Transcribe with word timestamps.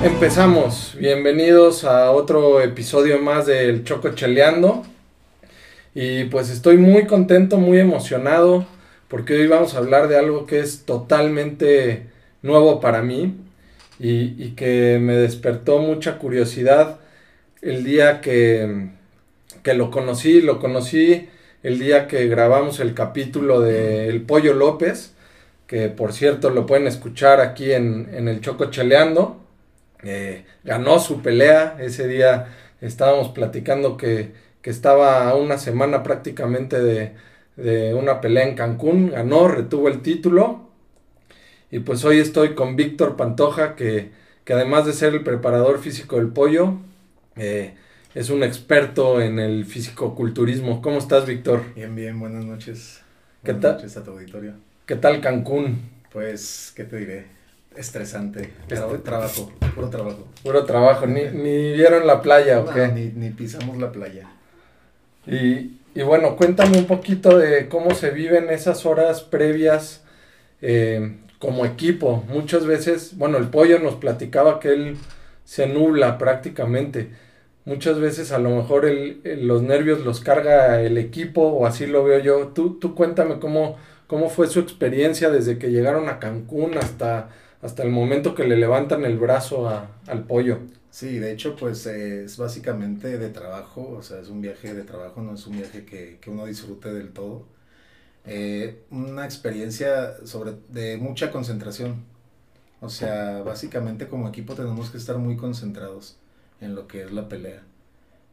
Empezamos, 0.00 0.94
bienvenidos 0.96 1.82
a 1.82 2.12
otro 2.12 2.60
episodio 2.60 3.18
más 3.18 3.46
del 3.46 3.82
Choco 3.82 4.10
Cheleando. 4.10 4.84
Y 5.92 6.26
pues 6.26 6.50
estoy 6.50 6.76
muy 6.76 7.06
contento, 7.06 7.58
muy 7.58 7.80
emocionado, 7.80 8.64
porque 9.08 9.34
hoy 9.34 9.48
vamos 9.48 9.74
a 9.74 9.78
hablar 9.78 10.06
de 10.06 10.16
algo 10.16 10.46
que 10.46 10.60
es 10.60 10.84
totalmente 10.84 12.06
nuevo 12.42 12.78
para 12.78 13.02
mí 13.02 13.38
y, 13.98 14.50
que 14.50 15.00
me 15.02 15.14
despertó 15.14 15.80
mucha 15.80 16.18
curiosidad 16.18 17.00
el 17.60 17.82
día 17.82 18.20
que, 18.20 18.90
que 19.64 19.74
lo 19.74 19.90
conocí. 19.90 20.40
Lo 20.40 20.60
conocí 20.60 21.28
el 21.64 21.80
día 21.80 22.06
que 22.06 22.28
grabamos 22.28 22.78
el 22.78 22.94
capítulo 22.94 23.60
de 23.60 24.06
El 24.08 24.22
Pollo 24.22 24.54
López, 24.54 25.14
que 25.66 25.88
por 25.88 26.12
cierto 26.12 26.50
lo 26.50 26.66
pueden 26.66 26.86
escuchar 26.86 27.40
aquí 27.40 27.72
en, 27.72 28.08
en 28.14 28.28
el 28.28 28.40
Choco 28.40 28.66
Cheleando. 28.70 29.47
Eh, 30.02 30.44
ganó 30.64 30.98
su 30.98 31.22
pelea, 31.22 31.76
ese 31.80 32.06
día 32.06 32.54
estábamos 32.80 33.30
platicando 33.30 33.96
que, 33.96 34.32
que 34.62 34.70
estaba 34.70 35.28
a 35.28 35.34
una 35.34 35.58
semana 35.58 36.02
prácticamente 36.02 36.80
de, 36.80 37.14
de 37.56 37.94
una 37.94 38.20
pelea 38.20 38.46
en 38.46 38.54
Cancún, 38.54 39.10
ganó, 39.10 39.48
retuvo 39.48 39.88
el 39.88 40.02
título. 40.02 40.68
Y 41.70 41.80
pues 41.80 42.04
hoy 42.04 42.18
estoy 42.18 42.54
con 42.54 42.76
Víctor 42.76 43.16
Pantoja, 43.16 43.76
que, 43.76 44.10
que 44.44 44.52
además 44.54 44.86
de 44.86 44.92
ser 44.92 45.14
el 45.14 45.22
preparador 45.22 45.78
físico 45.80 46.16
del 46.16 46.28
pollo, 46.28 46.78
eh, 47.36 47.74
es 48.14 48.30
un 48.30 48.42
experto 48.42 49.20
en 49.20 49.38
el 49.38 49.66
fisicoculturismo. 49.66 50.80
¿Cómo 50.80 50.98
estás, 50.98 51.26
Víctor? 51.26 51.62
Bien, 51.74 51.94
bien, 51.94 52.18
buenas 52.18 52.44
noches. 52.44 53.02
¿Qué 53.44 53.52
buenas 53.52 53.74
noches 53.74 53.96
a 53.96 54.04
tu 54.04 54.12
auditorio. 54.12 54.54
¿Qué 54.86 54.96
tal 54.96 55.20
Cancún? 55.20 55.90
Pues, 56.10 56.72
¿qué 56.74 56.84
te 56.84 56.96
diré? 56.96 57.37
Estresante. 57.78 58.50
Este- 58.68 58.76
Tra- 58.76 59.02
trabajo, 59.02 59.52
puro 59.74 59.88
trabajo. 59.88 60.26
Puro 60.42 60.64
trabajo, 60.64 61.06
ni, 61.06 61.22
ni 61.32 61.72
vieron 61.72 62.06
la 62.06 62.20
playa 62.22 62.60
o 62.60 62.64
No, 62.74 62.86
ni, 62.88 63.06
ni 63.06 63.30
pisamos 63.30 63.76
la 63.78 63.92
playa. 63.92 64.28
Y, 65.26 65.78
y 65.94 66.02
bueno, 66.02 66.36
cuéntame 66.36 66.78
un 66.78 66.86
poquito 66.86 67.38
de 67.38 67.68
cómo 67.68 67.94
se 67.94 68.10
viven 68.10 68.50
esas 68.50 68.84
horas 68.86 69.22
previas 69.22 70.02
eh, 70.60 71.16
como 71.38 71.64
equipo. 71.64 72.24
Muchas 72.28 72.66
veces, 72.66 73.16
bueno, 73.16 73.38
el 73.38 73.48
pollo 73.48 73.78
nos 73.78 73.94
platicaba 73.94 74.58
que 74.58 74.68
él 74.72 74.96
se 75.44 75.66
nubla 75.66 76.18
prácticamente. 76.18 77.10
Muchas 77.64 78.00
veces 78.00 78.32
a 78.32 78.38
lo 78.38 78.50
mejor 78.50 78.86
el- 78.86 79.20
el- 79.24 79.46
los 79.46 79.62
nervios 79.62 80.04
los 80.04 80.20
carga 80.20 80.80
el 80.80 80.98
equipo 80.98 81.42
o 81.42 81.66
así 81.66 81.86
lo 81.86 82.02
veo 82.02 82.18
yo. 82.18 82.48
Tú, 82.48 82.78
tú 82.80 82.94
cuéntame 82.94 83.38
cómo, 83.38 83.76
cómo 84.06 84.30
fue 84.30 84.46
su 84.48 84.58
experiencia 84.60 85.30
desde 85.30 85.58
que 85.58 85.70
llegaron 85.70 86.08
a 86.08 86.18
Cancún 86.18 86.76
hasta, 86.78 87.28
hasta 87.62 87.82
el 87.82 87.90
momento 87.90 88.34
que 88.34 88.44
le 88.44 88.56
levantan 88.56 89.04
el 89.04 89.18
brazo 89.18 89.68
a- 89.68 89.90
al 90.06 90.24
pollo. 90.24 90.58
Sí, 90.90 91.18
de 91.18 91.32
hecho, 91.32 91.54
pues 91.56 91.86
eh, 91.86 92.24
es 92.24 92.36
básicamente 92.38 93.18
de 93.18 93.28
trabajo, 93.30 93.90
o 93.98 94.02
sea, 94.02 94.20
es 94.20 94.28
un 94.28 94.40
viaje 94.40 94.74
de 94.74 94.82
trabajo, 94.84 95.20
no 95.22 95.34
es 95.34 95.46
un 95.46 95.56
viaje 95.58 95.84
que, 95.84 96.18
que 96.20 96.30
uno 96.30 96.46
disfrute 96.46 96.92
del 96.92 97.12
todo. 97.12 97.44
Eh, 98.26 98.84
una 98.90 99.24
experiencia 99.26 100.16
sobre, 100.26 100.54
de 100.70 100.98
mucha 100.98 101.30
concentración. 101.32 102.04
O 102.80 102.90
sea, 102.90 103.42
básicamente 103.42 104.08
como 104.08 104.28
equipo 104.28 104.54
tenemos 104.54 104.90
que 104.90 104.98
estar 104.98 105.18
muy 105.18 105.36
concentrados 105.36 106.18
en 106.60 106.74
lo 106.74 106.88
que 106.88 107.02
es 107.04 107.12
la 107.12 107.28
pelea. 107.28 107.62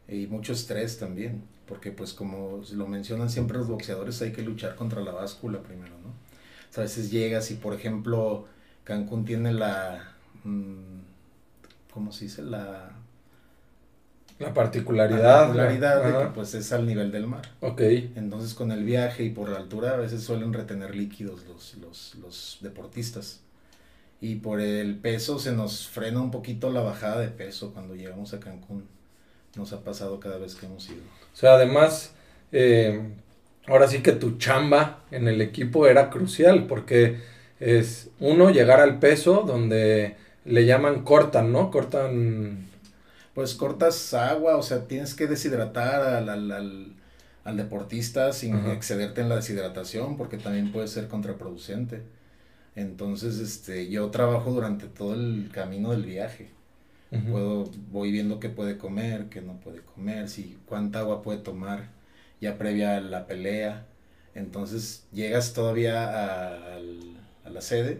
Y 0.07 0.27
mucho 0.27 0.53
estrés 0.53 0.97
también, 0.99 1.43
porque 1.67 1.91
pues 1.91 2.13
como 2.13 2.61
lo 2.73 2.87
mencionan 2.87 3.29
siempre 3.29 3.57
los 3.57 3.67
boxeadores, 3.67 4.21
hay 4.21 4.31
que 4.31 4.43
luchar 4.43 4.75
contra 4.75 5.01
la 5.01 5.11
báscula 5.11 5.61
primero, 5.63 5.93
¿no? 6.03 6.09
O 6.09 6.73
sea, 6.73 6.83
a 6.83 6.87
veces 6.87 7.11
llegas 7.11 7.49
y, 7.51 7.55
por 7.55 7.73
ejemplo, 7.73 8.45
Cancún 8.85 9.25
tiene 9.25 9.53
la... 9.53 10.13
mm, 10.45 11.01
¿Cómo 11.91 12.11
se 12.13 12.25
dice? 12.25 12.43
La 12.43 12.91
La 14.39 14.53
la 14.53 14.53
particularidad. 14.53 15.47
particularidad 15.47 16.03
de 16.03 16.17
que 16.17 16.25
pues 16.33 16.53
es 16.55 16.71
al 16.73 16.85
nivel 16.85 17.11
del 17.11 17.27
mar. 17.27 17.43
Ok. 17.61 17.81
Entonces 18.15 18.53
con 18.53 18.71
el 18.71 18.83
viaje 18.83 19.23
y 19.23 19.29
por 19.29 19.49
la 19.49 19.57
altura 19.57 19.93
a 19.93 19.97
veces 19.97 20.23
suelen 20.23 20.53
retener 20.53 20.95
líquidos 20.95 21.45
los, 21.47 21.75
los, 21.77 22.15
los 22.15 22.57
deportistas. 22.61 23.41
Y 24.21 24.35
por 24.37 24.61
el 24.61 24.97
peso 24.97 25.39
se 25.39 25.53
nos 25.53 25.87
frena 25.87 26.21
un 26.21 26.31
poquito 26.31 26.71
la 26.71 26.81
bajada 26.81 27.19
de 27.21 27.29
peso 27.29 27.73
cuando 27.73 27.95
llegamos 27.95 28.33
a 28.33 28.39
Cancún. 28.39 28.87
Nos 29.55 29.73
ha 29.73 29.83
pasado 29.83 30.19
cada 30.19 30.37
vez 30.37 30.55
que 30.55 30.65
hemos 30.67 30.89
ido. 30.89 31.03
O 31.33 31.35
sea, 31.37 31.53
además, 31.55 32.13
eh, 32.51 33.01
ahora 33.67 33.87
sí 33.87 34.01
que 34.01 34.13
tu 34.13 34.37
chamba 34.37 35.03
en 35.11 35.27
el 35.27 35.41
equipo 35.41 35.87
era 35.87 36.09
crucial 36.09 36.67
porque 36.67 37.21
es 37.59 38.09
uno 38.19 38.49
llegar 38.51 38.79
al 38.79 38.99
peso 38.99 39.43
donde 39.45 40.15
le 40.45 40.65
llaman 40.65 41.03
cortan, 41.03 41.51
¿no? 41.51 41.71
Cortan. 41.71 42.65
Pues 43.33 43.53
cortas 43.55 44.13
agua, 44.13 44.57
o 44.57 44.63
sea, 44.63 44.87
tienes 44.87 45.13
que 45.13 45.27
deshidratar 45.27 46.01
al, 46.01 46.29
al, 46.29 46.51
al, 46.51 46.93
al 47.43 47.57
deportista 47.57 48.31
sin 48.33 48.55
Ajá. 48.55 48.73
excederte 48.73 49.21
en 49.21 49.29
la 49.29 49.35
deshidratación 49.37 50.15
porque 50.17 50.37
también 50.37 50.71
puede 50.71 50.87
ser 50.87 51.07
contraproducente. 51.09 52.01
Entonces, 52.75 53.39
este, 53.39 53.89
yo 53.89 54.09
trabajo 54.11 54.51
durante 54.51 54.87
todo 54.87 55.13
el 55.15 55.49
camino 55.53 55.91
del 55.91 56.05
viaje. 56.05 56.49
Puedo, 57.31 57.65
voy 57.91 58.11
viendo 58.11 58.39
qué 58.39 58.49
puede 58.49 58.77
comer, 58.77 59.27
qué 59.29 59.41
no 59.41 59.53
puede 59.61 59.81
comer, 59.81 60.29
si 60.29 60.57
cuánta 60.67 60.99
agua 60.99 61.21
puede 61.23 61.39
tomar 61.39 61.89
ya 62.41 62.57
previa 62.57 62.97
a 62.97 63.01
la 63.01 63.27
pelea. 63.27 63.85
Entonces 64.35 65.05
llegas 65.13 65.53
todavía 65.53 66.75
al- 66.75 67.14
a 67.45 67.49
la 67.49 67.61
sede 67.61 67.99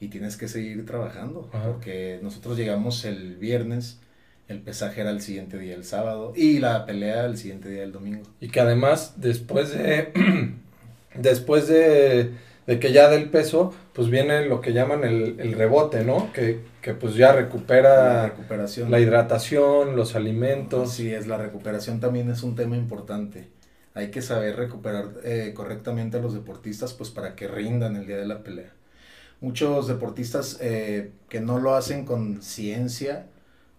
y 0.00 0.08
tienes 0.08 0.36
que 0.36 0.48
seguir 0.48 0.84
trabajando, 0.86 1.48
Ajá. 1.52 1.66
porque 1.72 2.18
nosotros 2.22 2.56
llegamos 2.58 3.04
el 3.04 3.36
viernes, 3.36 4.00
el 4.48 4.60
pesaje 4.60 5.00
era 5.00 5.10
el 5.10 5.20
siguiente 5.20 5.58
día 5.58 5.74
el 5.74 5.84
sábado 5.84 6.32
y 6.36 6.58
la 6.60 6.86
pelea 6.86 7.24
el 7.26 7.36
siguiente 7.36 7.68
día 7.68 7.82
el 7.84 7.92
domingo. 7.92 8.22
Y 8.40 8.48
que 8.48 8.60
además, 8.60 9.14
después 9.16 9.70
de. 9.72 10.12
después 11.14 11.68
de, 11.68 12.32
de 12.66 12.78
que 12.78 12.92
ya 12.92 13.08
del 13.08 13.30
peso, 13.30 13.74
pues 13.92 14.10
viene 14.10 14.46
lo 14.46 14.60
que 14.60 14.72
llaman 14.72 15.04
el, 15.04 15.40
el 15.40 15.52
rebote, 15.52 16.04
¿no? 16.04 16.32
Que, 16.32 16.60
que 16.82 16.94
pues 16.94 17.14
ya 17.14 17.28
La 17.28 17.36
recupera 17.36 18.26
recuperación. 18.28 18.90
la 18.90 19.00
hidratación, 19.00 19.96
los 19.96 20.14
alimentos. 20.14 20.92
Sí, 20.92 21.12
es 21.12 21.26
la 21.26 21.38
recuperación 21.38 22.00
también 22.00 22.30
es 22.30 22.42
un 22.42 22.54
tema 22.54 22.76
importante. 22.76 23.48
Hay 23.94 24.10
que 24.10 24.20
saber 24.20 24.56
recuperar 24.56 25.06
eh, 25.24 25.52
correctamente 25.54 26.18
a 26.18 26.20
los 26.20 26.34
deportistas 26.34 26.92
pues 26.92 27.10
para 27.10 27.34
que 27.34 27.48
rindan 27.48 27.96
el 27.96 28.06
día 28.06 28.18
de 28.18 28.26
la 28.26 28.42
pelea. 28.42 28.72
Muchos 29.40 29.86
deportistas 29.88 30.58
eh, 30.60 31.12
que 31.28 31.40
no 31.40 31.58
lo 31.58 31.74
hacen 31.74 32.04
con 32.04 32.42
ciencia 32.42 33.26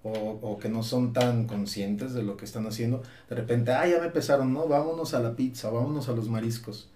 o, 0.04 0.12
o 0.42 0.58
que 0.60 0.70
no 0.70 0.84
son 0.84 1.14
tan 1.14 1.48
conscientes 1.48 2.14
de 2.14 2.24
lo 2.24 2.38
que 2.38 2.46
están 2.46 2.66
haciendo, 2.68 3.02
de 3.30 3.36
repente, 3.36 3.72
ah, 3.72 3.88
ya 3.88 4.00
me 4.00 4.10
pesaron, 4.10 4.54
¿no? 4.54 4.68
Vámonos 4.68 5.14
a 5.14 5.20
la 5.20 5.36
pizza, 5.36 5.70
vámonos 5.70 6.08
a 6.10 6.14
los 6.14 6.30
mariscos. 6.30 6.90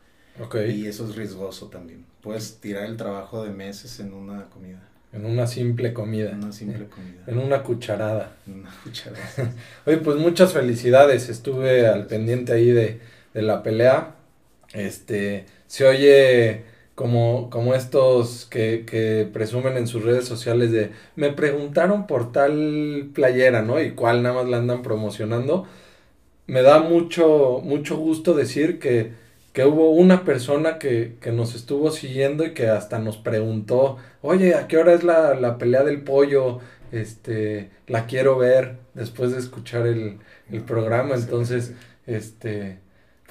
Y 0.67 0.85
eso 0.87 1.07
es 1.09 1.15
riesgoso 1.15 1.67
también. 1.67 2.05
Puedes 2.21 2.57
tirar 2.61 2.85
el 2.85 2.95
trabajo 2.97 3.43
de 3.43 3.51
meses 3.51 3.99
en 3.99 4.13
una 4.13 4.45
comida, 4.49 4.79
En 5.11 5.25
una 5.25 5.45
simple 5.45 5.91
comida. 5.93 6.29
en 6.31 6.37
una 6.43 6.53
simple 6.53 6.87
comida, 6.87 7.23
En 7.27 7.37
una 7.37 7.63
cucharada. 7.63 8.37
en 8.47 8.61
una 8.61 8.71
cucharada. 8.83 9.29
Oye, 9.85 9.97
pues 9.97 10.17
muchas 10.17 10.53
felicidades. 10.53 11.27
Estuve 11.29 11.87
al 11.87 12.07
pendiente 12.07 12.53
ahí 12.53 12.69
de, 12.71 13.01
de 13.33 13.41
la 13.41 13.61
pelea. 13.61 14.15
Este, 14.73 15.45
se 15.67 15.85
oye 15.85 16.63
como, 17.01 17.49
como 17.49 17.73
estos 17.73 18.45
que, 18.45 18.85
que 18.85 19.27
presumen 19.33 19.75
en 19.75 19.87
sus 19.87 20.03
redes 20.03 20.25
sociales 20.25 20.71
de 20.71 20.91
me 21.15 21.31
preguntaron 21.31 22.05
por 22.05 22.31
tal 22.31 23.09
playera, 23.15 23.63
¿no? 23.63 23.81
Y 23.81 23.93
cuál 23.95 24.21
nada 24.21 24.35
más 24.35 24.47
la 24.49 24.57
andan 24.57 24.83
promocionando. 24.83 25.65
Me 26.47 26.61
da 26.61 26.79
mucho, 26.81 27.61
mucho 27.63 27.97
gusto 27.97 28.35
decir 28.35 28.79
que, 28.79 29.13
que 29.53 29.65
hubo 29.65 29.91
una 29.91 30.25
persona 30.25 30.77
que, 30.79 31.17
que 31.21 31.31
nos 31.31 31.55
estuvo 31.55 31.91
siguiendo 31.91 32.45
y 32.45 32.53
que 32.53 32.67
hasta 32.67 32.99
nos 32.99 33.17
preguntó, 33.17 33.97
oye, 34.21 34.55
¿a 34.55 34.67
qué 34.67 34.77
hora 34.77 34.93
es 34.93 35.03
la, 35.03 35.33
la 35.35 35.57
pelea 35.57 35.83
del 35.83 36.03
pollo? 36.03 36.59
Este, 36.91 37.71
la 37.87 38.05
quiero 38.05 38.37
ver 38.37 38.77
después 38.93 39.31
de 39.31 39.39
escuchar 39.39 39.87
el, 39.87 40.19
el 40.51 40.61
programa. 40.63 41.15
Entonces, 41.15 41.73
este, 42.05 42.79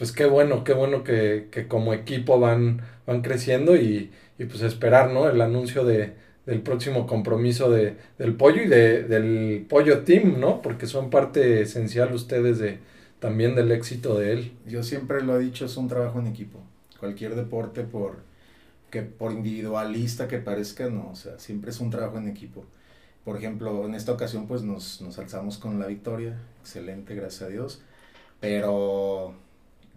pues 0.01 0.13
qué 0.13 0.25
bueno, 0.25 0.65
qué 0.65 0.73
bueno 0.73 1.05
que, 1.05 1.49
que 1.51 1.69
como 1.69 1.93
equipo 1.93 2.41
van, 2.41 2.81
van 3.07 3.21
creciendo 3.21 3.77
y, 3.77 4.11
y 4.39 4.47
pues 4.47 4.63
esperar, 4.63 5.11
¿no? 5.11 5.29
El 5.29 5.43
anuncio 5.43 5.85
de, 5.85 6.15
del 6.47 6.63
próximo 6.63 7.07
compromiso 7.07 7.71
de, 7.71 7.99
del 8.17 8.35
pollo 8.35 8.63
y 8.63 8.67
de, 8.67 9.03
del 9.03 9.67
pollo 9.69 10.03
team, 10.05 10.41
¿no? 10.41 10.63
Porque 10.63 10.87
son 10.87 11.11
parte 11.11 11.61
esencial 11.61 12.15
ustedes 12.15 12.59
de, 12.59 12.79
también 13.19 13.55
del 13.55 13.73
éxito 13.73 14.19
de 14.19 14.33
él. 14.33 14.53
Yo 14.67 14.83
siempre 14.83 15.23
lo 15.23 15.39
he 15.39 15.45
dicho, 15.45 15.67
es 15.67 15.77
un 15.77 15.89
trabajo 15.89 16.19
en 16.19 16.29
equipo. 16.29 16.61
Cualquier 16.99 17.35
deporte, 17.35 17.83
por, 17.83 18.21
que 18.91 19.03
por 19.03 19.33
individualista 19.33 20.29
que 20.29 20.39
parezca, 20.39 20.89
no, 20.89 21.11
o 21.11 21.15
sea, 21.15 21.39
siempre 21.39 21.73
es 21.73 21.79
un 21.79 21.91
trabajo 21.91 22.17
en 22.17 22.27
equipo. 22.27 22.65
Por 23.23 23.37
ejemplo, 23.37 23.85
en 23.85 23.95
esta 23.95 24.13
ocasión 24.13 24.47
pues 24.49 24.63
nos, 24.63 25.03
nos 25.03 25.19
alzamos 25.19 25.59
con 25.59 25.79
la 25.79 25.87
victoria, 25.89 26.39
excelente, 26.63 27.15
gracias 27.15 27.43
a 27.43 27.49
Dios, 27.49 27.83
pero 28.41 29.35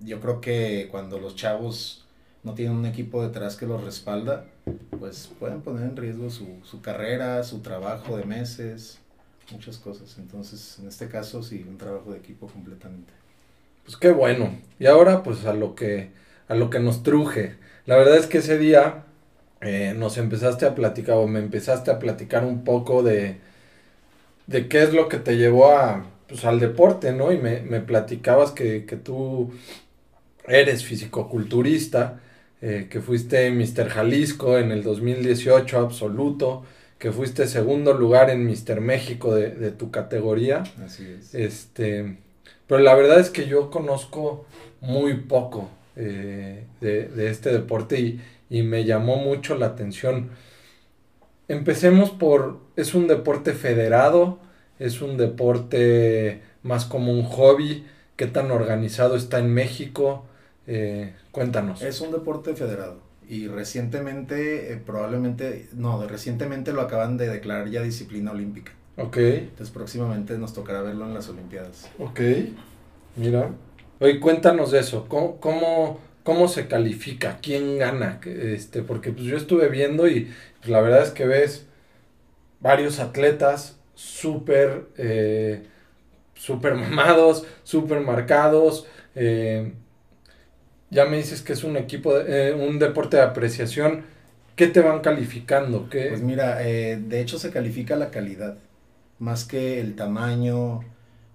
yo 0.01 0.19
creo 0.19 0.41
que 0.41 0.87
cuando 0.91 1.19
los 1.19 1.35
chavos 1.35 2.05
no 2.43 2.53
tienen 2.53 2.75
un 2.75 2.85
equipo 2.85 3.23
detrás 3.23 3.55
que 3.55 3.65
los 3.65 3.83
respalda, 3.83 4.45
pues 4.99 5.31
pueden 5.39 5.61
poner 5.61 5.83
en 5.83 5.97
riesgo 5.97 6.29
su, 6.29 6.59
su 6.63 6.81
carrera, 6.81 7.43
su 7.43 7.59
trabajo 7.59 8.17
de 8.17 8.25
meses, 8.25 8.99
muchas 9.51 9.77
cosas. 9.77 10.17
Entonces, 10.17 10.79
en 10.79 10.87
este 10.87 11.07
caso, 11.07 11.43
sí, 11.43 11.65
un 11.67 11.77
trabajo 11.77 12.11
de 12.11 12.17
equipo 12.17 12.47
completamente. 12.47 13.13
Pues 13.85 13.97
qué 13.97 14.11
bueno. 14.11 14.57
Y 14.79 14.85
ahora, 14.85 15.23
pues 15.23 15.45
a 15.45 15.53
lo 15.53 15.75
que, 15.75 16.11
a 16.47 16.55
lo 16.55 16.69
que 16.69 16.79
nos 16.79 17.03
truje. 17.03 17.57
La 17.85 17.95
verdad 17.97 18.17
es 18.17 18.27
que 18.27 18.39
ese 18.39 18.57
día 18.57 19.05
eh, 19.61 19.93
nos 19.97 20.17
empezaste 20.17 20.65
a 20.65 20.75
platicar, 20.75 21.17
o 21.17 21.27
me 21.27 21.39
empezaste 21.39 21.91
a 21.91 21.99
platicar 21.99 22.45
un 22.45 22.63
poco 22.63 23.03
de, 23.03 23.39
de 24.47 24.67
qué 24.67 24.83
es 24.83 24.93
lo 24.93 25.09
que 25.09 25.17
te 25.17 25.37
llevó 25.37 25.71
a, 25.71 26.05
pues, 26.27 26.45
al 26.45 26.59
deporte, 26.59 27.11
¿no? 27.13 27.31
Y 27.31 27.37
me, 27.37 27.61
me 27.61 27.81
platicabas 27.81 28.51
que, 28.51 28.85
que 28.85 28.97
tú 28.97 29.51
eres 30.47 30.83
fisicoculturista, 30.85 32.21
eh, 32.61 32.87
que 32.89 33.01
fuiste 33.01 33.51
Mr. 33.51 33.89
Jalisco 33.89 34.57
en 34.57 34.71
el 34.71 34.83
2018 34.83 35.79
absoluto, 35.79 36.63
que 36.99 37.11
fuiste 37.11 37.47
segundo 37.47 37.93
lugar 37.93 38.29
en 38.29 38.45
Mr. 38.45 38.81
México 38.81 39.35
de, 39.35 39.51
de 39.51 39.71
tu 39.71 39.91
categoría. 39.91 40.63
Así 40.85 41.05
es. 41.05 41.33
Este, 41.33 42.17
pero 42.67 42.81
la 42.81 42.95
verdad 42.95 43.19
es 43.19 43.29
que 43.29 43.47
yo 43.47 43.69
conozco 43.69 44.45
muy 44.81 45.15
poco 45.15 45.69
eh, 45.95 46.65
de, 46.81 47.07
de 47.07 47.29
este 47.29 47.51
deporte 47.51 47.99
y, 47.99 48.21
y 48.49 48.63
me 48.63 48.85
llamó 48.85 49.17
mucho 49.17 49.55
la 49.57 49.67
atención. 49.67 50.29
Empecemos 51.47 52.09
por, 52.11 52.59
es 52.75 52.93
un 52.93 53.07
deporte 53.07 53.53
federado, 53.53 54.39
es 54.85 55.01
un 55.01 55.17
deporte 55.17 56.41
más 56.61 56.85
como 56.85 57.11
un 57.11 57.23
hobby, 57.23 57.85
qué 58.15 58.27
tan 58.27 58.51
organizado 58.51 59.15
está 59.15 59.39
en 59.39 59.53
México, 59.53 60.25
eh, 60.67 61.13
cuéntanos. 61.31 61.81
Es 61.81 62.01
un 62.01 62.11
deporte 62.11 62.55
federado 62.55 63.01
y 63.27 63.47
recientemente, 63.47 64.73
eh, 64.73 64.77
probablemente, 64.77 65.69
no, 65.73 65.99
de 66.01 66.07
recientemente 66.07 66.73
lo 66.73 66.81
acaban 66.81 67.17
de 67.17 67.27
declarar 67.29 67.69
ya 67.69 67.81
disciplina 67.81 68.31
olímpica. 68.31 68.73
Ok, 68.97 69.17
Entonces 69.51 69.73
próximamente 69.73 70.37
nos 70.37 70.53
tocará 70.53 70.81
verlo 70.81 71.05
en 71.05 71.13
las 71.13 71.29
Olimpiadas. 71.29 71.89
ok, 71.97 72.19
mira. 73.15 73.51
Oye, 73.99 74.19
cuéntanos 74.19 74.71
de 74.71 74.79
eso, 74.79 75.07
¿cómo, 75.07 75.39
cómo, 75.39 75.99
cómo 76.23 76.47
se 76.47 76.67
califica? 76.67 77.39
¿Quién 77.41 77.77
gana? 77.77 78.19
Este, 78.25 78.81
porque 78.83 79.11
pues 79.11 79.25
yo 79.25 79.37
estuve 79.37 79.69
viendo 79.69 80.07
y 80.07 80.31
pues, 80.59 80.69
la 80.69 80.81
verdad 80.81 81.03
es 81.03 81.11
que 81.11 81.25
ves 81.25 81.67
varios 82.59 82.99
atletas 82.99 83.77
eh, 84.97 85.63
súper 86.35 86.75
mamados, 86.75 87.45
súper 87.63 88.01
marcados. 88.01 88.87
eh, 89.15 89.73
ya 90.89 91.05
me 91.05 91.17
dices 91.17 91.41
que 91.41 91.53
es 91.53 91.63
un 91.63 91.75
equipo, 91.77 92.17
eh, 92.17 92.53
un 92.53 92.79
deporte 92.79 93.17
de 93.17 93.23
apreciación. 93.23 94.05
¿Qué 94.55 94.67
te 94.67 94.81
van 94.81 95.01
calificando? 95.01 95.89
¿Qué? 95.89 96.07
Pues 96.09 96.21
mira, 96.21 96.57
de 96.57 97.21
hecho 97.21 97.39
se 97.39 97.49
califica 97.49 97.95
la 97.95 98.11
calidad, 98.11 98.57
más 99.17 99.45
que 99.45 99.79
el 99.79 99.95
tamaño, 99.95 100.81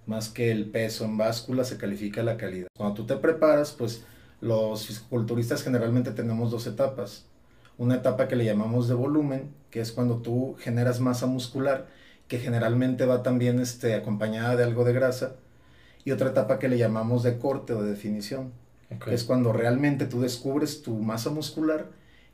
más 0.05 0.29
que 0.29 0.51
el 0.51 0.65
peso 0.65 1.03
en 1.05 1.17
báscula, 1.17 1.65
se 1.65 1.77
califica 1.77 2.23
la 2.23 2.37
calidad. 2.37 2.67
Cuando 2.77 2.95
tú 2.95 3.05
te 3.05 3.17
preparas, 3.17 3.73
pues 3.73 4.05
los 4.41 4.87
fisiculturistas 4.87 5.63
generalmente 5.63 6.11
tenemos 6.11 6.51
dos 6.51 6.65
etapas. 6.67 7.25
Una 7.77 7.95
etapa 7.95 8.27
que 8.27 8.35
le 8.35 8.45
llamamos 8.45 8.87
de 8.87 8.93
volumen, 8.93 9.53
que 9.69 9.81
es 9.81 9.91
cuando 9.91 10.17
tú 10.17 10.55
generas 10.59 10.99
masa 10.99 11.27
muscular, 11.27 11.87
que 12.29 12.39
generalmente 12.39 13.05
va 13.05 13.23
también 13.23 13.59
este, 13.59 13.95
acompañada 13.95 14.55
de 14.55 14.63
algo 14.63 14.85
de 14.85 14.93
grasa. 14.93 15.33
Y 16.05 16.11
otra 16.11 16.29
etapa 16.29 16.59
que 16.59 16.69
le 16.69 16.77
llamamos 16.77 17.23
de 17.23 17.37
corte 17.37 17.73
o 17.73 17.81
de 17.81 17.89
definición, 17.89 18.53
que 19.03 19.13
es 19.13 19.25
cuando 19.25 19.51
realmente 19.51 20.05
tú 20.05 20.21
descubres 20.21 20.81
tu 20.81 20.95
masa 20.95 21.31
muscular 21.31 21.87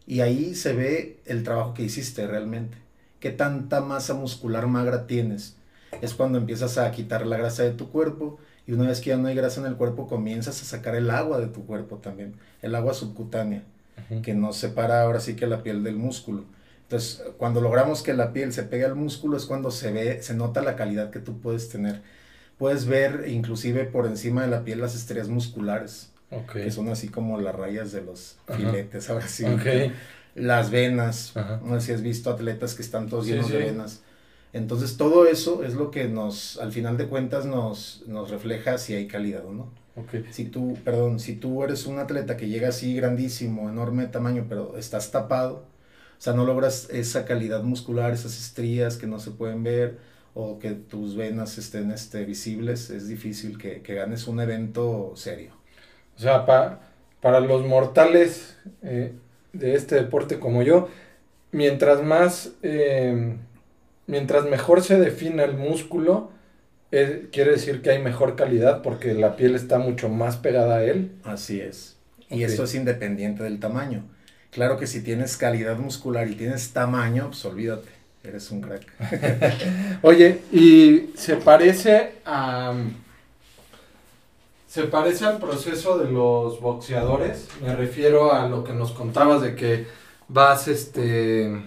y 0.06 0.20
ahí 0.20 0.54
se 0.54 0.74
ve 0.74 1.20
el 1.26 1.44
trabajo 1.44 1.74
que 1.74 1.84
hiciste 1.84 2.28
realmente. 2.28 2.78
¿Qué 3.20 3.32
tanta 3.32 3.82
masa 3.82 4.14
muscular 4.14 4.68
magra 4.68 5.08
tienes? 5.08 5.56
Es 6.02 6.14
cuando 6.14 6.38
empiezas 6.38 6.78
a 6.78 6.92
quitar 6.92 7.26
la 7.26 7.38
grasa 7.38 7.64
de 7.64 7.72
tu 7.72 7.90
cuerpo 7.90 8.38
y 8.68 8.74
una 8.74 8.88
vez 8.88 9.00
que 9.00 9.12
ya 9.12 9.18
no 9.18 9.30
hay 9.30 9.36
grasa 9.36 9.62
en 9.62 9.68
el 9.68 9.78
cuerpo 9.78 10.08
comienzas 10.08 10.62
a 10.62 10.66
sacar 10.66 10.96
el 10.96 11.10
agua 11.10 11.40
de 11.40 11.48
tu 11.48 11.66
cuerpo 11.66 11.98
también, 11.98 12.36
el 12.62 12.76
agua 12.76 12.94
subcutánea, 12.94 13.64
que 14.22 14.34
nos 14.34 14.58
separa 14.58 15.02
ahora 15.02 15.22
sí 15.22 15.36
que 15.36 15.48
la 15.48 15.64
piel 15.64 15.84
del 15.84 15.96
músculo. 15.96 16.44
Entonces, 16.86 17.24
cuando 17.38 17.62
logramos 17.62 18.04
que 18.04 18.14
la 18.14 18.32
piel 18.34 18.54
se 18.54 18.64
pegue 18.64 18.86
al 18.86 18.96
músculo 18.96 19.38
es 19.38 19.46
cuando 19.46 19.72
se 19.72 19.92
ve, 19.92 20.22
se 20.22 20.36
nota 20.36 20.62
la 20.62 20.76
calidad 20.76 21.10
que 21.12 21.20
tú 21.20 21.40
puedes 21.42 21.70
tener. 21.70 22.02
Puedes 22.58 22.86
ver 22.86 23.26
inclusive 23.28 23.86
por 23.86 24.06
encima 24.06 24.44
de 24.44 24.48
la 24.50 24.64
piel 24.64 24.80
las 24.82 24.96
estrellas 24.96 25.28
musculares 25.30 26.12
Ok. 26.32 26.54
que 26.54 26.72
son 26.72 26.90
así 26.90 27.10
como 27.10 27.40
las 27.42 27.56
rayas 27.56 27.92
de 27.92 28.02
los 28.04 28.38
Ajá. 28.48 28.58
filetes, 28.58 29.10
ahora 29.10 29.28
sí. 29.28 29.46
Ok. 29.46 29.92
Las 30.36 30.70
venas, 30.70 31.36
Ajá. 31.36 31.62
no 31.64 31.80
sé 31.80 31.88
si 31.88 31.94
has 31.94 32.02
visto 32.02 32.30
atletas 32.30 32.76
que 32.76 32.82
están 32.82 33.10
todos 33.10 33.26
Sí, 33.26 33.32
llenos 33.32 33.50
de 33.52 33.58
sí. 33.60 33.64
venas. 33.66 34.02
Entonces 34.54 34.98
todo 34.98 35.26
eso 35.28 35.64
es 35.64 35.74
lo 35.76 35.92
que 35.92 36.08
nos, 36.08 36.58
al 36.60 36.72
final 36.72 36.98
de 36.98 37.08
cuentas, 37.08 37.46
nos, 37.46 38.04
nos 38.08 38.30
refleja 38.30 38.78
si 38.78 38.94
hay 38.94 39.08
calidad 39.08 39.46
o 39.46 39.54
no. 39.54 39.72
Ok. 39.96 40.16
Si 40.32 40.46
tú, 40.46 40.78
perdón, 40.84 41.20
si 41.20 41.36
tú 41.36 41.64
eres 41.64 41.86
un 41.86 42.00
atleta 42.00 42.36
que 42.38 42.48
llega 42.50 42.70
así 42.70 42.96
grandísimo, 42.96 43.70
enorme 43.70 44.08
tamaño, 44.08 44.46
pero 44.50 44.78
estás 44.78 45.12
tapado, 45.12 45.66
o 46.18 46.22
sea, 46.22 46.34
no 46.34 46.46
logras 46.46 46.90
esa 46.92 47.26
calidad 47.26 47.64
muscular, 47.64 48.14
esas 48.14 48.40
estrías 48.40 48.98
que 48.98 49.08
no 49.08 49.20
se 49.20 49.32
pueden 49.32 49.64
ver, 49.64 49.98
o 50.34 50.60
que 50.60 50.72
tus 50.72 51.16
venas 51.16 51.58
estén 51.58 51.92
este, 51.92 52.26
visibles, 52.26 52.90
es 52.90 53.08
difícil 53.08 53.58
que, 53.58 53.82
que 53.82 53.96
ganes 53.96 54.28
un 54.28 54.40
evento 54.42 55.14
serio. 55.16 55.54
O 56.18 56.20
sea, 56.20 56.46
pa- 56.46 56.82
para 57.22 57.40
los 57.40 57.66
mortales 57.66 58.58
eh, 58.84 59.14
de 59.54 59.76
este 59.76 59.96
deporte 59.96 60.40
como 60.40 60.64
yo, 60.64 60.90
mientras 61.52 62.04
más, 62.04 62.54
eh, 62.64 63.38
mientras 64.08 64.46
mejor 64.46 64.82
se 64.84 65.00
defina 65.00 65.44
el 65.44 65.56
músculo, 65.58 66.32
eh, 66.92 67.30
quiere 67.32 67.52
decir 67.52 67.82
que 67.82 67.92
hay 67.92 68.02
mejor 68.04 68.36
calidad 68.36 68.82
porque 68.84 69.14
la 69.14 69.36
piel 69.36 69.56
está 69.56 69.80
mucho 69.80 70.10
más 70.10 70.38
pegada 70.38 70.78
a 70.78 70.84
él. 70.86 71.12
Así 71.24 71.60
es. 71.60 71.98
Y 72.30 72.44
Ok. 72.44 72.44
esto 72.44 72.64
es 72.64 72.76
independiente 72.76 73.44
del 73.44 73.60
tamaño. 73.60 74.10
Claro 74.56 74.80
que 74.80 74.88
si 74.88 75.02
tienes 75.02 75.36
calidad 75.36 75.76
muscular 75.76 76.30
y 76.30 76.36
tienes 76.36 76.72
tamaño, 76.72 77.28
pues 77.28 77.44
olvídate, 77.44 77.90
eres 78.24 78.50
un 78.52 78.62
crack. 78.62 78.88
Oye, 80.02 80.44
y 80.50 81.10
se 81.18 81.36
parece 81.36 82.14
a... 82.26 82.74
Se 84.66 84.84
parece 84.84 85.26
al 85.26 85.40
proceso 85.40 85.98
de 85.98 86.10
los 86.10 86.62
boxeadores. 86.62 87.50
Me 87.62 87.76
refiero 87.76 88.32
a 88.32 88.48
lo 88.48 88.64
que 88.64 88.72
nos 88.72 88.94
contabas 88.94 89.42
de 89.42 89.56
que 89.56 89.88
vas, 90.30 90.70
este... 90.70 91.62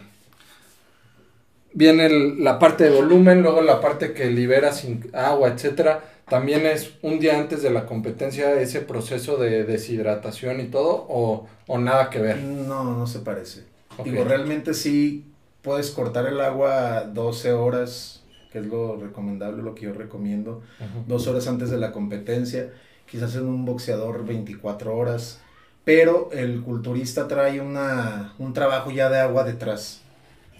Viene 1.74 2.08
la 2.38 2.58
parte 2.58 2.84
de 2.84 2.96
volumen, 2.96 3.42
luego 3.42 3.60
la 3.60 3.82
parte 3.82 4.14
que 4.14 4.30
liberas 4.30 4.86
agua, 5.12 5.48
etcétera. 5.48 6.17
También 6.28 6.66
es 6.66 6.92
un 7.02 7.18
día 7.18 7.38
antes 7.38 7.62
de 7.62 7.70
la 7.70 7.86
competencia 7.86 8.60
ese 8.60 8.80
proceso 8.80 9.38
de 9.38 9.64
deshidratación 9.64 10.60
y 10.60 10.66
todo, 10.66 11.06
o, 11.08 11.46
o 11.66 11.78
nada 11.78 12.10
que 12.10 12.18
ver. 12.18 12.38
No, 12.38 12.84
no 12.84 13.06
se 13.06 13.20
parece. 13.20 13.64
Ok. 13.96 14.04
Digo, 14.04 14.24
realmente 14.24 14.74
sí 14.74 15.32
puedes 15.62 15.90
cortar 15.90 16.26
el 16.26 16.40
agua 16.40 17.04
12 17.04 17.52
horas, 17.54 18.22
que 18.52 18.58
es 18.58 18.66
lo 18.66 18.96
recomendable, 18.96 19.62
lo 19.62 19.74
que 19.74 19.86
yo 19.86 19.94
recomiendo. 19.94 20.62
Dos 21.06 21.26
horas 21.26 21.48
antes 21.48 21.70
de 21.70 21.78
la 21.78 21.92
competencia, 21.92 22.72
quizás 23.10 23.34
en 23.34 23.46
un 23.46 23.64
boxeador 23.64 24.26
24 24.26 24.96
horas. 24.96 25.40
Pero 25.84 26.28
el 26.32 26.60
culturista 26.60 27.26
trae 27.28 27.62
una, 27.62 28.34
un 28.38 28.52
trabajo 28.52 28.90
ya 28.90 29.08
de 29.08 29.20
agua 29.20 29.44
detrás. 29.44 30.02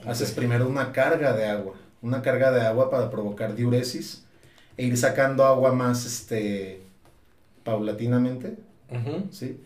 Haces 0.06 0.30
primero 0.30 0.66
una 0.66 0.92
carga 0.92 1.34
de 1.34 1.46
agua, 1.46 1.74
una 2.00 2.22
carga 2.22 2.50
de 2.50 2.62
agua 2.62 2.88
para 2.88 3.10
provocar 3.10 3.54
diuresis 3.54 4.24
e 4.78 4.86
ir 4.86 4.96
sacando 4.96 5.44
agua 5.44 5.72
más 5.74 6.06
este, 6.06 6.80
paulatinamente. 7.64 8.56
¿sí? 9.30 9.60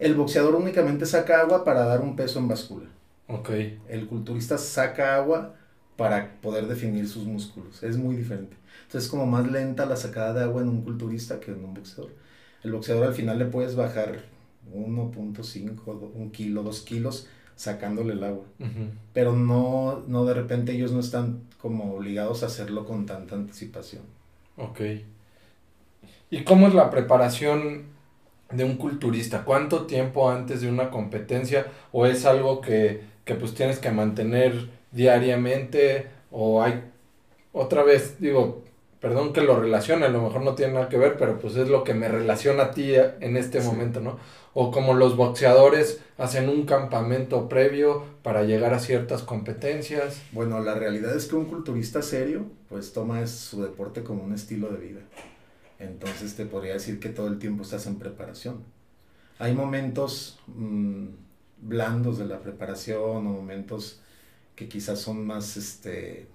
El 0.00 0.14
boxeador 0.16 0.56
únicamente 0.56 1.06
saca 1.06 1.40
agua 1.40 1.64
para 1.64 1.84
dar 1.84 2.00
un 2.00 2.16
peso 2.16 2.38
en 2.40 2.48
báscula. 2.48 2.86
Ok. 3.28 3.50
El 3.88 4.06
culturista 4.08 4.58
saca 4.58 5.14
agua 5.14 5.54
para 5.96 6.32
poder 6.40 6.66
definir 6.66 7.08
sus 7.08 7.24
músculos. 7.24 7.82
Es 7.84 7.96
muy 7.96 8.16
diferente. 8.16 8.56
Entonces 8.82 9.04
es 9.04 9.08
como 9.08 9.26
más 9.26 9.48
lenta 9.50 9.86
la 9.86 9.94
sacada 9.96 10.34
de 10.34 10.42
agua 10.42 10.62
en 10.62 10.68
un 10.68 10.82
culturista 10.82 11.38
que 11.38 11.52
en 11.52 11.64
un 11.64 11.74
boxeador. 11.74 12.10
El 12.64 12.72
boxeador 12.72 13.06
al 13.06 13.14
final 13.14 13.38
le 13.38 13.44
puedes 13.44 13.76
bajar 13.76 14.22
1.5, 14.74 15.94
do- 16.00 16.12
un 16.14 16.30
kilo, 16.30 16.62
dos 16.62 16.80
kilos 16.80 17.28
sacándole 17.56 18.14
el 18.14 18.24
agua. 18.24 18.44
Pero 19.12 19.36
no, 19.36 20.02
no 20.08 20.24
de 20.24 20.34
repente 20.34 20.72
ellos 20.72 20.90
no 20.92 21.00
están 21.00 21.40
como 21.60 21.94
obligados 21.94 22.42
a 22.42 22.46
hacerlo 22.46 22.84
con 22.84 23.06
tanta 23.06 23.36
anticipación. 23.36 24.02
Ok. 24.56 24.80
¿Y 26.30 26.44
cómo 26.44 26.66
es 26.68 26.74
la 26.74 26.90
preparación 26.90 27.86
de 28.50 28.64
un 28.64 28.76
culturista? 28.76 29.44
¿Cuánto 29.44 29.86
tiempo 29.86 30.30
antes 30.30 30.60
de 30.60 30.68
una 30.70 30.90
competencia? 30.90 31.66
¿O 31.92 32.06
es 32.06 32.24
algo 32.26 32.60
que, 32.60 33.02
que 33.24 33.34
pues 33.34 33.54
tienes 33.54 33.78
que 33.78 33.90
mantener 33.90 34.68
diariamente? 34.92 36.08
¿O 36.30 36.62
hay 36.62 36.82
otra 37.52 37.84
vez, 37.84 38.20
digo, 38.20 38.63
perdón 39.04 39.34
que 39.34 39.42
lo 39.42 39.60
relacione, 39.60 40.06
a 40.06 40.08
lo 40.08 40.22
mejor 40.22 40.40
no 40.40 40.54
tiene 40.54 40.72
nada 40.72 40.88
que 40.88 40.96
ver, 40.96 41.18
pero 41.18 41.38
pues 41.38 41.56
es 41.56 41.68
lo 41.68 41.84
que 41.84 41.92
me 41.92 42.08
relaciona 42.08 42.62
a 42.62 42.70
ti 42.70 42.94
en 42.94 43.36
este 43.36 43.60
momento, 43.60 44.00
¿no? 44.00 44.16
O 44.54 44.70
como 44.70 44.94
los 44.94 45.14
boxeadores 45.14 46.00
hacen 46.16 46.48
un 46.48 46.64
campamento 46.64 47.46
previo 47.46 48.02
para 48.22 48.44
llegar 48.44 48.72
a 48.72 48.78
ciertas 48.78 49.22
competencias. 49.22 50.22
Bueno, 50.32 50.58
la 50.60 50.74
realidad 50.74 51.14
es 51.14 51.26
que 51.26 51.36
un 51.36 51.44
culturista 51.44 52.00
serio, 52.00 52.46
pues 52.70 52.94
toma 52.94 53.26
su 53.26 53.60
deporte 53.60 54.02
como 54.02 54.24
un 54.24 54.32
estilo 54.32 54.68
de 54.68 54.78
vida. 54.78 55.00
Entonces 55.78 56.34
te 56.34 56.46
podría 56.46 56.72
decir 56.72 56.98
que 56.98 57.10
todo 57.10 57.26
el 57.26 57.38
tiempo 57.38 57.62
estás 57.62 57.86
en 57.86 57.98
preparación. 57.98 58.64
Hay 59.38 59.52
momentos 59.52 60.38
mm, 60.46 61.08
blandos 61.60 62.16
de 62.16 62.24
la 62.24 62.38
preparación 62.38 63.26
o 63.26 63.30
momentos 63.30 64.00
que 64.56 64.66
quizás 64.66 64.98
son 64.98 65.26
más, 65.26 65.58
este, 65.58 66.26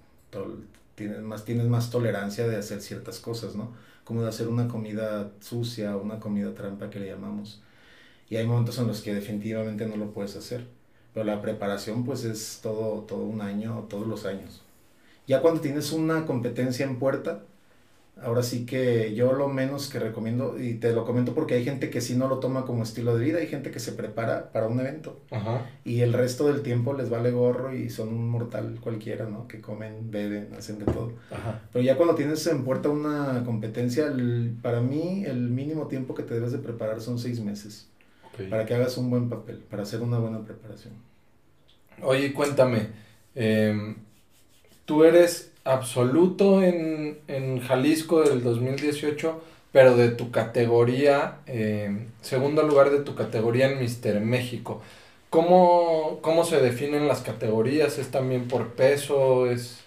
tienes 1.00 1.22
más, 1.22 1.44
tienes 1.46 1.66
más 1.66 1.90
tolerancia 1.90 2.46
de 2.46 2.56
hacer 2.56 2.82
ciertas 2.82 3.20
cosas, 3.20 3.56
¿no? 3.56 3.72
Como 4.04 4.22
de 4.22 4.28
hacer 4.28 4.48
una 4.48 4.68
comida 4.68 5.30
sucia, 5.40 5.96
una 5.96 6.20
comida 6.20 6.54
trampa 6.54 6.90
que 6.90 7.00
le 7.00 7.06
llamamos. 7.06 7.62
Y 8.28 8.36
hay 8.36 8.46
momentos 8.46 8.78
en 8.78 8.86
los 8.86 9.00
que 9.00 9.14
definitivamente 9.14 9.86
no 9.86 9.96
lo 9.96 10.12
puedes 10.12 10.36
hacer. 10.36 10.66
Pero 11.14 11.24
la 11.24 11.40
preparación 11.40 12.04
pues 12.04 12.24
es 12.24 12.60
todo, 12.62 13.00
todo 13.02 13.24
un 13.24 13.40
año, 13.40 13.86
todos 13.88 14.06
los 14.06 14.26
años. 14.26 14.62
Ya 15.26 15.40
cuando 15.40 15.60
tienes 15.62 15.90
una 15.92 16.26
competencia 16.26 16.84
en 16.84 16.98
puerta, 16.98 17.44
Ahora 18.22 18.42
sí 18.42 18.66
que 18.66 19.14
yo 19.14 19.32
lo 19.32 19.48
menos 19.48 19.88
que 19.88 19.98
recomiendo, 19.98 20.58
y 20.58 20.74
te 20.74 20.92
lo 20.92 21.06
comento 21.06 21.34
porque 21.34 21.54
hay 21.54 21.64
gente 21.64 21.88
que 21.88 22.00
sí 22.00 22.16
no 22.16 22.28
lo 22.28 22.38
toma 22.38 22.66
como 22.66 22.82
estilo 22.82 23.16
de 23.16 23.24
vida, 23.24 23.38
hay 23.38 23.46
gente 23.46 23.70
que 23.70 23.80
se 23.80 23.92
prepara 23.92 24.52
para 24.52 24.66
un 24.66 24.78
evento 24.78 25.20
y 25.84 26.00
el 26.00 26.12
resto 26.12 26.46
del 26.46 26.62
tiempo 26.62 26.92
les 26.92 27.08
vale 27.08 27.30
gorro 27.30 27.74
y 27.74 27.88
son 27.88 28.08
un 28.08 28.28
mortal 28.28 28.78
cualquiera, 28.80 29.26
¿no? 29.26 29.48
Que 29.48 29.60
comen, 29.60 30.10
beben, 30.10 30.50
hacen 30.56 30.78
de 30.78 30.84
todo. 30.84 31.12
Pero 31.72 31.84
ya 31.84 31.96
cuando 31.96 32.14
tienes 32.14 32.46
en 32.46 32.64
puerta 32.64 32.88
una 32.88 33.42
competencia, 33.44 34.12
para 34.62 34.80
mí 34.80 35.24
el 35.24 35.48
mínimo 35.48 35.86
tiempo 35.86 36.14
que 36.14 36.22
te 36.22 36.34
debes 36.34 36.52
de 36.52 36.58
preparar 36.58 37.00
son 37.00 37.18
seis 37.18 37.40
meses 37.40 37.88
para 38.48 38.64
que 38.64 38.74
hagas 38.74 38.96
un 38.96 39.10
buen 39.10 39.28
papel, 39.28 39.58
para 39.58 39.82
hacer 39.82 40.00
una 40.00 40.18
buena 40.18 40.40
preparación. 40.42 40.94
Oye, 42.02 42.32
cuéntame, 42.32 42.88
em, 43.34 43.96
tú 44.86 45.04
eres 45.04 45.49
absoluto 45.64 46.62
en, 46.62 47.18
en 47.28 47.60
Jalisco 47.60 48.22
del 48.22 48.42
2018, 48.42 49.42
pero 49.72 49.96
de 49.96 50.10
tu 50.10 50.30
categoría, 50.30 51.38
eh, 51.46 52.06
segundo 52.22 52.62
lugar 52.62 52.90
de 52.90 53.00
tu 53.00 53.14
categoría 53.14 53.70
en 53.70 53.78
Mister 53.78 54.20
México. 54.20 54.82
¿Cómo, 55.30 56.18
¿Cómo 56.22 56.44
se 56.44 56.60
definen 56.60 57.06
las 57.06 57.20
categorías? 57.20 57.98
¿Es 57.98 58.10
también 58.10 58.48
por 58.48 58.74
peso? 58.74 59.46
¿Es 59.46 59.78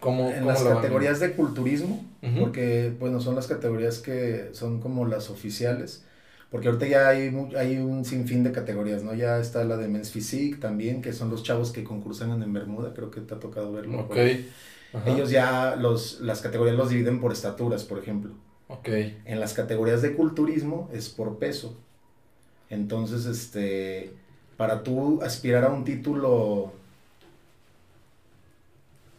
cómo, 0.00 0.30
En 0.30 0.46
las 0.46 0.62
categorías 0.62 1.20
de 1.20 1.32
culturismo, 1.32 2.04
porque 2.40 2.92
bueno, 2.98 3.20
son 3.20 3.34
las 3.34 3.46
categorías 3.46 3.98
que 3.98 4.48
son 4.52 4.80
como 4.80 5.06
las 5.06 5.28
oficiales. 5.28 6.04
Porque 6.50 6.68
ahorita 6.68 6.86
ya 6.86 7.08
hay, 7.08 7.30
hay 7.58 7.76
un 7.76 8.06
sinfín 8.06 8.42
de 8.42 8.52
categorías, 8.52 9.02
¿no? 9.02 9.12
Ya 9.12 9.38
está 9.38 9.64
la 9.64 9.76
de 9.76 9.88
Men's 9.88 10.10
Physique 10.10 10.56
también, 10.58 11.02
que 11.02 11.12
son 11.12 11.28
los 11.28 11.42
chavos 11.42 11.72
que 11.72 11.84
concursan 11.84 12.42
en 12.42 12.52
Bermuda, 12.54 12.94
creo 12.94 13.10
que 13.10 13.20
te 13.20 13.34
ha 13.34 13.38
tocado 13.38 13.70
verlo. 13.72 14.00
Ok. 14.00 14.16
Ellos 15.06 15.30
ya 15.30 15.76
los, 15.76 16.20
las 16.20 16.40
categorías 16.40 16.76
los 16.76 16.88
dividen 16.88 17.20
por 17.20 17.32
estaturas, 17.32 17.84
por 17.84 17.98
ejemplo. 17.98 18.32
Ok. 18.68 18.88
En 19.24 19.40
las 19.40 19.54
categorías 19.54 20.02
de 20.02 20.14
culturismo 20.14 20.88
es 20.92 21.08
por 21.08 21.38
peso. 21.38 21.76
Entonces, 22.70 23.26
este, 23.26 24.12
para 24.56 24.82
tú 24.82 25.20
aspirar 25.22 25.64
a 25.64 25.68
un 25.68 25.84
título 25.84 26.72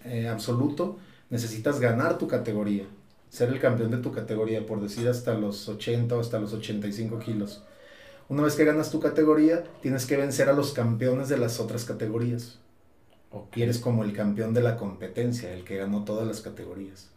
eh, 0.05 0.27
absoluto, 0.27 0.97
necesitas 1.29 1.79
ganar 1.79 2.17
tu 2.17 2.27
categoría, 2.27 2.85
ser 3.29 3.49
el 3.49 3.59
campeón 3.59 3.91
de 3.91 3.97
tu 3.97 4.11
categoría, 4.11 4.65
por 4.65 4.81
decir 4.81 5.07
hasta 5.07 5.33
los 5.33 5.67
80 5.67 6.15
o 6.15 6.19
hasta 6.19 6.39
los 6.39 6.53
85 6.53 7.19
kilos. 7.19 7.63
Una 8.27 8.43
vez 8.43 8.55
que 8.55 8.65
ganas 8.65 8.91
tu 8.91 8.99
categoría, 8.99 9.63
tienes 9.81 10.05
que 10.05 10.17
vencer 10.17 10.49
a 10.49 10.53
los 10.53 10.73
campeones 10.73 11.29
de 11.29 11.37
las 11.37 11.59
otras 11.59 11.85
categorías. 11.85 12.59
Y 13.55 13.61
eres 13.61 13.77
como 13.79 14.03
el 14.03 14.13
campeón 14.13 14.53
de 14.53 14.61
la 14.61 14.75
competencia, 14.75 15.53
el 15.53 15.63
que 15.63 15.77
ganó 15.77 16.03
todas 16.03 16.27
las 16.27 16.41
categorías. 16.41 17.09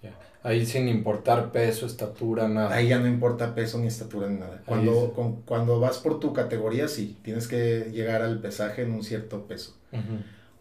Ahí 0.42 0.66
sin 0.66 0.88
importar 0.88 1.52
peso, 1.52 1.86
estatura, 1.86 2.48
nada. 2.48 2.74
Ahí 2.74 2.88
ya 2.88 2.98
no 2.98 3.06
importa 3.06 3.54
peso 3.54 3.78
ni 3.78 3.86
estatura 3.86 4.28
ni 4.28 4.40
nada. 4.40 4.62
Cuando, 4.66 5.42
cuando 5.46 5.80
vas 5.80 5.98
por 5.98 6.20
tu 6.20 6.32
categoría, 6.32 6.88
sí, 6.88 7.16
tienes 7.22 7.48
que 7.48 7.90
llegar 7.92 8.22
al 8.22 8.40
pesaje 8.40 8.82
en 8.82 8.92
un 8.92 9.04
cierto 9.04 9.46
peso. 9.46 9.76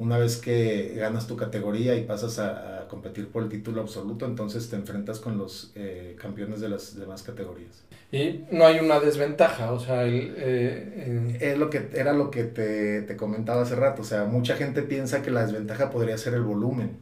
Una 0.01 0.17
vez 0.17 0.37
que 0.37 0.95
ganas 0.95 1.27
tu 1.27 1.37
categoría 1.37 1.95
y 1.95 2.05
pasas 2.05 2.39
a, 2.39 2.87
competir 2.89 3.27
por 3.27 3.43
el 3.43 3.49
título 3.49 3.81
absoluto, 3.81 4.25
entonces 4.25 4.67
te 4.67 4.75
enfrentas 4.75 5.19
con 5.19 5.37
los 5.37 5.71
eh, 5.75 6.17
campeones 6.19 6.59
de 6.59 6.69
las 6.69 6.97
demás 6.97 7.21
categorías. 7.21 7.83
Y 8.11 8.43
no 8.51 8.65
hay 8.65 8.79
una 8.79 8.99
desventaja, 8.99 9.71
o 9.71 9.79
sea, 9.79 10.05
el, 10.05 10.33
eh, 10.37 11.37
es 11.39 11.55
lo 11.55 11.69
que 11.69 11.91
era 11.93 12.13
lo 12.13 12.31
que 12.31 12.45
te, 12.45 13.03
te, 13.03 13.15
comentaba 13.15 13.61
hace 13.61 13.75
rato, 13.75 14.01
o 14.01 14.05
sea, 14.05 14.25
mucha 14.25 14.55
gente 14.55 14.81
piensa 14.81 15.21
que 15.21 15.29
la 15.29 15.45
desventaja 15.45 15.91
podría 15.91 16.17
ser 16.17 16.33
el 16.33 16.41
volumen. 16.41 16.97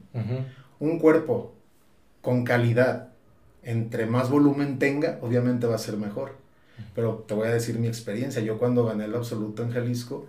Un 0.82 1.00
cuerpo 1.00 1.54
con 2.22 2.44
calidad, 2.44 3.12
entre 3.64 4.08
más 4.08 4.30
volumen 4.30 4.78
tenga, 4.78 5.20
obviamente 5.22 5.68
va 5.68 5.76
a 5.76 5.80
ser 5.80 5.96
mejor. 5.96 6.34
Pero 6.96 7.24
te 7.26 7.34
voy 7.34 7.48
a 7.48 7.54
decir 7.54 7.80
mi 7.80 7.88
experiencia, 7.88 8.42
yo 8.42 8.58
cuando 8.58 8.84
gané 8.84 9.06
el 9.06 9.16
absoluto 9.16 9.64
en 9.64 9.72
Jalisco, 9.72 10.28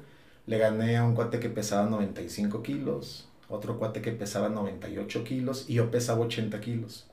le 0.51 0.59
gané 0.59 0.97
a 0.97 1.05
un 1.05 1.15
cuate 1.15 1.39
que 1.39 1.49
pesaba 1.49 1.89
95 1.89 2.61
kilos, 2.61 3.29
otro 3.49 3.79
cuate 3.79 4.03
que 4.03 4.11
pesaba 4.11 4.49
98 4.49 5.23
kilos 5.23 5.67
y 5.69 5.75
yo 5.75 5.93
pesaba 5.93 6.23
80 6.23 6.61
kilos. 6.61 7.07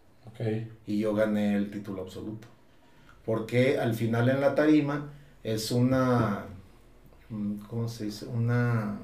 Y 0.87 0.97
yo 0.97 1.13
gané 1.13 1.55
el 1.55 1.69
título 1.69 2.01
absoluto. 2.01 2.47
Porque 3.27 3.77
al 3.77 3.93
final 3.93 4.29
en 4.29 4.41
la 4.41 4.55
tarima 4.55 5.11
es 5.43 5.69
una, 5.69 6.45
mm, 7.29 7.57
¿cómo 7.67 7.87
se 7.87 8.05
dice? 8.05 8.25
Una 8.25 8.97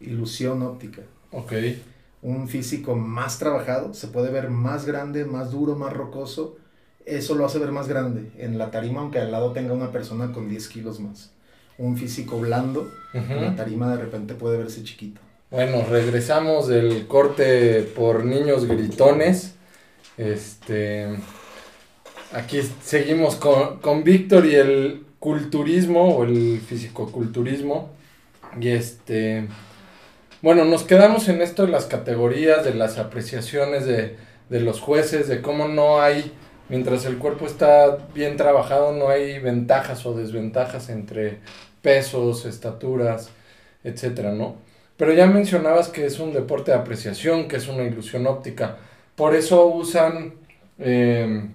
ilusión 0.00 0.60
óptica. 0.62 1.02
Ok. 1.30 1.52
Un 2.20 2.48
físico 2.48 2.96
más 2.96 3.38
trabajado, 3.38 3.94
se 3.94 4.08
puede 4.08 4.32
ver 4.32 4.50
más 4.50 4.86
grande, 4.86 5.24
más 5.24 5.52
duro, 5.52 5.76
más 5.76 5.92
rocoso. 5.92 6.56
Eso 7.06 7.36
lo 7.36 7.46
hace 7.46 7.60
ver 7.60 7.70
más 7.70 7.86
grande 7.86 8.32
en 8.38 8.58
la 8.58 8.72
tarima, 8.72 9.02
aunque 9.02 9.20
al 9.20 9.30
lado 9.30 9.52
tenga 9.52 9.72
una 9.72 9.92
persona 9.92 10.32
con 10.32 10.48
10 10.48 10.66
kilos 10.66 10.98
más. 10.98 11.37
Un 11.78 11.96
físico 11.96 12.38
blando, 12.38 12.90
en 13.14 13.40
la 13.40 13.54
tarima 13.56 13.90
de 13.90 14.02
repente 14.02 14.34
puede 14.34 14.58
verse 14.58 14.82
chiquito. 14.82 15.20
Bueno, 15.50 15.84
regresamos 15.88 16.68
del 16.68 17.06
corte 17.06 17.82
por 17.82 18.24
niños 18.24 18.66
gritones. 18.66 19.54
Este. 20.16 21.08
Aquí 22.32 22.60
seguimos 22.82 23.36
con, 23.36 23.78
con 23.78 24.04
Víctor 24.04 24.44
y 24.44 24.56
el 24.56 25.06
culturismo 25.18 26.16
o 26.16 26.24
el 26.24 26.60
fisicoculturismo. 26.60 27.90
Y 28.60 28.68
este. 28.68 29.48
Bueno, 30.42 30.64
nos 30.64 30.82
quedamos 30.82 31.28
en 31.28 31.40
esto 31.40 31.64
de 31.64 31.72
las 31.72 31.86
categorías, 31.86 32.64
de 32.64 32.74
las 32.74 32.98
apreciaciones 32.98 33.86
de, 33.86 34.16
de 34.50 34.60
los 34.60 34.80
jueces, 34.80 35.28
de 35.28 35.42
cómo 35.42 35.66
no 35.66 36.00
hay, 36.00 36.32
mientras 36.68 37.04
el 37.06 37.18
cuerpo 37.18 37.46
está 37.46 37.98
bien 38.14 38.36
trabajado, 38.36 38.92
no 38.92 39.08
hay 39.08 39.38
ventajas 39.38 40.06
o 40.06 40.14
desventajas 40.14 40.90
entre 40.90 41.38
pesos, 41.82 42.44
estaturas, 42.44 43.30
etcétera, 43.84 44.32
¿no? 44.32 44.56
Pero 44.96 45.12
ya 45.12 45.26
mencionabas 45.26 45.88
que 45.88 46.06
es 46.06 46.18
un 46.18 46.32
deporte 46.32 46.72
de 46.72 46.76
apreciación, 46.76 47.46
que 47.46 47.56
es 47.56 47.68
una 47.68 47.84
ilusión 47.84 48.26
óptica. 48.26 48.78
Por 49.14 49.36
eso 49.36 49.66
usan, 49.66 50.34
eh, 50.78 51.48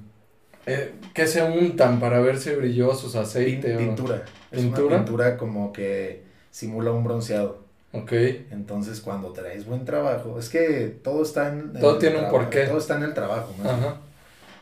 eh, 0.66 0.94
¿qué 1.14 1.28
se 1.28 1.44
untan 1.44 2.00
para 2.00 2.22
verse 2.22 2.56
brillosos? 2.56 3.16
Aceite. 3.18 3.76
Pintura. 3.76 4.24
¿Pintura? 4.50 4.98
pintura 4.98 5.38
como 5.38 5.74
que 5.74 6.24
simula 6.52 6.92
un 6.92 7.04
bronceado. 7.04 7.64
Ok. 7.92 8.14
Entonces 8.52 9.02
cuando 9.02 9.34
traes 9.34 9.66
buen 9.66 9.84
trabajo, 9.84 10.40
es 10.40 10.48
que 10.48 10.98
todo 11.04 11.22
está 11.22 11.50
en... 11.50 11.74
Todo 11.74 11.98
tiene 11.98 12.20
un 12.20 12.30
porqué. 12.30 12.66
Todo 12.66 12.78
está 12.78 12.96
en 12.96 13.04
el 13.04 13.14
trabajo. 13.14 13.54
¿no? 13.62 13.98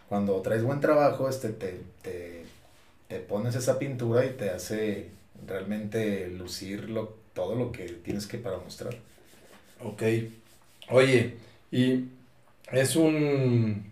Cuando 0.10 0.42
traes 0.42 0.64
buen 0.64 0.80
trabajo, 0.80 1.30
este, 1.30 1.50
te, 1.50 1.82
te, 2.02 2.46
te 3.08 3.20
pones 3.20 3.56
esa 3.56 3.78
pintura 3.78 4.26
y 4.26 4.32
te 4.32 4.50
hace 4.50 5.12
realmente 5.48 6.28
lucir 6.30 6.94
todo 7.34 7.56
lo 7.56 7.72
que 7.72 7.84
tienes 7.86 8.28
que 8.28 8.38
para 8.38 8.58
mostrar. 8.58 8.96
Ok. 9.84 10.04
Oye, 10.90 11.36
y 11.72 12.06
es 12.72 12.96
un 12.96 13.92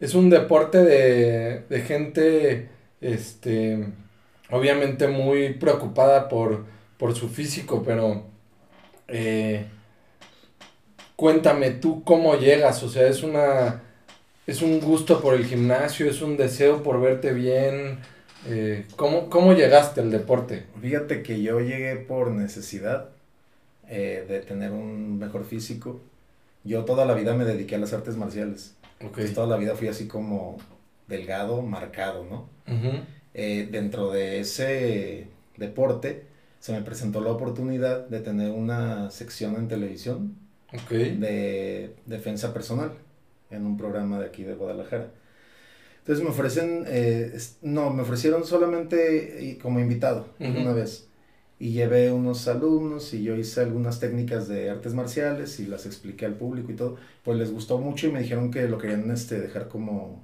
es 0.00 0.14
un 0.14 0.28
deporte 0.30 0.78
de, 0.78 1.60
de 1.68 1.80
gente 1.82 2.68
este 3.00 3.86
obviamente 4.50 5.08
muy 5.08 5.54
preocupada 5.54 6.28
por, 6.28 6.64
por 6.98 7.14
su 7.14 7.28
físico, 7.28 7.82
pero 7.84 8.24
eh, 9.08 9.66
cuéntame 11.16 11.70
tú 11.70 12.04
cómo 12.04 12.36
llegas, 12.36 12.82
o 12.82 12.88
sea, 12.88 13.08
es 13.08 13.22
una 13.22 13.82
es 14.46 14.62
un 14.62 14.80
gusto 14.80 15.20
por 15.20 15.34
el 15.34 15.44
gimnasio, 15.44 16.08
es 16.08 16.22
un 16.22 16.36
deseo 16.36 16.82
por 16.82 17.00
verte 17.00 17.32
bien, 17.32 17.98
eh, 18.46 18.86
¿cómo, 18.96 19.52
llegaste 19.54 20.00
al 20.00 20.10
deporte? 20.10 20.66
Fíjate 20.80 21.22
que 21.22 21.42
yo 21.42 21.60
llegué 21.60 21.96
por 21.96 22.30
necesidad 22.30 23.08
eh, 23.88 24.24
de 24.28 24.40
tener 24.40 24.72
un 24.72 25.18
mejor 25.18 25.44
físico. 25.44 26.00
Yo 26.64 26.84
toda 26.84 27.04
la 27.04 27.14
vida 27.14 27.34
me 27.34 27.44
dediqué 27.44 27.76
a 27.76 27.78
las 27.78 27.92
artes 27.92 28.16
marciales. 28.16 28.74
Ok. 28.96 29.04
Entonces, 29.04 29.34
toda 29.34 29.46
la 29.46 29.56
vida 29.56 29.74
fui 29.74 29.88
así 29.88 30.06
como 30.08 30.58
delgado, 31.06 31.62
marcado, 31.62 32.24
¿no? 32.24 32.48
Eh, 33.34 33.68
dentro 33.70 34.10
de 34.10 34.40
ese 34.40 35.28
deporte 35.56 36.24
se 36.58 36.72
me 36.72 36.82
presentó 36.82 37.20
la 37.20 37.30
oportunidad 37.30 38.08
de 38.08 38.20
tener 38.20 38.50
una 38.50 39.10
sección 39.10 39.56
en 39.56 39.68
televisión 39.68 40.36
de 40.90 41.94
defensa 42.06 42.52
personal 42.52 42.92
en 43.50 43.66
un 43.66 43.76
programa 43.76 44.18
de 44.18 44.26
aquí 44.26 44.42
de 44.42 44.54
Guadalajara. 44.54 45.10
Entonces 46.06 46.22
me 46.24 46.30
ofrecen, 46.30 46.84
eh, 46.86 47.36
no, 47.62 47.90
me 47.90 48.02
ofrecieron 48.02 48.44
solamente 48.44 49.38
y- 49.42 49.56
como 49.56 49.80
invitado 49.80 50.28
Ujú. 50.38 50.60
una 50.60 50.72
vez. 50.72 51.08
Y 51.58 51.72
llevé 51.72 52.12
unos 52.12 52.46
alumnos 52.46 53.12
y 53.12 53.24
yo 53.24 53.34
hice 53.34 53.62
algunas 53.62 53.98
técnicas 53.98 54.46
de 54.46 54.70
artes 54.70 54.94
marciales 54.94 55.58
y 55.58 55.66
las 55.66 55.84
expliqué 55.84 56.24
al 56.24 56.34
público 56.34 56.70
y 56.70 56.76
todo. 56.76 56.96
Pues 57.24 57.36
les 57.38 57.50
gustó 57.50 57.78
mucho 57.78 58.06
y 58.06 58.12
me 58.12 58.20
dijeron 58.20 58.52
que 58.52 58.68
lo 58.68 58.78
querían 58.78 59.10
este, 59.10 59.40
dejar 59.40 59.66
como 59.66 60.22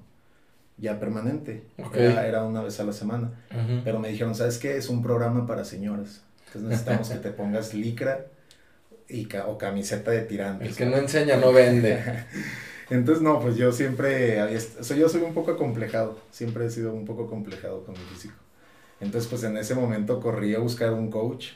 ya 0.78 1.00
permanente. 1.00 1.64
Ok. 1.84 1.96
Era, 1.96 2.28
era 2.28 2.44
una 2.44 2.62
vez 2.62 2.78
a 2.78 2.84
la 2.84 2.92
semana. 2.92 3.32
Ujú. 3.50 3.80
Pero 3.82 3.98
me 3.98 4.08
dijeron, 4.08 4.36
¿sabes 4.36 4.58
qué? 4.58 4.76
Es 4.76 4.88
un 4.88 5.02
programa 5.02 5.48
para 5.48 5.64
señoras. 5.64 6.22
Entonces 6.46 6.62
necesitamos 6.70 7.08
que 7.08 7.16
te 7.18 7.30
pongas 7.30 7.74
licra 7.74 8.26
y 9.08 9.24
ca- 9.24 9.48
o 9.48 9.58
camiseta 9.58 10.12
de 10.12 10.20
tirantes. 10.22 10.68
El 10.68 10.76
que 10.76 10.86
no 10.86 10.96
enseña 10.96 11.38
no 11.38 11.52
vende. 11.52 11.98
Entonces, 12.92 13.22
no, 13.22 13.40
pues 13.40 13.56
yo 13.56 13.72
siempre 13.72 14.58
sea, 14.58 14.96
yo 14.96 15.08
soy 15.08 15.22
un 15.22 15.32
poco 15.34 15.52
acomplejado, 15.52 16.18
siempre 16.30 16.66
he 16.66 16.70
sido 16.70 16.92
un 16.92 17.04
poco 17.06 17.24
acomplejado 17.24 17.84
con 17.84 17.94
mi 17.94 18.00
físico. 18.00 18.34
Entonces, 19.00 19.28
pues 19.30 19.42
en 19.44 19.56
ese 19.56 19.74
momento 19.74 20.20
corrí 20.20 20.54
a 20.54 20.58
buscar 20.58 20.92
un 20.92 21.10
coach, 21.10 21.48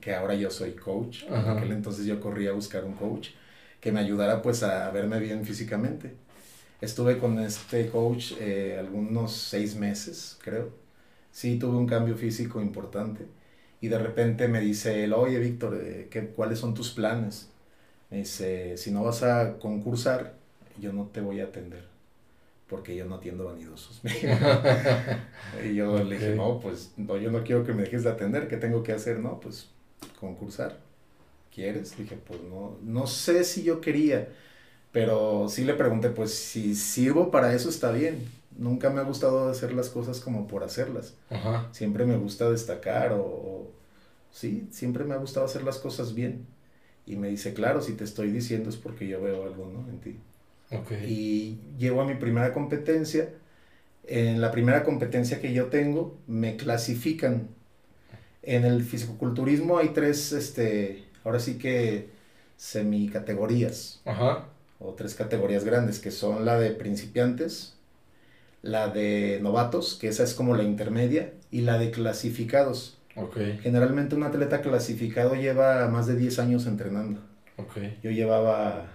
que 0.00 0.14
ahora 0.14 0.34
yo 0.34 0.50
soy 0.50 0.72
coach, 0.74 1.24
en 1.24 1.34
Ajá. 1.34 1.52
aquel 1.52 1.72
entonces 1.72 2.06
yo 2.06 2.20
corrí 2.20 2.46
a 2.46 2.52
buscar 2.52 2.84
un 2.84 2.94
coach 2.94 3.30
que 3.80 3.92
me 3.92 4.00
ayudara 4.00 4.42
pues 4.42 4.62
a 4.62 4.90
verme 4.90 5.18
bien 5.20 5.44
físicamente. 5.44 6.14
Estuve 6.80 7.18
con 7.18 7.38
este 7.40 7.88
coach 7.88 8.32
eh, 8.40 8.76
algunos 8.78 9.32
seis 9.32 9.74
meses, 9.76 10.38
creo. 10.42 10.70
Sí, 11.32 11.58
tuve 11.58 11.76
un 11.76 11.86
cambio 11.86 12.16
físico 12.16 12.60
importante. 12.60 13.26
Y 13.80 13.88
de 13.88 13.98
repente 13.98 14.48
me 14.48 14.60
dice 14.60 15.04
él, 15.04 15.12
oye 15.12 15.38
Víctor, 15.38 15.78
eh, 15.82 16.08
¿qué, 16.10 16.28
¿cuáles 16.28 16.58
son 16.58 16.74
tus 16.74 16.90
planes? 16.92 17.48
Me 18.10 18.18
dice, 18.18 18.76
si 18.76 18.90
no 18.90 19.04
vas 19.04 19.22
a 19.22 19.58
concursar, 19.58 20.34
yo 20.80 20.92
no 20.92 21.06
te 21.06 21.20
voy 21.20 21.40
a 21.40 21.44
atender, 21.44 21.84
porque 22.68 22.96
yo 22.96 23.06
no 23.06 23.16
atiendo 23.16 23.44
vanidosos. 23.46 24.00
y 25.64 25.74
yo 25.74 26.02
le 26.04 26.16
dije, 26.16 26.34
no, 26.34 26.60
pues 26.60 26.92
no, 26.96 27.16
yo 27.16 27.30
no 27.30 27.42
quiero 27.44 27.64
que 27.64 27.72
me 27.72 27.82
dejes 27.82 28.04
de 28.04 28.10
atender, 28.10 28.48
¿qué 28.48 28.56
tengo 28.56 28.82
que 28.82 28.92
hacer? 28.92 29.20
No, 29.20 29.40
pues 29.40 29.68
concursar. 30.20 30.78
¿Quieres? 31.54 31.96
Dije, 31.96 32.16
pues 32.26 32.40
no, 32.42 32.76
no 32.82 33.06
sé 33.06 33.42
si 33.44 33.62
yo 33.62 33.80
quería, 33.80 34.28
pero 34.92 35.48
sí 35.48 35.64
le 35.64 35.74
pregunté, 35.74 36.10
pues 36.10 36.34
si 36.34 36.74
sirvo 36.74 37.30
para 37.30 37.54
eso 37.54 37.68
está 37.68 37.92
bien. 37.92 38.28
Nunca 38.58 38.90
me 38.90 39.00
ha 39.00 39.04
gustado 39.04 39.48
hacer 39.50 39.72
las 39.72 39.90
cosas 39.90 40.20
como 40.20 40.46
por 40.48 40.64
hacerlas. 40.64 41.14
Ajá. 41.30 41.68
Siempre 41.72 42.06
me 42.06 42.16
gusta 42.16 42.50
destacar 42.50 43.12
o, 43.12 43.20
o- 43.22 43.70
sí, 44.32 44.68
siempre 44.70 45.04
me 45.04 45.14
ha 45.14 45.18
gustado 45.18 45.46
hacer 45.46 45.62
las 45.64 45.78
cosas 45.78 46.14
bien. 46.14 46.46
Y 47.06 47.16
me 47.16 47.28
dice, 47.28 47.54
claro, 47.54 47.80
si 47.82 47.94
te 47.94 48.04
estoy 48.04 48.30
diciendo 48.32 48.70
es 48.70 48.76
porque 48.76 49.06
yo 49.08 49.20
veo 49.22 49.44
algo, 49.44 49.66
¿no? 49.72 49.88
En 49.90 50.00
ti. 50.00 50.16
Ok. 50.72 50.92
Y 51.06 51.58
llego 51.78 52.00
a 52.00 52.04
mi 52.04 52.14
primera 52.14 52.52
competencia. 52.52 53.30
En 54.06 54.40
la 54.40 54.50
primera 54.50 54.84
competencia 54.84 55.40
que 55.40 55.52
yo 55.52 55.66
tengo, 55.66 56.16
me 56.26 56.56
clasifican. 56.56 57.48
En 58.42 58.64
el 58.64 58.84
fisicoculturismo 58.84 59.78
hay 59.78 59.88
tres, 59.88 60.32
este, 60.32 61.04
ahora 61.24 61.40
sí 61.40 61.58
que 61.58 62.08
semicategorías, 62.56 64.00
Ajá. 64.04 64.46
o 64.78 64.94
tres 64.94 65.14
categorías 65.14 65.64
grandes, 65.64 65.98
que 65.98 66.12
son 66.12 66.44
la 66.44 66.58
de 66.58 66.70
principiantes, 66.70 67.74
la 68.62 68.88
de 68.88 69.40
novatos, 69.42 69.96
que 70.00 70.08
esa 70.08 70.22
es 70.22 70.34
como 70.34 70.56
la 70.56 70.62
intermedia, 70.62 71.32
y 71.50 71.62
la 71.62 71.78
de 71.78 71.90
clasificados. 71.90 72.98
Ok. 73.16 73.36
Generalmente 73.62 74.14
un 74.14 74.22
atleta 74.22 74.60
clasificado 74.60 75.34
lleva 75.34 75.88
más 75.88 76.06
de 76.06 76.16
10 76.16 76.38
años 76.38 76.66
entrenando. 76.66 77.20
Ok. 77.56 77.78
Yo 78.02 78.10
llevaba 78.10 78.86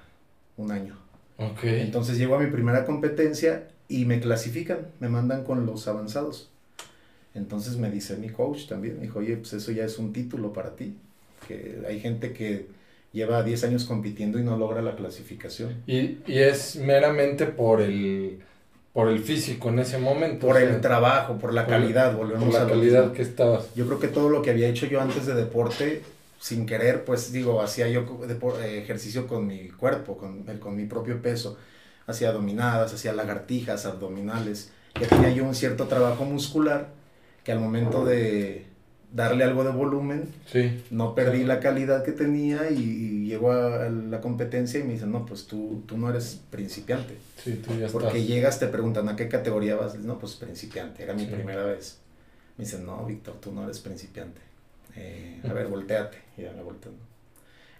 un 0.57 0.71
año. 0.71 0.97
Ok. 1.41 1.63
Entonces 1.63 2.17
llego 2.17 2.35
a 2.35 2.39
mi 2.39 2.51
primera 2.51 2.85
competencia 2.85 3.67
y 3.89 4.05
me 4.05 4.19
clasifican, 4.19 4.87
me 4.99 5.09
mandan 5.09 5.43
con 5.43 5.65
los 5.65 5.87
avanzados. 5.87 6.49
Entonces 7.33 7.77
me 7.77 7.89
dice 7.89 8.17
mi 8.17 8.29
coach 8.29 8.67
también, 8.67 8.95
me 8.97 9.03
dijo, 9.03 9.19
oye, 9.19 9.37
pues 9.37 9.53
eso 9.53 9.71
ya 9.71 9.85
es 9.85 9.97
un 9.97 10.11
título 10.13 10.51
para 10.53 10.75
ti. 10.75 10.95
Que 11.47 11.79
hay 11.87 11.99
gente 11.99 12.33
que 12.33 12.67
lleva 13.13 13.43
10 13.43 13.63
años 13.63 13.85
compitiendo 13.85 14.37
y 14.39 14.43
no 14.43 14.57
logra 14.57 14.81
la 14.81 14.95
clasificación. 14.95 15.75
Y, 15.87 16.17
y 16.27 16.39
es 16.39 16.75
meramente 16.75 17.45
por 17.45 17.81
el, 17.81 18.39
por 18.93 19.07
el 19.09 19.19
físico 19.19 19.69
en 19.69 19.79
ese 19.79 19.97
momento. 19.97 20.47
Por 20.47 20.57
o 20.57 20.59
sea, 20.59 20.69
el 20.69 20.81
trabajo, 20.81 21.37
por 21.37 21.53
la 21.53 21.63
por 21.65 21.71
la- 21.73 21.79
calidad, 21.79 22.15
volvemos 22.15 22.45
por 22.45 22.53
la 22.53 22.61
a 22.61 22.63
lo 22.65 22.69
calidad 22.69 22.99
mismo. 23.01 23.13
que 23.15 23.21
estabas. 23.21 23.73
Yo 23.75 23.85
creo 23.87 23.99
que 23.99 24.07
todo 24.09 24.29
lo 24.29 24.41
que 24.41 24.51
había 24.51 24.67
hecho 24.67 24.85
yo 24.85 25.01
antes 25.01 25.25
de 25.25 25.33
deporte, 25.33 26.01
sin 26.41 26.65
querer, 26.65 27.05
pues 27.05 27.31
digo, 27.31 27.61
hacía 27.61 27.87
yo 27.87 28.03
eh, 28.59 28.79
ejercicio 28.81 29.27
con 29.27 29.45
mi 29.45 29.69
cuerpo, 29.69 30.17
con, 30.17 30.43
el- 30.49 30.59
con 30.59 30.75
mi 30.75 30.85
propio 30.87 31.21
peso. 31.21 31.55
Hacía 32.07 32.31
dominadas, 32.31 32.91
hacía 32.93 33.13
lagartijas, 33.13 33.85
abdominales. 33.85 34.71
Ya 34.99 35.07
tenía 35.07 35.29
yo 35.31 35.43
un 35.45 35.53
cierto 35.53 35.87
trabajo 35.87 36.25
muscular 36.25 36.89
que 37.43 37.51
al 37.51 37.59
momento 37.59 38.03
de 38.05 38.65
darle 39.13 39.43
algo 39.43 39.63
de 39.63 39.69
volumen, 39.71 40.23
Sí. 40.47 40.83
no 40.89 41.13
perdí 41.13 41.43
la 41.43 41.59
calidad 41.59 42.03
que 42.03 42.11
tenía 42.11 42.71
y, 42.71 42.79
y 42.81 43.25
llego 43.27 43.51
a 43.51 43.87
la 43.89 44.19
competencia 44.19 44.79
y 44.79 44.83
me 44.83 44.93
dicen, 44.93 45.11
no, 45.11 45.25
pues 45.27 45.45
tú, 45.45 45.83
tú 45.85 45.95
no 45.97 46.09
eres 46.09 46.39
principiante. 46.49 47.17
Sí, 47.37 47.61
tú 47.63 47.77
ya 47.77 47.87
Porque 47.87 48.17
estás. 48.17 48.27
llegas, 48.27 48.59
te 48.59 48.67
preguntan, 48.67 49.07
¿a 49.09 49.15
qué 49.15 49.27
categoría 49.27 49.75
vas? 49.75 49.95
No, 49.99 50.17
pues 50.17 50.33
principiante, 50.35 51.03
era 51.03 51.13
mi 51.13 51.25
Sí. 51.25 51.31
primera 51.31 51.65
vez. 51.65 51.99
Me 52.57 52.63
dicen, 52.65 52.83
no, 52.85 53.05
Víctor, 53.05 53.35
tú 53.39 53.51
no 53.51 53.63
eres 53.63 53.79
principiante. 53.79 54.41
Eh, 54.95 55.41
a 55.47 55.53
ver, 55.53 55.67
volteate. 55.67 56.17
Y 56.37 56.43
ya 56.43 56.51
me 56.53 56.63
volteo. 56.63 56.91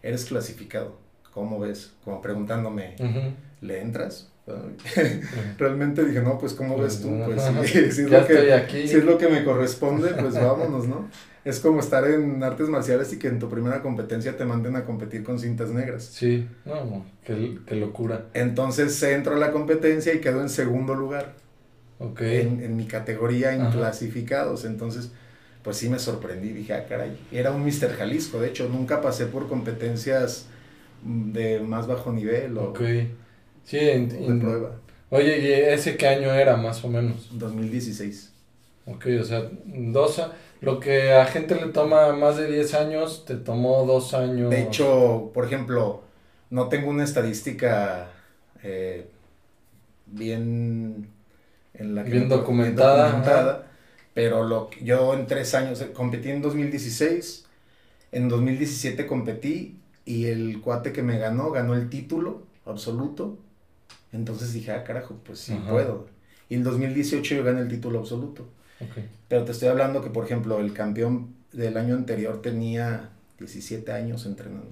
Eres 0.02 0.26
clasificado. 0.26 0.98
¿Cómo 1.34 1.60
ves? 1.60 1.94
Como 2.04 2.22
preguntándome, 2.22 2.96
Ujú. 3.00 3.34
¿le 3.62 3.82
entras? 3.82 4.28
Realmente 5.58 6.04
dije, 6.04 6.22
no, 6.22 6.38
pues 6.38 6.54
¿cómo 6.54 6.78
ves 6.78 7.02
tú? 7.02 7.10
Pues 7.26 7.42
sí, 7.44 7.92
si 7.92 8.02
es, 8.04 8.10
lo 8.12 8.26
que, 8.28 8.34
estoy 8.34 8.50
aquí. 8.52 8.88
si 8.88 8.98
es 8.98 9.04
lo 9.06 9.18
que 9.18 9.30
me 9.30 9.44
corresponde, 9.44 10.10
pues 10.14 10.34
vámonos, 10.34 10.88
¿no? 10.88 11.10
Es 11.46 11.60
como 11.60 11.80
estar 11.80 12.06
en 12.08 12.44
artes 12.44 12.68
marciales 12.70 13.14
y 13.14 13.18
que 13.20 13.28
en 13.28 13.40
tu 13.40 13.50
primera 13.50 13.82
competencia 13.82 14.36
te 14.38 14.46
manden 14.46 14.76
a 14.76 14.84
competir 14.84 15.24
con 15.24 15.40
cintas 15.40 15.70
negras. 15.70 16.04
Sí, 16.04 16.48
no, 16.66 16.86
no, 16.86 17.06
qué, 17.24 17.58
qué 17.66 17.76
locura. 17.76 18.26
Entonces 18.34 19.02
entro 19.04 19.36
a 19.36 19.40
la 19.40 19.52
competencia 19.52 20.14
y 20.14 20.20
quedo 20.20 20.42
en 20.42 20.50
segundo 20.50 20.94
lugar. 20.94 21.34
Ok. 22.00 22.22
en, 22.22 22.64
en 22.64 22.76
mi 22.76 22.86
categoría 22.86 23.54
en 23.54 23.62
Ajá. 23.62 23.72
clasificados. 23.78 24.66
Entonces, 24.66 25.12
pues 25.64 25.78
sí 25.78 25.90
me 25.90 26.00
sorprendí. 26.00 26.50
Dije, 26.50 26.74
ah, 26.74 26.86
caray. 26.88 27.18
Era 27.32 27.52
un 27.52 27.64
Mr. 27.64 27.96
Jalisco. 27.98 28.40
De 28.40 28.50
hecho, 28.50 28.68
nunca 28.70 29.02
pasé 29.02 29.26
por 29.26 29.48
competencias 29.48 30.48
mm, 31.04 31.32
de 31.32 31.60
más 31.60 31.88
bajo 31.88 32.12
nivel 32.12 32.58
o. 32.58 32.74
Sí, 33.64 33.78
en- 33.80 34.10
de 34.10 34.26
en- 34.26 34.40
prueba. 34.40 34.72
oye, 35.10 35.40
¿y 35.40 35.52
ese 35.74 35.98
qué 35.98 36.08
año 36.08 36.34
era 36.34 36.58
más 36.58 36.84
o 36.84 36.90
menos? 36.90 37.30
2016. 37.32 38.34
Ok, 38.86 39.06
o 39.20 39.24
sea, 39.24 39.50
dos 39.66 40.22
lo 40.62 40.80
que 40.80 41.14
a 41.14 41.26
gente 41.26 41.56
le 41.56 41.68
toma 41.68 42.14
más 42.14 42.38
de 42.38 42.48
10 42.52 42.74
años, 42.74 43.26
te 43.26 43.36
tomó 43.36 43.86
dos 43.86 44.14
años. 44.14 44.50
De 44.50 44.62
hecho, 44.64 45.32
por 45.34 45.46
ejemplo, 45.46 46.02
no 46.50 46.68
tengo 46.70 46.90
una 46.90 47.04
estadística 47.04 48.10
eh, 48.64 49.08
bien 50.06 51.08
en 51.74 51.96
la 51.96 52.04
que 52.04 52.12
Bien 52.12 52.30
documentada, 52.30 53.06
documentada, 53.06 53.71
pero 54.14 54.44
lo 54.44 54.70
yo 54.84 55.14
en 55.14 55.28
tres 55.28 55.54
años 55.56 55.82
eh, 55.82 55.92
competí 55.94 56.30
en 56.30 56.42
2016, 56.42 57.46
en 58.12 58.30
2017 58.30 59.08
competí 59.08 59.78
y 60.06 60.26
el 60.26 60.62
cuate 60.62 60.92
que 60.92 61.04
me 61.04 61.18
ganó 61.18 61.52
ganó 61.52 61.76
el 61.76 61.90
título 61.90 62.44
absoluto. 62.66 63.38
Entonces 64.12 64.52
dije, 64.54 64.72
ah, 64.72 64.84
carajo, 64.84 65.16
pues 65.24 65.40
sí 65.40 65.54
Ajá. 65.54 65.72
puedo. 65.72 66.08
Y 66.50 66.56
en 66.56 66.64
2018 66.64 67.36
yo 67.36 67.44
gané 67.44 67.62
el 67.62 67.70
título 67.70 68.00
absoluto. 68.00 68.46
Pero 69.28 69.46
te 69.46 69.52
estoy 69.52 69.70
hablando 69.70 70.02
que, 70.02 70.10
por 70.10 70.26
ejemplo, 70.26 70.60
el 70.60 70.74
campeón 70.74 71.36
del 71.54 71.78
año 71.78 71.94
anterior 71.96 72.42
tenía 72.42 73.10
17 73.38 73.92
años 73.92 74.26
entrenando. 74.26 74.68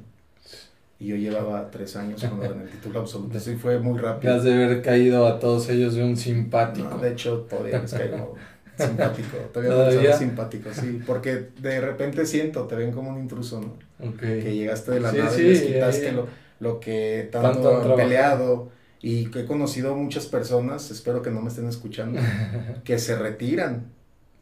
Y 0.99 1.07
yo 1.07 1.15
llevaba 1.15 1.71
3 1.71 1.95
años 1.95 2.21
cuando 2.25 2.49
gané 2.49 2.63
el 2.63 2.69
título 2.69 2.99
absoluto. 2.99 3.37
Eso 3.37 3.55
fue 3.57 3.79
muy 3.79 3.97
rápido. 3.97 4.33
has 4.33 4.43
de 4.43 4.53
haber 4.53 4.81
caído 4.81 5.25
a 5.27 5.39
todos 5.39 5.69
ellos 5.69 5.93
de 5.93 6.03
un 6.03 6.17
simpático. 6.17 6.89
No, 6.89 6.97
de 6.97 7.11
hecho, 7.13 7.45
todavía 7.49 7.79
les 7.79 7.93
caigo 7.93 8.35
simpático. 8.87 9.37
Todavía, 9.53 9.71
¿Todavía? 9.75 10.17
Simpático, 10.17 10.69
sí. 10.73 11.01
Porque 11.05 11.49
de 11.59 11.81
repente 11.81 12.25
siento, 12.25 12.65
te 12.65 12.75
ven 12.75 12.91
como 12.91 13.11
un 13.11 13.19
intruso, 13.19 13.61
¿no? 13.61 14.07
Ok. 14.09 14.19
Que 14.19 14.55
llegaste 14.55 14.91
de 14.91 14.99
la 14.99 15.11
Sí, 15.11 15.17
nada 15.17 15.29
sí, 15.31 15.41
y 15.41 15.49
les 15.49 15.61
quitaste 15.61 16.11
lo, 16.11 16.27
lo 16.59 16.79
que 16.79 17.29
Tanto 17.31 17.47
han 17.47 17.53
tanto, 17.53 17.69
han 17.69 17.81
trabajado. 17.81 17.95
peleado. 17.95 18.71
Y 19.01 19.27
que 19.27 19.41
he 19.41 19.45
conocido 19.45 19.95
muchas 19.95 20.25
personas, 20.25 20.91
espero 20.91 21.21
que 21.21 21.31
no 21.31 21.41
me 21.41 21.47
estén 21.49 21.67
escuchando, 21.67 22.19
que 22.83 22.99
se 22.99 23.17
retiran 23.17 23.85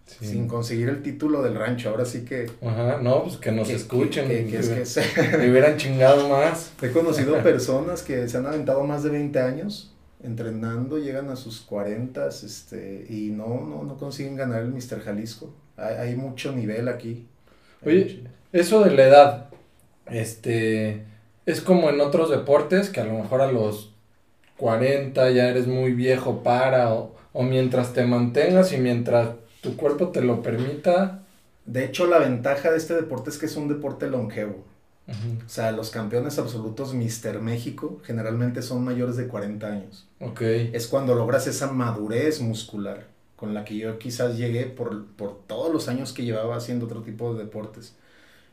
sin 0.07 0.47
conseguir 0.47 0.89
el 0.89 1.01
título 1.03 1.43
del 1.43 1.55
rancho. 1.55 1.89
Ahora 1.89 2.05
sí 2.05 2.23
que. 2.23 2.49
Ajá, 2.65 2.99
no, 3.01 3.23
pues 3.23 3.37
que 3.37 3.51
nos 3.51 3.69
escuchen. 3.69 4.27
Que, 4.27 4.45
que, 4.45 4.57
que, 4.57 4.85
se... 4.85 5.01
hubieran 5.49 5.77
chingado 5.77 6.29
más. 6.29 6.71
He 6.81 6.91
conocido 6.91 7.41
personas 7.43 8.01
que 8.03 8.27
se 8.27 8.37
han 8.37 8.45
aventado 8.45 8.83
más 8.83 9.03
de 9.03 9.09
20 9.09 9.39
años 9.39 9.93
entrenando, 10.23 10.97
llegan 10.97 11.29
a 11.29 11.35
sus 11.35 11.61
40 11.61 12.27
este, 12.27 13.05
y 13.09 13.29
no, 13.29 13.61
no, 13.61 13.83
no 13.83 13.97
consiguen 13.97 14.35
ganar 14.35 14.61
el 14.61 14.71
Mr. 14.71 15.01
Jalisco. 15.01 15.53
Hay, 15.75 15.95
hay 15.95 16.15
mucho 16.15 16.51
nivel 16.51 16.87
aquí. 16.87 17.27
Oye, 17.85 18.23
eso 18.51 18.83
de 18.83 18.91
la 18.91 19.07
edad, 19.07 19.49
este, 20.07 21.03
es 21.45 21.61
como 21.61 21.89
en 21.89 22.01
otros 22.01 22.29
deportes 22.29 22.89
que 22.89 23.01
a 23.01 23.05
lo 23.05 23.13
mejor 23.13 23.41
a 23.41 23.51
los 23.51 23.93
40 24.57 25.29
ya 25.31 25.49
eres 25.49 25.67
muy 25.67 25.93
viejo 25.93 26.41
para 26.43 26.93
o, 26.93 27.15
o 27.33 27.43
mientras 27.43 27.93
te 27.93 28.05
mantengas 28.05 28.73
y 28.73 28.77
mientras 28.77 29.29
tu 29.61 29.77
cuerpo 29.77 30.09
te 30.09 30.21
lo 30.21 30.41
permita. 30.41 31.23
De 31.65 31.85
hecho, 31.85 32.07
la 32.07 32.17
ventaja 32.17 32.71
de 32.71 32.77
este 32.77 32.95
deporte 32.95 33.29
es 33.29 33.37
que 33.37 33.45
es 33.45 33.55
un 33.55 33.67
deporte 33.67 34.07
longevo. 34.07 34.65
O 35.07 35.49
sea, 35.49 35.71
los 35.71 35.89
campeones 35.89 36.37
absolutos 36.37 36.93
Mister 36.93 37.39
México 37.39 38.01
generalmente 38.03 38.61
son 38.61 38.83
mayores 38.83 39.15
de 39.15 39.27
40 39.27 39.67
años. 39.67 40.05
Ok. 40.19 40.41
Es 40.41 40.87
cuando 40.87 41.15
logras 41.15 41.47
esa 41.47 41.71
madurez 41.71 42.41
muscular 42.41 43.07
con 43.37 43.53
la 43.53 43.63
que 43.63 43.77
yo 43.77 43.97
quizás 43.99 44.37
llegué 44.37 44.65
por, 44.65 45.05
por 45.05 45.39
todos 45.47 45.71
los 45.71 45.87
años 45.87 46.11
que 46.11 46.25
llevaba 46.25 46.57
haciendo 46.57 46.85
otro 46.85 47.03
tipo 47.03 47.33
de 47.33 47.45
deportes. 47.45 47.95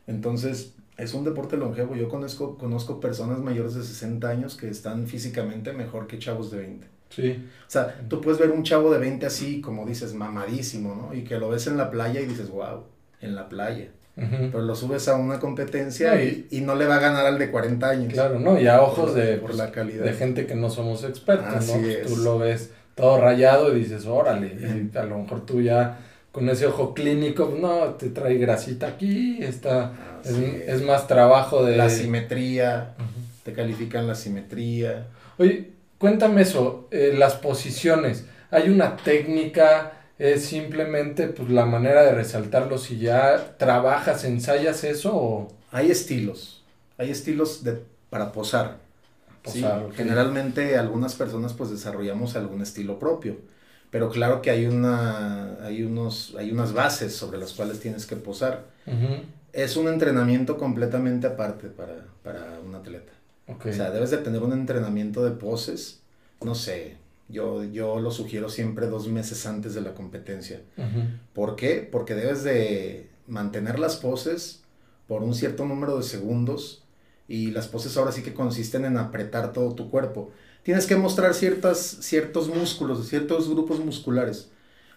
Entonces, 0.07 0.73
es 0.97 1.13
un 1.13 1.23
deporte 1.25 1.57
longevo. 1.57 1.95
Yo 1.95 2.07
conozco, 2.07 2.57
conozco 2.57 2.99
personas 2.99 3.39
mayores 3.39 3.73
de 3.73 3.83
60 3.83 4.29
años 4.29 4.55
que 4.55 4.69
están 4.69 5.07
físicamente 5.07 5.73
mejor 5.73 6.07
que 6.07 6.19
chavos 6.19 6.51
de 6.51 6.59
20. 6.59 6.87
Sí. 7.09 7.45
O 7.67 7.69
sea, 7.69 7.99
tú 8.07 8.21
puedes 8.21 8.39
ver 8.39 8.51
un 8.51 8.63
chavo 8.63 8.91
de 8.91 8.99
20 8.99 9.25
así, 9.25 9.59
como 9.59 9.85
dices, 9.85 10.13
mamadísimo, 10.13 10.95
¿no? 10.95 11.13
Y 11.13 11.23
que 11.23 11.37
lo 11.37 11.49
ves 11.49 11.67
en 11.67 11.77
la 11.77 11.89
playa 11.91 12.21
y 12.21 12.25
dices, 12.25 12.49
wow, 12.49 12.83
en 13.21 13.35
la 13.35 13.49
playa. 13.49 13.91
Pero 14.15 14.61
lo 14.61 14.75
subes 14.75 15.09
a 15.09 15.15
una 15.15 15.39
competencia 15.39 16.23
y, 16.23 16.47
y, 16.49 16.61
no 16.61 16.75
le 16.75 16.85
va 16.85 16.95
a 16.95 16.99
ganar 16.99 17.25
al 17.25 17.37
de 17.37 17.51
40 17.51 17.89
años. 17.89 18.13
Claro, 18.13 18.39
¿no? 18.39 18.57
Y 18.57 18.65
a 18.65 18.81
ojos 18.81 19.11
por, 19.11 19.13
de, 19.13 19.35
por 19.35 19.55
la 19.55 19.71
calidad. 19.71 20.05
de 20.05 20.13
gente 20.13 20.45
que 20.45 20.55
no 20.55 20.69
somos 20.69 21.03
expertos, 21.03 21.53
Así 21.53 21.77
¿no? 21.77 21.87
es. 21.87 22.07
Tú 22.07 22.17
lo 22.17 22.39
ves 22.39 22.71
todo 22.95 23.19
rayado 23.19 23.75
y 23.75 23.81
dices, 23.81 24.05
órale, 24.05 24.47
y 24.47 24.97
a 24.97 25.03
lo 25.03 25.19
mejor 25.19 25.45
tú 25.45 25.61
ya 25.61 25.99
con 26.31 26.49
ese 26.49 26.65
ojo 26.67 26.93
clínico, 26.93 27.49
pues, 27.49 27.61
no, 27.61 27.93
te 27.93 28.09
trae 28.09 28.35
grasita 28.35 28.87
aquí, 28.87 29.41
está, 29.41 29.93
es, 30.23 30.37
es, 30.67 30.81
más 30.81 31.07
trabajo 31.07 31.63
de... 31.63 31.77
La 31.77 31.89
simetría, 31.89 32.93
te 33.43 33.53
califican 33.53 34.05
la 34.05 34.15
simetría. 34.15 35.07
Oye, 35.37 35.71
cuéntame 35.97 36.41
eso, 36.41 36.89
eh, 36.91 37.13
las 37.17 37.35
posiciones, 37.35 38.25
¿hay 38.51 38.69
una 38.69 38.97
técnica, 38.97 39.93
es 40.17 40.45
simplemente 40.45 41.27
pues 41.27 41.49
la 41.49 41.65
manera 41.65 42.03
de 42.03 42.13
resaltarlo 42.13 42.77
si 42.77 42.97
ya 42.99 43.57
trabajas, 43.57 44.23
ensayas 44.23 44.83
eso 44.83 45.15
o...? 45.15 45.47
Hay 45.71 45.91
estilos, 45.91 46.63
hay 46.97 47.11
estilos 47.11 47.63
de, 47.63 47.81
para 48.09 48.31
posar. 48.31 48.77
Posar, 49.43 49.87
sí. 49.89 49.95
Generalmente 49.97 50.77
algunas 50.77 51.15
personas 51.15 51.53
pues 51.53 51.69
desarrollamos 51.69 52.35
algún 52.35 52.61
estilo 52.61 52.97
propio, 52.97 53.37
pero 53.91 54.09
claro 54.09 54.41
que 54.41 54.51
hay, 54.51 54.65
una, 54.65 55.57
hay, 55.63 55.83
unos, 55.83 56.33
hay 56.37 56.51
unas 56.51 56.73
bases 56.73 57.13
sobre 57.15 57.37
las 57.37 57.53
cuales 57.53 57.79
tienes 57.79 58.05
que 58.05 58.15
posar. 58.15 58.63
Es 59.51 59.77
un 59.77 59.87
entrenamiento 59.87 60.57
completamente 60.57 61.27
aparte 61.27 61.67
para, 61.67 62.05
para 62.23 62.59
un 62.65 62.73
atleta. 62.75 63.11
O 63.47 63.71
sea, 63.71 63.91
debes 63.91 64.11
de 64.11 64.17
tener 64.17 64.41
un 64.41 64.53
entrenamiento 64.53 65.23
de 65.23 65.31
poses, 65.31 65.99
no 66.41 66.55
sé, 66.55 66.97
yo, 67.27 67.63
yo 67.63 67.99
lo 67.99 68.11
sugiero 68.11 68.49
siempre 68.49 68.87
dos 68.87 69.07
meses 69.07 69.45
antes 69.45 69.73
de 69.73 69.81
la 69.81 69.93
competencia. 69.93 70.61
¿Por 71.33 71.55
qué? 71.55 71.87
Porque 71.89 72.13
debes 72.13 72.43
de 72.43 73.09
mantener 73.27 73.79
las 73.79 73.95
poses 73.95 74.63
por 75.07 75.23
un 75.23 75.33
cierto 75.33 75.65
número 75.65 75.97
de 75.97 76.03
segundos 76.03 76.83
y 77.27 77.51
las 77.51 77.67
poses 77.67 77.97
ahora 77.97 78.11
sí 78.11 78.21
que 78.21 78.33
consisten 78.33 78.85
en 78.85 78.97
apretar 78.97 79.53
todo 79.53 79.73
tu 79.73 79.89
cuerpo. 79.89 80.31
Tienes 80.63 80.85
que 80.85 80.95
mostrar 80.95 81.33
ciertas, 81.33 81.79
ciertos 81.79 82.49
músculos, 82.49 83.07
ciertos 83.07 83.49
grupos 83.49 83.83
musculares. 83.83 84.49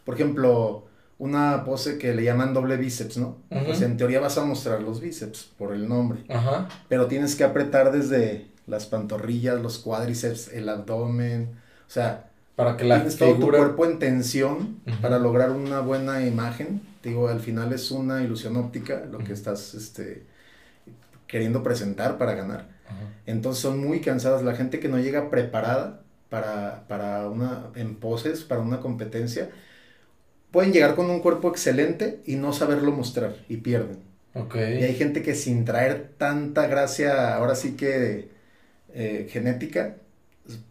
Por 0.05 0.15
ejemplo, 0.15 0.87
una 1.19 1.65
pose 1.65 1.99
que 1.99 2.15
le 2.15 2.25
llaman 2.25 2.55
doble 2.55 2.77
bíceps, 2.77 3.19
¿no? 3.19 3.39
Ujú. 3.51 3.65
Pues 3.67 3.83
en 3.83 3.97
teoría 3.97 4.21
vas 4.21 4.39
a 4.39 4.45
mostrar 4.45 4.83
los 4.83 5.01
bíceps 5.01 5.51
por 5.59 5.75
el 5.75 5.89
nombre, 5.89 6.25
pero 6.89 7.07
tienes 7.07 7.35
que 7.37 7.45
apretar 7.45 7.93
desde 7.93 8.47
las 8.67 8.87
pantorrillas, 8.87 9.61
los 9.61 9.79
cuádriceps, 9.79 10.49
el 10.53 10.69
abdomen, 10.69 11.57
o 11.89 11.91
sea, 11.91 12.31
para 12.55 12.77
que 12.77 12.85
la 12.85 12.97
tienes 12.97 13.17
todo 13.17 13.35
tu 13.37 13.49
cuerpo 13.49 13.87
en 13.87 13.99
tensión 13.99 14.81
para 15.01 15.19
lograr 15.19 15.51
una 15.51 15.81
buena 15.81 16.27
imagen. 16.27 16.83
Digo, 17.03 17.29
al 17.29 17.41
final 17.41 17.73
es 17.73 17.91
una 17.91 18.23
ilusión 18.23 18.57
óptica 18.57 19.05
lo 19.11 19.19
que 19.19 19.33
estás 19.33 19.75
este, 19.75 20.25
queriendo 21.27 21.63
presentar 21.63 22.19
para 22.19 22.35
ganar. 22.35 22.69
Entonces 23.27 23.63
son 23.63 23.79
muy 23.79 24.01
cansadas. 24.01 24.43
La 24.43 24.55
gente 24.55 24.81
que 24.81 24.89
no 24.89 24.99
llega 24.99 25.31
preparada 25.31 26.03
para, 26.29 26.87
para 26.89 27.29
una, 27.29 27.67
en 27.75 27.97
poses, 27.97 28.45
para 28.45 28.61
una 28.61 28.81
competencia, 28.81 29.51
pueden 30.51 30.73
llegar 30.73 30.95
con 30.95 31.09
un 31.11 31.21
cuerpo 31.21 31.49
excelente 31.49 32.21
y 32.27 32.37
no 32.37 32.53
saberlo 32.53 32.93
mostrar 32.93 33.37
y 33.49 33.59
pierden. 33.59 33.99
Y 34.35 34.83
hay 34.85 34.95
gente 34.95 35.23
que 35.23 35.35
sin 35.35 35.65
traer 35.65 36.13
tanta 36.19 36.67
gracia, 36.67 37.35
ahora 37.35 37.55
sí 37.55 37.77
que 37.77 38.29
eh, 38.93 39.29
genética, 39.31 39.97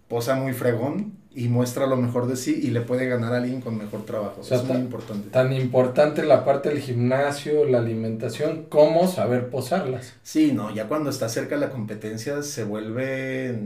posa 0.07 0.35
muy 0.35 0.53
fregón 0.53 1.13
y 1.33 1.49
muestra 1.49 1.85
lo 1.85 1.97
mejor 1.97 2.27
de 2.27 2.35
sí 2.35 2.59
y 2.63 2.71
le 2.71 2.81
puede 2.81 3.07
ganar 3.07 3.33
a 3.33 3.37
alguien 3.37 3.61
con 3.61 3.77
mejor 3.77 4.05
trabajo. 4.05 4.41
O 4.41 4.43
sea, 4.43 4.57
es 4.57 4.63
muy 4.63 4.73
ta- 4.73 4.79
importante. 4.79 5.29
Tan 5.29 5.53
importante 5.53 6.23
la 6.25 6.43
parte 6.45 6.69
del 6.69 6.79
gimnasio, 6.79 7.65
la 7.65 7.79
alimentación, 7.79 8.65
como 8.69 9.07
saber 9.07 9.49
posarlas. 9.49 10.13
Sí, 10.23 10.51
no, 10.53 10.73
ya 10.73 10.87
cuando 10.87 11.09
está 11.09 11.29
cerca 11.29 11.55
de 11.55 11.61
la 11.61 11.69
competencia 11.69 12.41
se 12.41 12.63
vuelve 12.63 13.59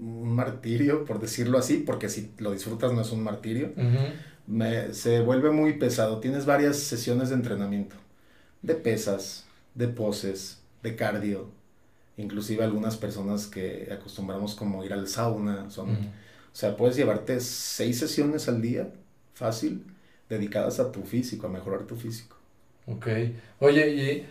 un 0.00 0.34
martirio, 0.34 1.04
por 1.04 1.20
decirlo 1.20 1.58
así, 1.58 1.76
porque 1.76 2.08
si 2.08 2.32
lo 2.38 2.50
disfrutas 2.52 2.92
no 2.92 3.02
es 3.02 3.12
un 3.12 3.22
martirio. 3.22 3.72
Me- 4.46 4.92
se 4.92 5.20
vuelve 5.20 5.50
muy 5.50 5.74
pesado. 5.74 6.18
Tienes 6.18 6.46
varias 6.46 6.76
sesiones 6.78 7.28
de 7.28 7.36
entrenamiento, 7.36 7.96
de 8.62 8.74
pesas, 8.74 9.44
de 9.74 9.88
poses, 9.88 10.62
de 10.82 10.96
cardio, 10.96 11.48
inclusive 12.16 12.64
algunas 12.64 12.96
personas 12.96 13.46
que 13.46 13.88
acostumbramos 13.92 14.54
como 14.54 14.84
ir 14.84 14.92
al 14.92 15.08
sauna, 15.08 15.70
son, 15.70 15.90
ujú. 15.90 16.00
o 16.02 16.56
sea, 16.56 16.76
puedes 16.76 16.96
llevarte 16.96 17.40
seis 17.40 17.98
sesiones 17.98 18.48
al 18.48 18.62
día, 18.62 18.92
fácil, 19.34 19.84
dedicadas 20.28 20.80
a 20.80 20.92
tu 20.92 21.02
físico, 21.02 21.46
a 21.46 21.50
mejorar 21.50 21.82
tu 21.82 21.96
físico. 21.96 22.36
Ok. 22.86 23.06
Oye, 23.60 23.88
y 23.88 24.26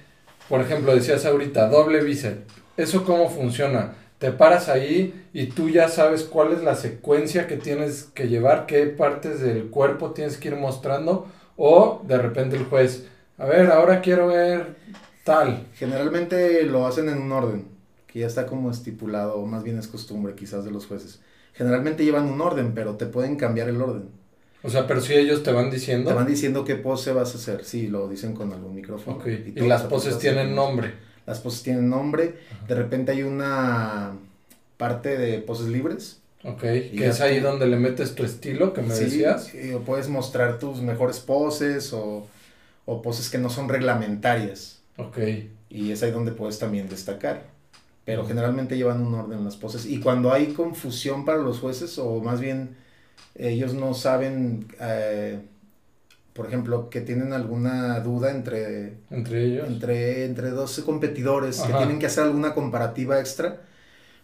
por 0.50 0.62
ejemplo, 0.62 0.94
decías 0.94 1.26
ahorita, 1.26 1.70
doble 1.70 2.04
bíceps. 2.04 2.42
¿Eso 2.76 3.04
cómo 3.06 3.30
funciona? 3.30 3.96
Te 4.18 4.32
paras 4.32 4.70
ahí 4.70 5.28
y 5.34 5.48
tú 5.48 5.70
ya 5.70 5.90
sabes 5.90 6.24
cuál 6.24 6.54
es 6.54 6.64
la 6.64 6.76
secuencia 6.76 7.48
que 7.48 7.58
tienes 7.58 8.04
que 8.04 8.28
llevar, 8.28 8.66
qué 8.66 8.86
partes 8.86 9.42
del 9.42 9.70
cuerpo 9.70 10.12
tienes 10.12 10.38
que 10.38 10.50
ir 10.50 10.56
mostrando, 10.56 11.28
o 11.58 12.02
de 12.08 12.18
repente 12.18 12.56
el 12.56 12.66
juez, 12.66 13.06
a 13.38 13.46
ver, 13.46 13.72
ahora 13.72 14.02
quiero 14.02 14.28
ver 14.28 14.76
tal. 15.24 15.68
Generalmente 15.76 16.64
lo 16.64 16.88
hacen 16.88 17.10
en 17.10 17.22
un 17.22 17.32
orden, 17.32 17.68
que 18.14 18.20
ya 18.20 18.28
está 18.28 18.46
como 18.46 18.70
estipulado, 18.70 19.36
o 19.38 19.46
más 19.48 19.64
bien 19.64 19.80
es 19.80 19.88
costumbre 19.88 20.36
quizás 20.36 20.64
de 20.64 20.70
los 20.70 20.86
jueces. 20.86 21.20
Generalmente 21.56 22.06
llevan 22.06 22.26
un 22.32 22.40
orden, 22.42 22.74
pero 22.76 22.96
te 22.96 23.08
pueden 23.08 23.38
cambiar 23.38 23.70
el 23.70 23.82
orden. 23.82 24.04
O 24.62 24.70
sea, 24.70 24.86
pero 24.86 25.02
si 25.02 25.14
ellos 25.16 25.42
te 25.42 25.52
van 25.52 25.72
diciendo. 25.72 26.12
Te 26.12 26.16
van 26.16 26.28
diciendo 26.28 26.64
qué 26.64 26.76
pose 26.76 27.12
vas 27.12 27.34
a 27.34 27.38
hacer, 27.40 27.66
sí, 27.66 27.88
lo 27.88 28.08
dicen 28.08 28.34
con 28.34 28.54
algún 28.54 28.76
micrófono. 28.76 29.18
Ok, 29.18 29.28
Y, 29.48 29.52
todos 29.54 29.68
las 29.68 29.82
poses 29.84 30.20
tienen 30.20 30.54
nombre. 30.54 30.94
Las 31.26 31.40
poses 31.40 31.64
tienen 31.64 31.90
nombre. 31.90 32.36
De 32.68 32.76
repente 32.76 33.12
hay 33.14 33.24
una 33.24 34.12
parte 34.78 35.18
de 35.18 35.40
poses 35.40 35.68
libres. 35.68 36.20
Ok. 36.44 36.64
Y 36.92 36.98
Que 36.98 37.08
es 37.08 37.20
ahí 37.20 37.40
tú- 37.40 37.48
donde 37.48 37.66
le 37.66 37.78
metes 37.78 38.14
tu 38.16 38.24
estilo 38.24 38.74
que 38.74 38.82
me 38.84 38.94
Sí, 38.94 39.06
decías. 39.06 39.54
y- 39.56 39.74
o 39.74 39.80
puedes 39.80 40.08
mostrar 40.08 40.60
tus 40.60 40.82
mejores 40.82 41.20
poses 41.20 41.94
o, 41.94 42.28
o 42.86 43.02
poses 43.02 43.30
que 43.30 43.38
no 43.40 43.50
son 43.50 43.70
reglamentarias. 43.70 44.82
Ok. 44.98 45.18
Y 45.70 45.92
es 45.92 46.04
ahí 46.04 46.12
donde 46.12 46.32
puedes 46.32 46.60
también 46.60 46.88
destacar. 46.90 47.53
Pero 48.06 48.26
generalmente 48.26 48.76
llevan 48.76 49.02
un 49.06 49.14
orden 49.14 49.46
las 49.46 49.56
poses. 49.56 49.86
Y 49.86 50.00
cuando 50.00 50.32
hay 50.34 50.48
confusión 50.54 51.24
para 51.26 51.38
los 51.38 51.60
jueces, 51.60 51.98
o 51.98 52.20
más 52.22 52.42
bien 52.42 52.76
ellos 53.36 53.74
no 53.74 53.94
saben, 53.94 54.68
eh, 54.80 55.40
por 56.34 56.48
ejemplo, 56.48 56.90
que 56.90 57.02
tienen 57.02 57.32
alguna 57.32 58.00
duda 58.02 58.32
entre 58.32 58.98
Entre 59.10 59.46
ellos. 59.46 59.68
entre, 59.68 60.26
entre 60.26 60.50
dos 60.50 60.80
competidores 60.82 61.62
que 61.62 61.74
tienen 61.74 62.00
que 62.00 62.08
hacer 62.08 62.24
alguna 62.24 62.54
comparativa 62.54 63.20
extra, 63.20 63.62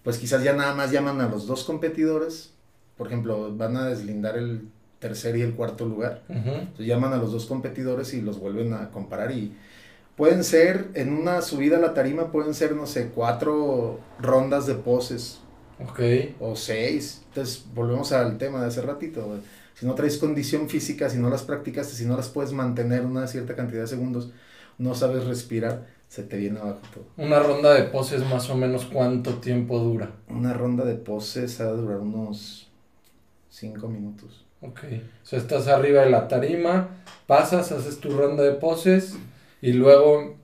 pues 0.04 0.18
quizás 0.18 0.44
ya 0.44 0.54
nada 0.54 0.74
más 0.76 0.92
llaman 0.92 1.22
a 1.22 1.30
los 1.30 1.48
dos 1.48 1.64
competidores. 1.64 2.52
Por 2.98 3.08
ejemplo, 3.08 3.56
van 3.56 3.78
a 3.78 3.86
deslindar 3.88 4.38
el 4.38 4.68
tercer 5.00 5.38
y 5.38 5.42
el 5.42 5.54
cuarto 5.54 5.86
lugar. 5.86 6.24
Entonces 6.28 6.86
llaman 6.86 7.14
a 7.14 7.18
los 7.18 7.32
dos 7.32 7.46
competidores 7.46 8.14
y 8.14 8.22
los 8.22 8.40
vuelven 8.40 8.74
a 8.74 8.90
comparar 8.90 9.32
y 9.32 9.56
pueden 10.20 10.44
ser, 10.44 10.90
en 10.96 11.14
una 11.14 11.42
subida 11.42 11.78
a 11.78 11.80
la 11.80 11.94
tarima, 11.94 12.30
pueden 12.30 12.54
ser, 12.54 12.76
no 12.76 12.86
sé, 12.86 13.10
cuatro 13.16 14.02
rondas 14.20 14.68
de 14.68 14.76
poses 14.76 15.40
Ok. 15.82 16.02
o 16.42 16.58
seis. 16.58 17.22
Entonces 17.30 17.64
volvemos 17.74 18.12
al 18.12 18.38
tema 18.38 18.60
de 18.62 18.68
hace 18.68 18.82
ratito. 18.82 19.24
güey. 19.26 19.40
Si 19.76 19.86
no 19.86 19.96
traes 19.96 20.18
condición 20.18 20.68
física, 20.68 21.10
si 21.10 21.18
no 21.18 21.30
las 21.30 21.44
practicaste, 21.44 21.94
si 21.96 22.06
no 22.06 22.18
las 22.18 22.28
puedes 22.28 22.52
mantener 22.52 23.06
una 23.06 23.28
cierta 23.28 23.56
cantidad 23.56 23.82
de 23.84 23.88
segundos, 23.88 24.32
no 24.78 24.94
sabes 24.94 25.24
respirar, 25.24 25.88
se 26.10 26.24
te 26.24 26.36
viene 26.36 26.60
abajo 26.60 26.82
todo. 26.94 27.06
Una 27.16 27.40
ronda 27.40 27.74
de 27.74 27.84
poses 27.84 28.22
más 28.30 28.50
o 28.50 28.56
menos 28.56 28.86
cuánto 28.86 29.36
tiempo 29.36 29.80
dura. 29.80 30.12
Una 30.28 30.54
ronda 30.54 30.84
de 30.84 30.96
poses 30.96 31.62
ha 31.62 31.72
de 31.72 31.78
durar 31.78 32.00
unos 32.00 32.70
5 33.52 33.88
minutos. 33.88 34.46
Ok. 34.62 34.80
O 35.24 35.26
sea, 35.26 35.40
estás 35.40 35.68
arriba 35.70 36.02
de 36.02 36.10
la 36.10 36.28
tarima, 36.28 36.90
pasas, 37.26 37.72
haces 37.72 38.00
tu 38.02 38.10
ronda 38.12 38.44
de 38.44 38.52
poses 38.52 39.16
y 39.62 39.74
luego 39.74 40.38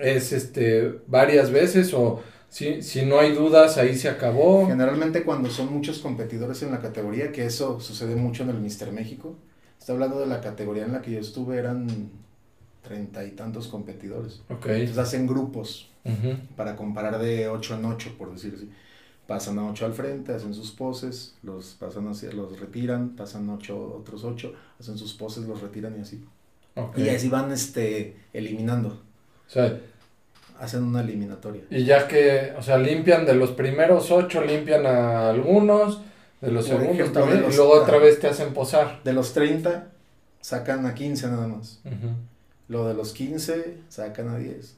es 0.00 0.32
este 0.32 1.00
varias 1.06 1.50
veces 1.50 1.92
o 1.94 2.22
si, 2.48 2.82
si 2.82 3.04
no 3.04 3.20
hay 3.20 3.32
dudas 3.32 3.76
ahí 3.78 3.94
se 3.96 4.08
acabó. 4.08 4.66
Generalmente 4.66 5.22
cuando 5.22 5.50
son 5.50 5.72
muchos 5.72 5.98
competidores 5.98 6.62
en 6.62 6.70
la 6.70 6.80
categoría, 6.80 7.32
que 7.32 7.44
eso 7.44 7.80
sucede 7.80 8.16
mucho 8.16 8.42
en 8.42 8.50
el 8.50 8.60
Mister 8.60 8.90
México, 8.92 9.36
está 9.78 9.92
hablando 9.92 10.18
de 10.20 10.26
la 10.26 10.40
categoría 10.40 10.84
en 10.84 10.92
la 10.92 11.02
que 11.02 11.12
yo 11.12 11.20
estuve, 11.20 11.58
eran 11.58 12.10
treinta 12.82 13.24
y 13.24 13.32
tantos 13.32 13.68
competidores. 13.68 14.42
Ok. 14.48 14.66
Entonces 14.66 14.98
hacen 14.98 15.26
grupos 15.26 15.90
para 16.56 16.74
comparar 16.74 17.18
de 17.18 17.48
8 17.48 17.74
en 17.76 17.84
8, 17.84 18.14
por 18.16 18.32
decir 18.32 18.54
así. 18.56 18.70
Pasan 19.26 19.58
a 19.58 19.68
8 19.68 19.84
al 19.84 19.92
frente, 19.92 20.32
hacen 20.32 20.54
sus 20.54 20.70
poses, 20.70 21.36
los 21.42 21.76
pasan 21.78 22.08
hacia, 22.08 22.32
los 22.32 22.58
retiran, 22.58 23.10
pasan 23.10 23.50
ocho, 23.50 23.96
otros 24.00 24.24
8, 24.24 24.54
hacen 24.80 24.96
sus 24.96 25.12
poses, 25.12 25.44
los 25.44 25.60
retiran 25.60 25.98
y 25.98 26.00
así. 26.00 26.24
Ok. 26.78 26.98
Y 26.98 27.08
así 27.08 27.28
van 27.28 27.52
este, 27.52 28.16
eliminando, 28.32 28.88
O 29.46 29.50
sea, 29.50 29.78
hacen 30.58 30.82
una 30.84 31.00
eliminatoria. 31.00 31.62
y 31.70 31.84
ya 31.84 32.08
que, 32.08 32.52
o 32.58 32.62
sea, 32.62 32.78
limpian 32.78 33.26
de 33.26 33.34
los 33.34 33.50
primeros 33.52 34.10
ocho, 34.10 34.42
limpian 34.44 34.86
a 34.86 35.30
algunos, 35.30 36.02
de 36.40 36.52
los 36.52 36.66
Por 36.66 36.76
segundos 36.78 37.00
ejemplo, 37.00 37.20
también, 37.22 37.42
los- 37.42 37.54
y 37.54 37.56
luego 37.56 37.72
otra 37.72 37.96
ah. 37.96 38.00
vez 38.00 38.20
te 38.20 38.28
hacen 38.28 38.54
posar. 38.54 39.02
De 39.02 39.12
los 39.12 39.32
30 39.32 39.88
sacan 40.40 40.86
a 40.86 40.94
15 40.94 41.26
nada 41.28 41.48
más. 41.48 41.80
Ujú. 41.84 42.10
Lo 42.68 42.86
de 42.86 42.94
los 42.94 43.12
15 43.12 43.78
sacan 43.88 44.28
a 44.28 44.38
10. 44.38 44.76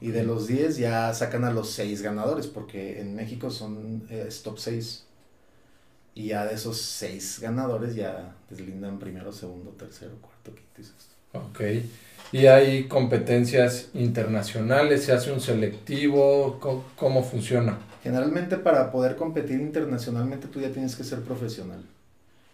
Y 0.00 0.08
de 0.08 0.24
los 0.24 0.46
10 0.46 0.76
ya 0.76 1.14
sacan 1.14 1.44
a 1.44 1.52
los 1.52 1.70
6 1.70 2.02
ganadores, 2.02 2.46
porque 2.48 3.00
en 3.00 3.14
México 3.14 3.50
son 3.50 4.06
eh, 4.10 4.28
top 4.42 4.58
6. 4.58 5.06
Y 6.14 6.28
ya 6.28 6.44
de 6.44 6.54
esos 6.54 6.80
6 6.80 7.38
ganadores 7.40 7.94
ya 7.94 8.34
deslindan 8.50 8.98
primero, 8.98 9.32
segundo, 9.32 9.70
tercero, 9.70 10.12
cuarto, 10.20 10.54
quinto 10.54 10.80
y 10.80 10.84
sexto. 10.84 11.13
Ok. 11.34 11.60
Y 12.32 12.46
hay 12.46 12.84
competencias 12.88 13.90
internacionales, 13.94 15.04
se 15.04 15.12
hace 15.12 15.30
un 15.30 15.40
selectivo, 15.40 16.58
¿cómo, 16.60 16.84
cómo 16.96 17.22
funciona? 17.22 17.78
Generalmente 18.02 18.56
para 18.56 18.90
poder 18.90 19.16
competir 19.16 19.60
internacionalmente 19.60 20.48
tú 20.48 20.60
ya 20.60 20.70
tienes 20.70 20.96
que 20.96 21.04
ser 21.04 21.20
profesional. 21.20 21.82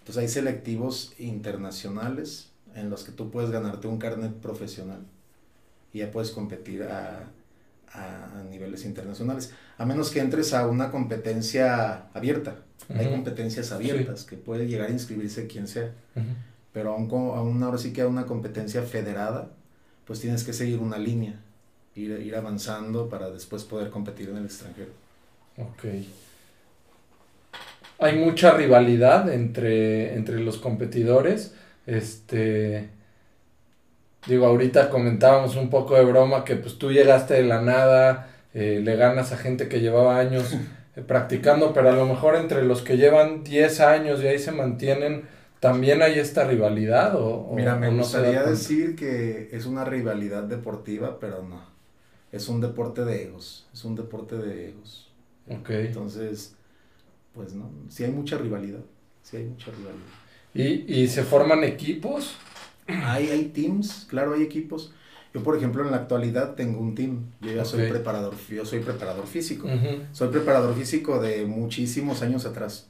Entonces 0.00 0.22
hay 0.22 0.28
selectivos 0.28 1.12
internacionales 1.18 2.48
en 2.74 2.90
los 2.90 3.04
que 3.04 3.12
tú 3.12 3.30
puedes 3.30 3.50
ganarte 3.50 3.86
un 3.88 3.98
carnet 3.98 4.32
profesional 4.32 5.00
y 5.92 5.98
ya 6.00 6.10
puedes 6.10 6.30
competir 6.30 6.82
a, 6.84 7.24
a- 7.92 8.38
a 8.40 8.44
niveles 8.50 8.84
internacionales. 8.84 9.52
A 9.78 9.86
menos 9.86 10.10
que 10.10 10.20
entres 10.20 10.52
a 10.52 10.66
una 10.68 10.90
competencia 10.90 12.04
abierta. 12.14 12.56
Hay 12.94 13.06
competencias 13.10 13.72
abiertas 13.72 14.24
que 14.24 14.36
puede 14.36 14.66
llegar 14.66 14.88
a 14.88 14.92
inscribirse 14.92 15.46
quien 15.46 15.66
sea. 15.68 15.90
Pero 16.72 16.92
aún, 16.92 17.10
aún 17.10 17.62
ahora 17.62 17.78
sí 17.78 17.92
que 17.92 18.02
a 18.02 18.06
una 18.06 18.26
competencia 18.26 18.82
federada, 18.82 19.50
pues 20.06 20.20
tienes 20.20 20.44
que 20.44 20.52
seguir 20.52 20.78
una 20.78 20.98
línea, 20.98 21.40
ir, 21.94 22.10
ir 22.20 22.36
avanzando 22.36 23.08
para 23.08 23.30
después 23.30 23.64
poder 23.64 23.90
competir 23.90 24.28
en 24.28 24.36
el 24.38 24.44
extranjero. 24.44 24.90
Ok. 25.58 25.84
Hay 27.98 28.16
mucha 28.16 28.52
rivalidad 28.52 29.30
entre, 29.32 30.14
entre 30.14 30.40
los 30.40 30.56
competidores. 30.56 31.54
Este. 31.86 32.88
Digo, 34.26 34.46
ahorita 34.46 34.90
comentábamos 34.90 35.56
un 35.56 35.70
poco 35.70 35.94
de 35.96 36.04
broma 36.04 36.44
que 36.44 36.56
pues 36.56 36.78
tú 36.78 36.90
llegaste 36.92 37.34
de 37.34 37.44
la 37.44 37.62
nada, 37.62 38.28
eh, 38.54 38.80
le 38.82 38.96
ganas 38.96 39.32
a 39.32 39.36
gente 39.36 39.68
que 39.68 39.80
llevaba 39.80 40.18
años 40.18 40.54
eh, 40.96 41.02
practicando, 41.02 41.72
pero 41.72 41.90
a 41.90 41.92
lo 41.92 42.06
mejor 42.06 42.36
entre 42.36 42.62
los 42.62 42.82
que 42.82 42.96
llevan 42.96 43.44
10 43.44 43.80
años 43.80 44.22
y 44.22 44.28
ahí 44.28 44.38
se 44.38 44.52
mantienen, 44.52 45.24
¿también 45.60 46.02
hay 46.02 46.18
esta 46.18 46.44
rivalidad 46.44 47.14
o, 47.16 47.26
o- 47.50 47.56
Mira, 47.56 47.76
me 47.76 47.88
o 47.88 47.92
no 47.92 48.02
se 48.04 48.18
da 48.18 48.22
gustaría 48.24 48.42
decir 48.44 48.96
que 48.96 49.48
es 49.52 49.66
una 49.66 49.84
rivalidad 49.84 50.44
deportiva, 50.44 51.18
pero 51.20 51.42
no. 51.42 51.60
Es 52.32 52.48
un 52.48 52.60
deporte 52.60 53.04
de 53.04 53.24
egos, 53.24 53.66
es 53.72 53.84
un 53.84 53.96
deporte 53.96 54.36
de 54.36 54.70
egos. 54.70 55.08
Ok. 55.48 55.70
Entonces, 55.70 56.54
pues 57.34 57.54
no, 57.54 57.70
sí 57.88 58.04
hay 58.04 58.12
mucha 58.12 58.38
rivalidad, 58.38 58.80
sí 59.22 59.38
hay 59.38 59.44
mucha 59.44 59.70
rivalidad. 59.70 60.06
¿Y, 60.54 61.02
y 61.02 61.08
se 61.08 61.22
forman 61.22 61.64
equipos? 61.64 62.36
Hay, 62.86 63.28
hay 63.28 63.44
teams, 63.46 64.06
claro, 64.08 64.34
hay 64.34 64.42
equipos. 64.42 64.92
Yo, 65.32 65.42
por 65.44 65.56
ejemplo, 65.56 65.84
en 65.84 65.92
la 65.92 65.98
actualidad 65.98 66.54
tengo 66.56 66.80
un 66.80 66.94
team. 66.96 67.26
Yo 67.40 67.52
ya 67.52 67.64
soy 67.64 67.88
preparador, 67.88 68.34
yo 68.48 68.64
soy 68.64 68.80
preparador 68.80 69.26
físico. 69.26 69.68
Soy 70.12 70.28
preparador 70.28 70.74
físico 70.74 71.20
de 71.20 71.46
muchísimos 71.46 72.22
años 72.22 72.46
atrás, 72.46 72.88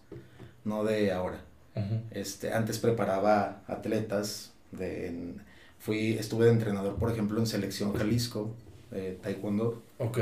no 0.64 0.84
de 0.84 1.12
ahora. 1.12 1.44
Ujú. 1.76 2.00
Este, 2.10 2.52
antes 2.52 2.78
preparaba 2.78 3.62
atletas, 3.66 4.52
de, 4.72 5.08
en- 5.08 5.42
fui, 5.78 6.14
estuve 6.14 6.46
de 6.46 6.52
entrenador, 6.52 6.96
por 6.96 7.10
ejemplo, 7.10 7.38
en 7.40 7.46
Selección 7.46 7.94
Jalisco, 7.94 8.54
de 8.90 9.12
Taekwondo, 9.22 9.82
Ok. 9.98 10.18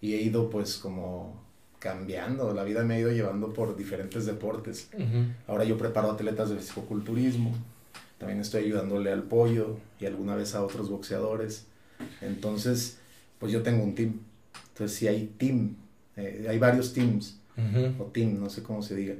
y 0.00 0.14
he 0.14 0.22
ido 0.22 0.50
pues 0.50 0.76
como 0.76 1.40
cambiando, 1.78 2.52
la 2.52 2.64
vida 2.64 2.82
me 2.84 2.94
ha 2.94 2.98
ido 2.98 3.12
llevando 3.12 3.52
por 3.52 3.76
diferentes 3.76 4.26
deportes. 4.26 4.88
Ujú. 4.94 5.26
Ahora 5.46 5.64
yo 5.64 5.78
preparo 5.78 6.10
atletas 6.10 6.50
de 6.50 6.56
fisicoculturismo, 6.56 7.54
también 8.18 8.40
estoy 8.40 8.64
ayudándole 8.64 9.12
al 9.12 9.22
pollo 9.22 9.76
y 10.00 10.06
alguna 10.06 10.34
vez 10.34 10.54
a 10.56 10.62
otros 10.64 10.90
boxeadores. 10.90 11.66
Entonces, 12.20 12.98
pues 13.38 13.52
yo 13.52 13.62
tengo 13.62 13.84
un 13.84 13.94
team. 13.94 14.14
Entonces 14.70 14.96
sí 14.98 15.06
hay 15.06 15.26
team, 15.38 15.76
eh, 16.16 16.46
hay 16.48 16.58
varios 16.58 16.92
teams, 16.92 17.38
Ujú. 17.56 18.02
o 18.02 18.06
team, 18.06 18.40
no 18.40 18.50
sé 18.50 18.62
cómo 18.62 18.82
se 18.82 18.96
diga. 18.96 19.14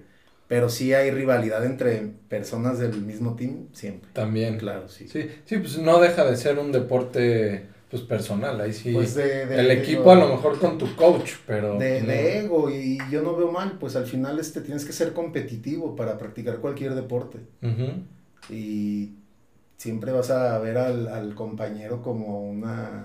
Pero 0.48 0.68
sí 0.70 0.94
hay 0.94 1.10
rivalidad 1.10 1.64
entre 1.64 2.10
personas 2.28 2.78
del 2.78 3.00
mismo 3.02 3.36
team, 3.36 3.66
siempre. 3.72 4.10
También. 4.14 4.58
Claro, 4.58 4.88
sí. 4.88 5.06
Sí, 5.08 5.28
sí, 5.44 5.58
pues 5.58 5.78
no 5.78 6.00
deja 6.00 6.24
de 6.24 6.36
ser 6.36 6.58
un 6.58 6.72
deporte 6.72 7.66
pues 7.90 8.02
personal, 8.02 8.60
ahí 8.60 8.72
sí. 8.72 8.92
Pues 8.92 9.14
de, 9.14 9.46
de- 9.46 9.56
el 9.56 9.66
de- 9.66 9.82
equipo 9.82 10.10
a 10.10 10.14
lo 10.14 10.28
mejor 10.28 10.58
con 10.58 10.78
tu 10.78 10.94
coach, 10.96 11.32
pero 11.46 11.78
De, 11.78 12.00
no. 12.02 12.12
ego, 12.12 12.70
y 12.70 12.98
yo 13.10 13.22
no 13.22 13.34
veo 13.36 13.50
mal, 13.50 13.78
pues 13.78 13.96
al 13.96 14.06
final 14.06 14.38
este, 14.38 14.60
tienes 14.60 14.84
que 14.84 14.92
ser 14.92 15.12
competitivo 15.12 15.96
para 15.96 16.18
practicar 16.18 16.58
cualquier 16.58 16.94
deporte. 16.94 17.38
Y 18.50 19.10
siempre 19.76 20.12
vas 20.12 20.30
a 20.30 20.58
ver 20.58 20.78
al, 20.78 21.08
al 21.08 21.34
compañero 21.34 22.02
como 22.02 22.42
una 22.42 23.04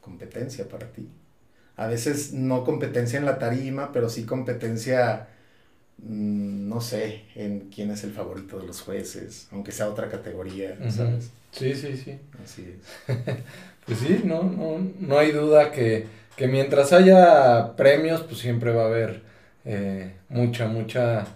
competencia 0.00 0.68
para 0.68 0.92
ti. 0.92 1.08
A 1.76 1.86
veces 1.88 2.32
no 2.32 2.64
competencia 2.64 3.18
en 3.18 3.24
la 3.26 3.38
tarima, 3.38 3.92
pero 3.92 4.08
sí 4.08 4.24
competencia, 4.26 5.28
no 5.98 6.80
sé, 6.80 7.22
en 7.34 7.70
quién 7.74 7.90
es 7.90 8.04
el 8.04 8.12
favorito 8.12 8.58
de 8.58 8.66
los 8.66 8.80
jueces, 8.80 9.48
aunque 9.50 9.72
sea 9.72 9.88
otra 9.88 10.08
categoría. 10.08 10.76
¿sabes? 10.90 11.30
Sí, 11.52 11.74
sí, 11.74 11.96
sí. 11.96 12.18
Así 12.42 12.74
es. 13.08 13.16
Pues 13.88 14.00
sí, 14.00 14.20
no, 14.22 14.42
no, 14.42 14.86
no 15.00 15.18
hay 15.18 15.32
duda 15.32 15.72
que, 15.72 16.04
que 16.36 16.46
mientras 16.46 16.92
haya 16.92 17.74
premios, 17.74 18.20
pues 18.20 18.38
siempre 18.38 18.70
va 18.70 18.82
a 18.82 18.86
haber 18.86 19.22
eh, 19.64 20.12
mucha, 20.28 20.68
mucha 20.68 21.26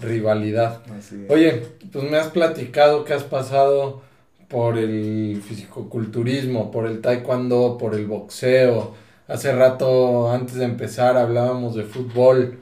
rivalidad. 0.00 0.82
Así 0.98 1.22
es. 1.24 1.30
Oye, 1.30 1.62
pues 1.92 2.10
me 2.10 2.16
has 2.16 2.26
platicado 2.26 3.04
que 3.04 3.14
has 3.14 3.22
pasado 3.22 4.02
por 4.48 4.76
el 4.76 5.40
fisicoculturismo, 5.46 6.72
por 6.72 6.86
el 6.86 7.00
taekwondo, 7.00 7.78
por 7.78 7.94
el 7.94 8.06
boxeo. 8.06 8.94
Hace 9.28 9.52
rato, 9.52 10.32
antes 10.32 10.56
de 10.56 10.64
empezar, 10.64 11.16
hablábamos 11.16 11.76
de 11.76 11.84
fútbol. 11.84 12.58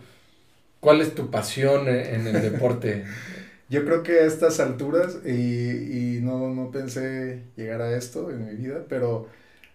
¿Cuál 0.80 1.00
es 1.00 1.14
tu 1.14 1.30
pasión 1.30 1.88
en 1.88 2.26
el 2.26 2.40
deporte? 2.40 3.04
Yo 3.70 3.84
creo 3.84 4.02
que 4.02 4.20
a 4.20 4.24
estas 4.24 4.60
alturas, 4.60 5.18
y, 5.26 6.16
y 6.16 6.20
no, 6.22 6.48
no 6.54 6.70
pensé 6.70 7.42
llegar 7.56 7.82
a 7.82 7.94
esto 7.96 8.30
en 8.30 8.46
mi 8.46 8.54
vida, 8.54 8.86
pero 8.88 9.26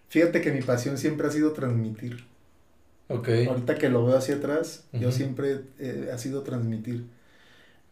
fíjate 0.08 0.40
que 0.40 0.50
mi 0.50 0.62
pasión 0.62 0.98
siempre 0.98 1.28
ha 1.28 1.30
sido 1.30 1.52
transmitir. 1.52 2.24
Ok. 3.08 3.28
Ahorita 3.48 3.76
que 3.76 3.88
lo 3.88 4.04
veo 4.04 4.16
hacia 4.16 4.36
atrás, 4.36 4.84
yo 4.92 5.12
siempre 5.12 5.60
eh, 5.78 6.10
ha 6.12 6.18
sido 6.18 6.42
transmitir. 6.42 7.04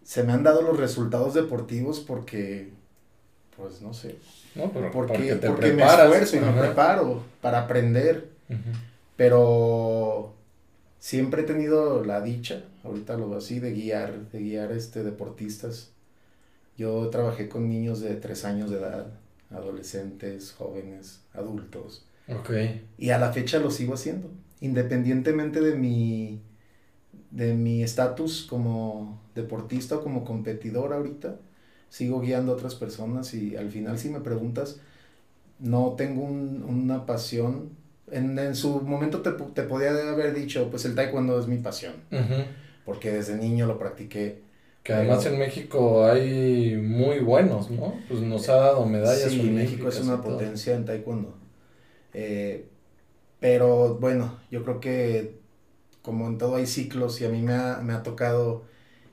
Se 0.03 0.25
me 0.25 0.33
han 0.33 0.43
dado 0.43 0.63
los 0.63 0.79
resultados 0.79 1.35
deportivos 1.35 2.01
porque, 2.01 2.71
pues 3.57 3.81
no 3.83 3.95
sé, 3.95 4.17
No, 4.57 4.73
pero 4.73 4.91
porque, 4.91 5.13
porque 5.13 5.35
te 5.37 5.49
porque 5.49 5.73
me 5.73 5.85
esfuerzo 5.85 6.37
y 6.37 6.41
me 6.41 6.53
preparo 6.53 7.23
para 7.41 7.61
aprender, 7.61 8.29
pero 9.17 10.35
siempre 11.03 11.43
he 11.43 11.45
tenido 11.45 12.05
la 12.05 12.21
dicha, 12.21 12.63
ahorita 12.85 13.17
lo 13.17 13.29
veo 13.29 13.39
así, 13.39 13.59
de 13.59 13.73
guiar, 13.73 14.31
de 14.31 14.39
guiar 14.39 14.71
este, 14.71 15.03
deportistas. 15.03 15.91
Yo 16.79 17.11
trabajé 17.11 17.49
con 17.49 17.69
niños 17.69 18.01
de 18.01 18.15
tres 18.15 18.45
años 18.45 18.71
de 18.71 18.79
edad, 18.79 19.09
adolescentes, 19.51 20.53
jóvenes, 20.53 21.23
adultos. 21.35 22.07
Ok. 22.29 22.51
Y 22.99 23.11
a 23.11 23.19
la 23.19 23.33
fecha 23.33 23.59
lo 23.59 23.73
sigo 23.73 23.95
haciendo, 23.95 24.31
independientemente 24.61 25.61
de 25.61 25.75
mi 25.75 26.41
de 27.33 27.55
mi 27.55 27.83
estatus 27.83 28.47
como 28.49 29.21
deportista 29.35 29.97
o 29.97 30.03
como 30.05 30.25
competidor 30.25 30.93
ahorita, 30.93 31.41
sigo 31.89 32.21
guiando 32.21 32.53
a 32.53 32.55
otras 32.55 32.77
personas 32.77 33.35
y 33.35 33.57
al 33.57 33.71
final 33.71 33.99
si 33.99 34.09
me 34.09 34.21
preguntas, 34.21 34.81
no 35.59 35.95
tengo 35.97 36.23
un, 36.23 36.63
una 36.63 37.07
pasión. 37.07 37.71
En, 38.13 38.39
en 38.39 38.55
su 38.55 38.81
momento 38.83 39.23
te, 39.23 39.33
te, 39.33 39.63
podía 39.63 39.91
haber 39.91 40.35
dicho, 40.35 40.69
pues 40.71 40.85
el 40.85 40.95
taekwondo 40.95 41.41
es 41.41 41.47
mi 41.47 41.57
pasión, 41.57 41.95
porque 42.85 43.11
desde 43.11 43.37
niño 43.37 43.67
lo 43.67 43.79
practiqué. 43.79 44.41
Que 44.83 44.93
además 44.93 45.25
en 45.27 45.39
México 45.39 46.05
hay 46.05 46.77
muy 46.77 47.21
buenos, 47.21 47.71
¿no? 47.71 47.95
Pues 48.09 48.21
nos 48.21 48.49
ha 48.49 48.57
dado 48.57 48.85
medallas. 48.85 49.31
Sí, 49.31 49.43
México 49.43 49.89
es 49.89 50.01
una 50.01 50.21
potencia 50.21 50.75
en 50.75 50.85
taekwondo. 50.85 51.35
Eh, 52.15 52.67
pero 53.41 53.97
bueno, 53.97 54.39
yo 54.51 54.63
creo 54.63 54.81
que 54.81 55.41
como 56.03 56.27
en 56.27 56.37
todo 56.37 56.57
hay 56.57 56.67
ciclos 56.67 57.21
y 57.21 57.25
a 57.25 57.29
mí 57.29 57.43
me 57.43 57.55
ha, 57.55 57.81
me 57.83 57.93
ha 57.93 58.03
tocado 58.03 58.65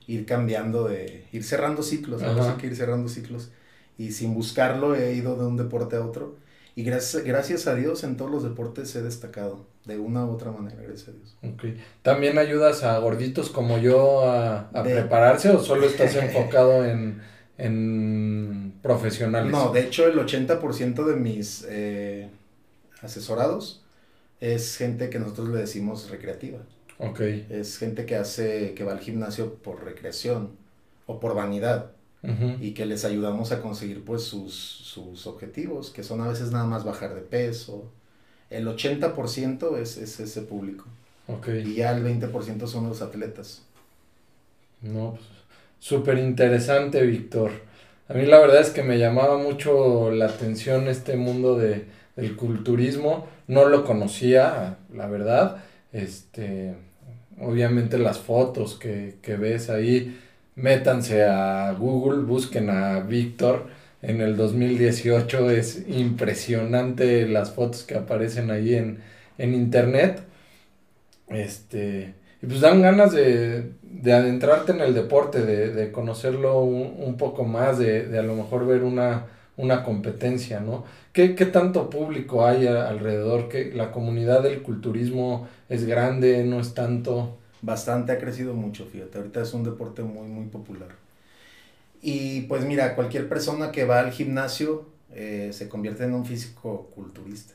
ir 0.06 0.26
cambiando 0.26 0.88
de, 0.88 1.24
ir 1.32 1.44
cerrando 1.44 1.82
ciclos, 1.82 2.20
¿no? 2.20 2.56
que 2.58 2.66
ir 2.66 2.76
cerrando 2.76 3.08
ciclos. 3.08 3.50
Y 3.96 4.12
sin 4.12 4.34
buscarlo 4.34 4.94
he 4.94 5.14
ido 5.14 5.36
de 5.36 5.46
un 5.46 5.56
deporte 5.56 5.96
a 5.96 6.04
otro. 6.04 6.36
Y 6.80 6.82
gracias, 6.82 7.24
gracias 7.24 7.66
a 7.66 7.74
Dios 7.74 8.04
en 8.04 8.16
todos 8.16 8.30
los 8.30 8.42
deportes 8.42 8.96
he 8.96 9.02
destacado, 9.02 9.66
de 9.84 9.98
una 9.98 10.24
u 10.24 10.30
otra 10.30 10.50
manera, 10.50 10.80
gracias 10.80 11.08
a 11.08 11.12
Dios. 11.12 11.36
Okay. 11.54 11.78
¿También 12.00 12.38
ayudas 12.38 12.84
a 12.84 12.98
gorditos 13.00 13.50
como 13.50 13.76
yo 13.76 14.24
a, 14.26 14.70
prepararse 14.82 15.50
o 15.50 15.62
solo 15.62 15.86
estás 15.86 16.16
enfocado 16.16 16.86
en, 16.86 17.20
en, 17.58 18.72
profesionales? 18.80 19.52
No, 19.52 19.72
de 19.72 19.80
hecho 19.80 20.06
el 20.06 20.18
80% 20.18 21.04
de 21.04 21.16
mis 21.16 21.66
eh, 21.68 22.30
asesorados 23.02 23.84
es 24.40 24.78
gente 24.78 25.10
que 25.10 25.18
nosotros 25.18 25.50
le 25.50 25.58
decimos 25.58 26.08
recreativa. 26.08 26.60
Okay. 26.96 27.46
Es 27.50 27.76
gente 27.76 28.06
que 28.06 28.16
hace, 28.16 28.72
que 28.72 28.84
va 28.84 28.92
al 28.92 29.00
gimnasio 29.00 29.56
por 29.56 29.84
recreación 29.84 30.52
o 31.04 31.20
por 31.20 31.34
vanidad. 31.34 31.90
Y 32.60 32.72
que 32.72 32.84
les 32.84 33.06
ayudamos 33.06 33.50
a 33.50 33.62
conseguir 33.62 34.04
pues 34.04 34.24
sus, 34.24 34.54
sus, 34.54 35.26
objetivos, 35.26 35.90
que 35.90 36.02
son 36.02 36.20
a 36.20 36.28
veces 36.28 36.52
nada 36.52 36.66
más 36.66 36.84
bajar 36.84 37.14
de 37.14 37.22
peso. 37.22 37.90
El 38.50 38.68
80% 38.68 39.78
es, 39.78 39.96
es, 39.96 40.20
ese 40.20 40.42
público. 40.42 40.84
Okay. 41.28 41.66
Y 41.66 41.74
ya 41.76 41.96
el 41.96 42.04
20% 42.04 42.66
son 42.66 42.88
los 42.88 43.00
atletas. 43.00 43.62
No, 44.82 45.12
pues 45.12 45.24
súper 45.78 46.18
interesante, 46.18 47.02
Víctor. 47.02 47.50
A 48.08 48.14
mí 48.14 48.26
la 48.26 48.38
verdad 48.38 48.60
es 48.60 48.70
que 48.70 48.82
me 48.82 48.98
llamaba 48.98 49.38
mucho 49.38 50.10
la 50.10 50.26
atención 50.26 50.88
este 50.88 51.16
mundo 51.16 51.56
de, 51.56 51.86
del 52.16 52.36
culturismo. 52.36 53.26
No 53.46 53.64
lo 53.66 53.84
conocía, 53.84 54.78
la 54.92 55.06
verdad. 55.06 55.64
Este, 55.92 56.74
obviamente 57.40 57.98
las 57.98 58.18
fotos 58.18 58.78
que, 58.78 59.16
ves 59.38 59.70
ahí, 59.70 60.18
métanse 60.56 61.24
a 61.24 61.72
Google, 61.72 62.22
busquen 62.24 62.70
a 62.70 63.00
Víctor. 63.00 63.66
En 64.02 64.20
el 64.20 64.36
2018 64.36 65.50
es 65.50 65.84
impresionante 65.88 67.26
las 67.28 67.52
fotos 67.52 67.82
que 67.82 67.94
aparecen 67.96 68.50
ahí 68.50 68.74
en, 68.74 69.00
internet. 69.38 70.22
Este, 71.28 72.14
y 72.42 72.46
pues 72.46 72.60
dan 72.60 72.82
ganas 72.82 73.12
de, 73.12 73.72
adentrarte 74.04 74.72
en 74.72 74.80
el 74.80 74.94
deporte, 74.94 75.42
de, 75.42 75.92
conocerlo 75.92 76.62
un, 76.62 77.16
poco 77.16 77.44
más, 77.44 77.78
de, 77.78 78.18
a 78.18 78.22
lo 78.22 78.34
mejor 78.34 78.66
ver 78.66 78.82
una, 78.82 79.26
una 79.56 79.82
competencia, 79.84 80.60
¿no? 80.60 80.84
¿Qué, 81.12 81.34
¿Qué, 81.34 81.46
tanto 81.46 81.90
público 81.90 82.46
hay 82.46 82.66
alrededor? 82.66 83.48
que 83.48 83.72
¿La 83.74 83.92
comunidad 83.92 84.42
del 84.42 84.62
culturismo 84.62 85.48
es 85.68 85.84
grande, 85.86 86.44
no 86.44 86.60
es 86.60 86.74
tanto? 86.74 87.36
Bastante, 87.62 88.12
ha 88.12 88.18
crecido 88.18 88.54
mucho, 88.54 88.86
fíjate. 88.86 89.18
Ahorita 89.18 89.42
es 89.42 89.52
un 89.52 89.64
deporte 89.64 90.02
muy, 90.02 90.28
muy 90.28 90.46
popular. 90.46 90.88
Y 92.02 92.42
pues 92.42 92.64
mira, 92.64 92.94
cualquier 92.94 93.28
persona 93.28 93.70
que 93.72 93.84
va 93.84 94.00
al 94.00 94.10
gimnasio 94.10 94.86
eh, 95.12 95.50
se 95.52 95.68
convierte 95.68 96.04
en 96.04 96.14
un 96.14 96.24
físico 96.24 96.90
culturista. 96.94 97.54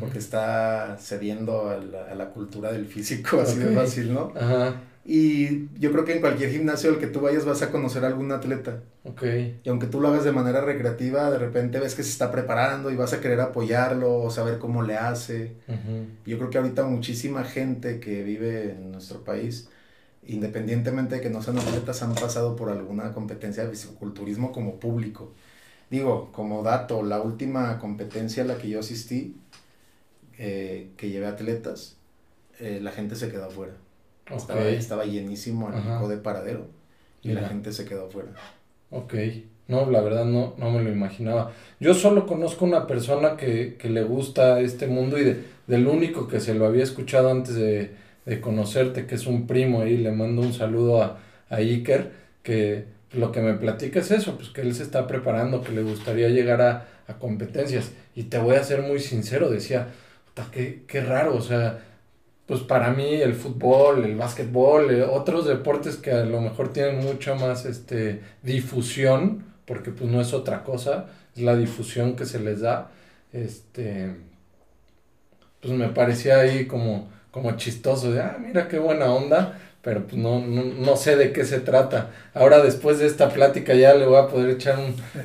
Porque 0.00 0.20
está 0.20 0.96
cediendo 0.98 1.68
a 1.68 1.76
la, 1.76 2.04
a 2.04 2.14
la, 2.14 2.30
cultura 2.30 2.72
del 2.72 2.86
físico, 2.86 3.40
así 3.42 3.58
de 3.58 3.74
fácil, 3.74 4.14
¿no? 4.14 4.32
Ajá. 4.34 4.80
Y 5.04 5.68
yo 5.80 5.90
creo 5.90 6.04
que 6.04 6.14
en 6.14 6.20
cualquier 6.20 6.50
gimnasio 6.50 6.90
al 6.90 6.98
que 6.98 7.08
tú 7.08 7.20
vayas 7.20 7.44
vas 7.44 7.60
a 7.62 7.72
conocer 7.72 8.04
a 8.04 8.06
algún 8.06 8.30
atleta. 8.30 8.82
Ok. 9.02 9.24
Y 9.64 9.68
aunque 9.68 9.88
tú 9.88 10.00
lo 10.00 10.08
hagas 10.08 10.22
de 10.22 10.30
manera 10.30 10.60
recreativa, 10.60 11.28
de 11.30 11.38
repente 11.38 11.80
ves 11.80 11.96
que 11.96 12.04
se 12.04 12.10
está 12.10 12.30
preparando 12.30 12.90
y 12.90 12.96
vas 12.96 13.12
a 13.12 13.20
querer 13.20 13.40
apoyarlo 13.40 14.20
o 14.20 14.30
saber 14.30 14.58
cómo 14.58 14.82
le 14.82 14.96
hace. 14.96 15.56
Yo 16.24 16.38
creo 16.38 16.50
que 16.50 16.58
ahorita 16.58 16.84
muchísima 16.84 17.42
gente 17.42 17.98
que 17.98 18.22
vive 18.22 18.70
en 18.72 18.92
nuestro 18.92 19.24
país, 19.24 19.68
independientemente 20.24 21.16
de 21.16 21.20
que 21.20 21.30
no 21.30 21.42
sean 21.42 21.58
atletas, 21.58 22.00
han 22.02 22.14
pasado 22.14 22.54
por 22.54 22.70
alguna 22.70 23.12
competencia 23.12 23.64
de 23.64 23.70
fisiculturismo 23.70 24.52
como 24.52 24.78
público. 24.78 25.32
Digo, 25.90 26.30
como 26.32 26.62
dato, 26.62 27.02
la 27.02 27.20
última 27.20 27.78
competencia 27.80 28.44
a 28.44 28.46
la 28.46 28.56
que 28.56 28.68
yo 28.68 28.78
asistí, 28.78 29.36
eh, 30.38 30.90
que 30.96 31.10
llevé 31.10 31.26
atletas, 31.26 31.96
eh, 32.60 32.78
la 32.80 32.92
gente 32.92 33.16
se 33.16 33.30
quedó 33.30 33.46
afuera. 33.46 33.74
Estaba, 34.30 35.04
llenísimo 35.04 35.70
el 35.70 36.08
de 36.08 36.16
paradero 36.16 36.66
y 37.22 37.32
la 37.32 37.48
gente 37.48 37.72
se 37.72 37.84
quedó 37.84 38.06
afuera. 38.06 38.30
Ok, 38.90 39.14
no, 39.68 39.90
la 39.90 40.00
verdad 40.00 40.24
no, 40.24 40.54
no 40.58 40.70
me 40.70 40.82
lo 40.82 40.90
imaginaba. 40.90 41.52
Yo 41.80 41.94
solo 41.94 42.26
conozco 42.26 42.64
una 42.64 42.86
persona 42.86 43.36
que, 43.36 43.76
le 43.82 44.02
gusta 44.02 44.60
este 44.60 44.86
mundo 44.86 45.18
y 45.18 45.42
del 45.66 45.86
único 45.86 46.28
que 46.28 46.40
se 46.40 46.54
lo 46.54 46.66
había 46.66 46.82
escuchado 46.82 47.30
antes 47.30 47.54
de, 47.54 47.94
conocerte, 48.40 49.06
que 49.06 49.16
es 49.16 49.26
un 49.26 49.46
primo 49.46 49.82
ahí, 49.82 49.96
le 49.96 50.12
mando 50.12 50.42
un 50.42 50.52
saludo 50.52 51.02
a, 51.02 51.18
a 51.48 51.56
Iker, 51.56 52.12
que 52.42 52.84
lo 53.12 53.32
que 53.32 53.40
me 53.40 53.54
platica 53.54 54.00
es 54.00 54.10
eso, 54.10 54.36
pues 54.36 54.50
que 54.50 54.60
él 54.60 54.74
se 54.74 54.84
está 54.84 55.06
preparando, 55.06 55.62
que 55.62 55.72
le 55.72 55.82
gustaría 55.82 56.28
llegar 56.28 56.60
a, 56.62 56.88
a 57.08 57.18
competencias. 57.18 57.92
Y 58.14 58.24
te 58.24 58.38
voy 58.38 58.56
a 58.56 58.64
ser 58.64 58.82
muy 58.82 59.00
sincero, 59.00 59.50
decía, 59.50 59.88
qué, 60.52 60.84
qué 60.86 61.00
raro, 61.00 61.34
o 61.34 61.40
sea, 61.40 61.80
pues 62.46 62.60
para 62.60 62.90
mí 62.90 63.14
el 63.14 63.34
fútbol, 63.34 64.04
el 64.04 64.16
básquetbol, 64.16 64.90
eh, 64.90 65.02
otros 65.02 65.46
deportes 65.46 65.96
que 65.96 66.10
a 66.10 66.24
lo 66.24 66.40
mejor 66.40 66.72
tienen 66.72 66.98
mucha 66.98 67.34
más 67.34 67.64
este, 67.64 68.20
difusión, 68.42 69.44
porque 69.64 69.90
pues 69.90 70.10
no 70.10 70.20
es 70.20 70.32
otra 70.32 70.64
cosa, 70.64 71.06
es 71.36 71.42
la 71.42 71.56
difusión 71.56 72.16
que 72.16 72.26
se 72.26 72.40
les 72.40 72.60
da, 72.60 72.90
este, 73.32 74.14
pues 75.60 75.72
me 75.72 75.88
parecía 75.88 76.40
ahí 76.40 76.66
como, 76.66 77.08
como 77.30 77.56
chistoso, 77.56 78.10
de, 78.12 78.20
ah, 78.20 78.36
mira 78.40 78.68
qué 78.68 78.78
buena 78.78 79.12
onda, 79.12 79.58
pero 79.80 80.06
pues 80.06 80.16
no, 80.16 80.40
no, 80.40 80.96
sé 80.96 81.16
de 81.16 81.32
qué 81.32 81.44
se 81.44 81.58
trata. 81.58 82.10
Ahora 82.34 82.62
después 82.62 83.00
de 83.00 83.06
esta 83.06 83.30
plática 83.30 83.74
ya 83.74 83.94
le 83.94 84.06
voy 84.06 84.16
a 84.16 84.28
poder 84.28 84.50
echar 84.50 84.78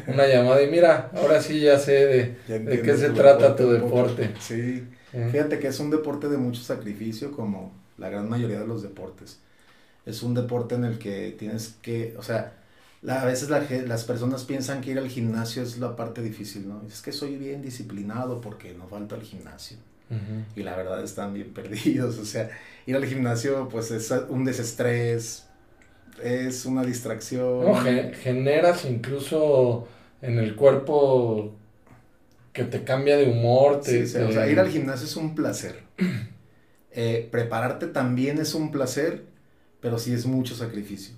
una 0.08 0.26
llamada 0.26 0.64
y 0.64 0.68
mira, 0.68 1.12
ahora 1.16 1.42
sí 1.42 1.60
ya 1.60 1.78
sé 1.78 2.36
de, 2.48 2.60
de 2.60 2.82
qué 2.82 2.98
se 2.98 3.10
trata 3.10 3.56
tu 3.56 3.72
deporte. 3.72 4.32
Sí. 4.40 4.84
Fíjate 5.12 5.60
que 5.60 5.68
es 5.68 5.80
un 5.80 5.90
deporte 5.90 6.28
de 6.28 6.38
mucho 6.38 6.62
sacrificio 6.62 7.32
como 7.32 7.72
la 7.98 8.10
gran 8.10 8.30
mayoría 8.30 8.60
de 8.60 8.68
los 8.68 8.84
deportes. 8.84 9.40
Es 10.06 10.22
un 10.24 10.34
deporte 10.34 10.76
en 10.76 10.84
el 10.84 11.00
que 11.00 11.36
tienes 11.38 11.76
que, 11.82 12.16
o 12.18 12.24
sea, 12.24 12.54
a 13.08 13.26
veces 13.26 13.50
las 13.50 14.04
personas 14.04 14.44
piensan 14.44 14.82
que 14.82 14.92
ir 14.92 14.98
al 14.98 15.10
gimnasio 15.10 15.64
es 15.64 15.78
la 15.78 15.96
parte 15.96 16.22
difícil, 16.22 16.68
¿no? 16.68 16.82
Es 16.88 17.02
que 17.02 17.12
soy 17.12 17.38
bien 17.38 17.62
disciplinado 17.62 18.42
porque 18.42 18.74
no 18.74 18.88
falta 18.88 19.16
al 19.16 19.22
gimnasio. 19.22 19.78
Y 20.56 20.64
la 20.64 20.76
verdad 20.76 21.04
están 21.04 21.34
bien 21.34 21.50
perdidos, 21.54 22.18
o 22.18 22.26
sea, 22.26 22.50
ir 22.86 22.96
al 22.96 23.06
gimnasio 23.06 23.68
pues 23.70 23.92
es 23.92 24.14
un 24.30 24.46
desestrés, 24.46 25.46
es 26.24 26.66
una 26.66 26.84
distracción. 26.84 27.66
No, 27.66 27.76
generas 28.14 28.86
incluso 28.86 29.88
en 30.22 30.40
el 30.40 30.56
cuerpo 30.56 31.54
que 32.58 32.64
te 32.64 32.84
cambia 32.84 33.18
de 33.18 33.30
humor. 33.30 33.82
Te, 33.82 34.04
O 34.04 34.32
sea, 34.32 34.50
ir 34.50 34.60
al 34.60 34.70
gimnasio 34.70 35.06
es 35.06 35.16
un 35.16 35.36
placer. 35.36 35.84
Eh, 37.00 37.28
prepararte 37.30 37.86
también 37.86 38.40
es 38.40 38.56
un 38.56 38.72
placer, 38.72 39.26
pero 39.82 40.00
sí 40.00 40.14
es 40.14 40.26
mucho 40.26 40.56
sacrificio. 40.56 41.14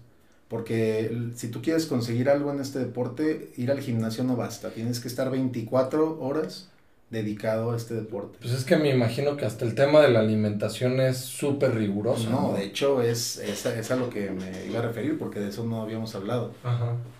Porque 0.49 1.29
si 1.35 1.47
tú 1.47 1.61
quieres 1.61 1.85
conseguir 1.85 2.29
algo 2.29 2.51
en 2.51 2.59
este 2.59 2.79
deporte, 2.79 3.53
ir 3.55 3.71
al 3.71 3.79
gimnasio 3.79 4.25
no 4.25 4.35
basta. 4.35 4.71
Tienes 4.71 4.99
que 4.99 5.07
estar 5.07 5.31
24 5.31 6.19
horas 6.19 6.67
dedicado 7.09 7.71
a 7.71 7.77
este 7.77 7.93
deporte. 7.93 8.39
Pues 8.41 8.53
es 8.53 8.65
que 8.65 8.75
me 8.75 8.89
imagino 8.89 9.37
que 9.37 9.45
hasta 9.45 9.63
el 9.63 9.73
tema 9.73 10.01
de 10.01 10.09
la 10.09 10.19
alimentación 10.19 10.99
es 10.99 11.17
súper 11.17 11.73
riguroso. 11.75 12.29
No, 12.29 12.51
de 12.51 12.65
hecho 12.65 13.01
es, 13.01 13.37
es, 13.37 13.91
a 13.91 13.95
lo 13.95 14.09
que 14.09 14.31
me 14.31 14.65
iba 14.65 14.79
a 14.79 14.81
referir 14.81 15.17
porque 15.17 15.39
de 15.39 15.47
eso 15.47 15.63
no 15.63 15.81
habíamos 15.81 16.13
hablado. 16.13 16.51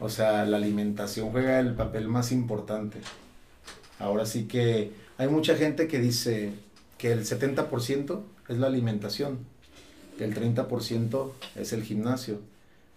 O 0.01 0.09
sea, 0.09 0.45
la 0.45 0.57
alimentación 0.57 1.29
juega 1.31 1.61
el 1.61 1.75
papel 1.75 2.09
más 2.09 2.33
importante. 2.33 2.99
Ahora 3.99 4.25
sí 4.25 4.45
que 4.45 4.91
hay 5.17 5.27
mucha 5.27 5.55
gente 5.55 5.87
que 5.87 5.99
dice 5.99 6.51
que 6.97 7.11
el 7.11 7.25
70% 7.25 8.21
es 8.47 8.57
la 8.57 8.67
alimentación, 8.67 9.39
que 10.17 10.23
el 10.23 10.33
30% 10.33 11.31
es 11.55 11.73
el 11.73 11.83
gimnasio. 11.83 12.39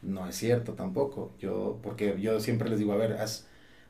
No 0.03 0.27
es 0.29 0.37
cierto 0.37 0.73
tampoco. 0.73 1.33
Yo, 1.41 1.79
porque 1.83 2.19
yo 2.21 2.41
siempre 2.41 2.71
les 2.71 2.79
digo, 2.79 2.93
a 2.93 2.97
ver, 2.97 3.15
haz, 3.15 3.47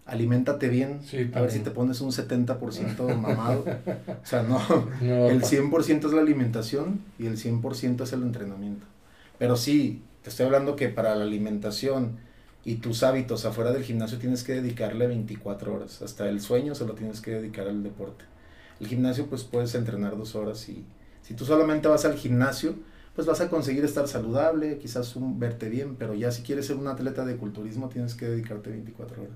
aliméntate 0.06 0.68
bien, 0.68 1.00
a 1.34 1.40
ver 1.40 1.50
si 1.50 1.60
te 1.60 1.70
pones 1.70 2.00
un 2.00 2.10
70% 2.10 3.16
mamado. 3.16 3.64
o 4.22 4.26
sea, 4.26 4.42
no, 4.42 4.58
el 5.00 5.42
100% 5.42 6.06
es 6.06 6.12
la 6.12 6.20
alimentación 6.20 7.00
y 7.18 7.26
el 7.26 7.38
100% 7.38 8.02
es 8.02 8.12
el 8.12 8.22
entrenamiento. 8.22 8.86
Pero 9.38 9.56
sí, 9.56 10.02
te 10.22 10.30
estoy 10.30 10.46
hablando 10.46 10.76
que 10.76 10.88
para 10.88 11.14
la 11.14 11.24
alimentación 11.24 12.18
y 12.64 12.76
tus 12.76 13.02
hábitos 13.02 13.44
afuera 13.44 13.72
del 13.72 13.82
gimnasio 13.82 14.18
tienes 14.18 14.44
que 14.44 14.54
dedicarle 14.54 15.06
24 15.06 15.74
horas. 15.74 16.02
Hasta 16.02 16.28
el 16.28 16.40
sueño 16.40 16.74
se 16.74 16.86
lo 16.86 16.94
tienes 16.94 17.20
que 17.20 17.32
dedicar 17.32 17.66
al 17.66 17.82
deporte. 17.82 18.24
El 18.80 18.86
gimnasio 18.86 19.26
pues 19.26 19.44
puedes 19.44 19.74
entrenar 19.74 20.16
dos 20.16 20.34
horas 20.34 20.68
y 20.68 20.84
si 21.22 21.34
tú 21.34 21.44
solamente 21.44 21.88
vas 21.88 22.04
al 22.04 22.14
gimnasio, 22.14 22.74
pues 23.14 23.26
vas 23.26 23.40
a 23.40 23.48
conseguir 23.48 23.84
estar 23.84 24.08
saludable, 24.08 24.78
quizás 24.78 25.16
un, 25.16 25.38
verte 25.38 25.68
bien, 25.68 25.96
pero 25.96 26.14
ya 26.14 26.30
si 26.30 26.42
quieres 26.42 26.66
ser 26.66 26.76
un 26.76 26.88
atleta 26.88 27.24
de 27.24 27.36
culturismo 27.36 27.88
tienes 27.88 28.14
que 28.14 28.26
dedicarte 28.26 28.70
24 28.70 29.22
horas. 29.22 29.34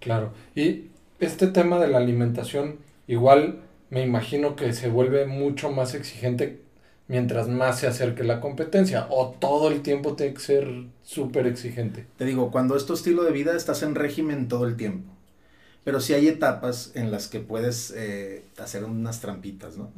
Claro, 0.00 0.32
y 0.54 0.90
este 1.20 1.46
tema 1.46 1.78
de 1.78 1.88
la 1.88 1.98
alimentación 1.98 2.78
igual 3.06 3.60
me 3.90 4.02
imagino 4.02 4.56
que 4.56 4.72
se 4.72 4.88
vuelve 4.88 5.26
mucho 5.26 5.70
más 5.70 5.94
exigente 5.94 6.63
mientras 7.08 7.48
más 7.48 7.80
se 7.80 7.86
acerque 7.86 8.24
la 8.24 8.40
competencia 8.40 9.06
o 9.10 9.30
todo 9.38 9.70
el 9.70 9.82
tiempo 9.82 10.14
tiene 10.14 10.34
que 10.34 10.40
ser 10.40 10.84
súper 11.02 11.46
exigente. 11.46 12.06
Te 12.16 12.24
digo, 12.24 12.50
cuando 12.50 12.76
es 12.76 12.86
tu 12.86 12.94
estilo 12.94 13.24
de 13.24 13.32
vida 13.32 13.56
estás 13.56 13.82
en 13.82 13.94
régimen 13.94 14.48
todo 14.48 14.66
el 14.66 14.76
tiempo. 14.76 15.10
Pero 15.84 16.00
sí 16.00 16.14
hay 16.14 16.28
etapas 16.28 16.92
en 16.94 17.10
las 17.10 17.28
que 17.28 17.40
puedes 17.40 17.92
eh, 17.94 18.46
hacer 18.56 18.84
unas 18.84 19.20
trampitas, 19.20 19.76
¿no? 19.76 19.92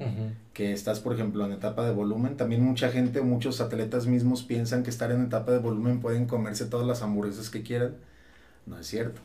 Que 0.52 0.72
estás, 0.72 0.98
por 0.98 1.14
ejemplo, 1.14 1.46
en 1.46 1.52
etapa 1.52 1.84
de 1.86 1.92
volumen. 1.92 2.36
También 2.36 2.64
mucha 2.64 2.90
gente, 2.90 3.20
muchos 3.20 3.61
atletas 3.61 4.09
mismos 4.09 4.42
piensan 4.42 4.82
que 4.82 4.90
estar 4.90 5.12
en 5.12 5.22
etapa 5.22 5.52
de 5.52 5.59
volumen 5.59 6.00
pueden 6.00 6.26
comerse 6.26 6.64
todas 6.64 6.88
las 6.88 7.02
hamburguesas 7.02 7.50
que 7.50 7.62
quieran. 7.62 7.94
No 8.66 8.80
es 8.80 8.88
cierto. 8.88 9.20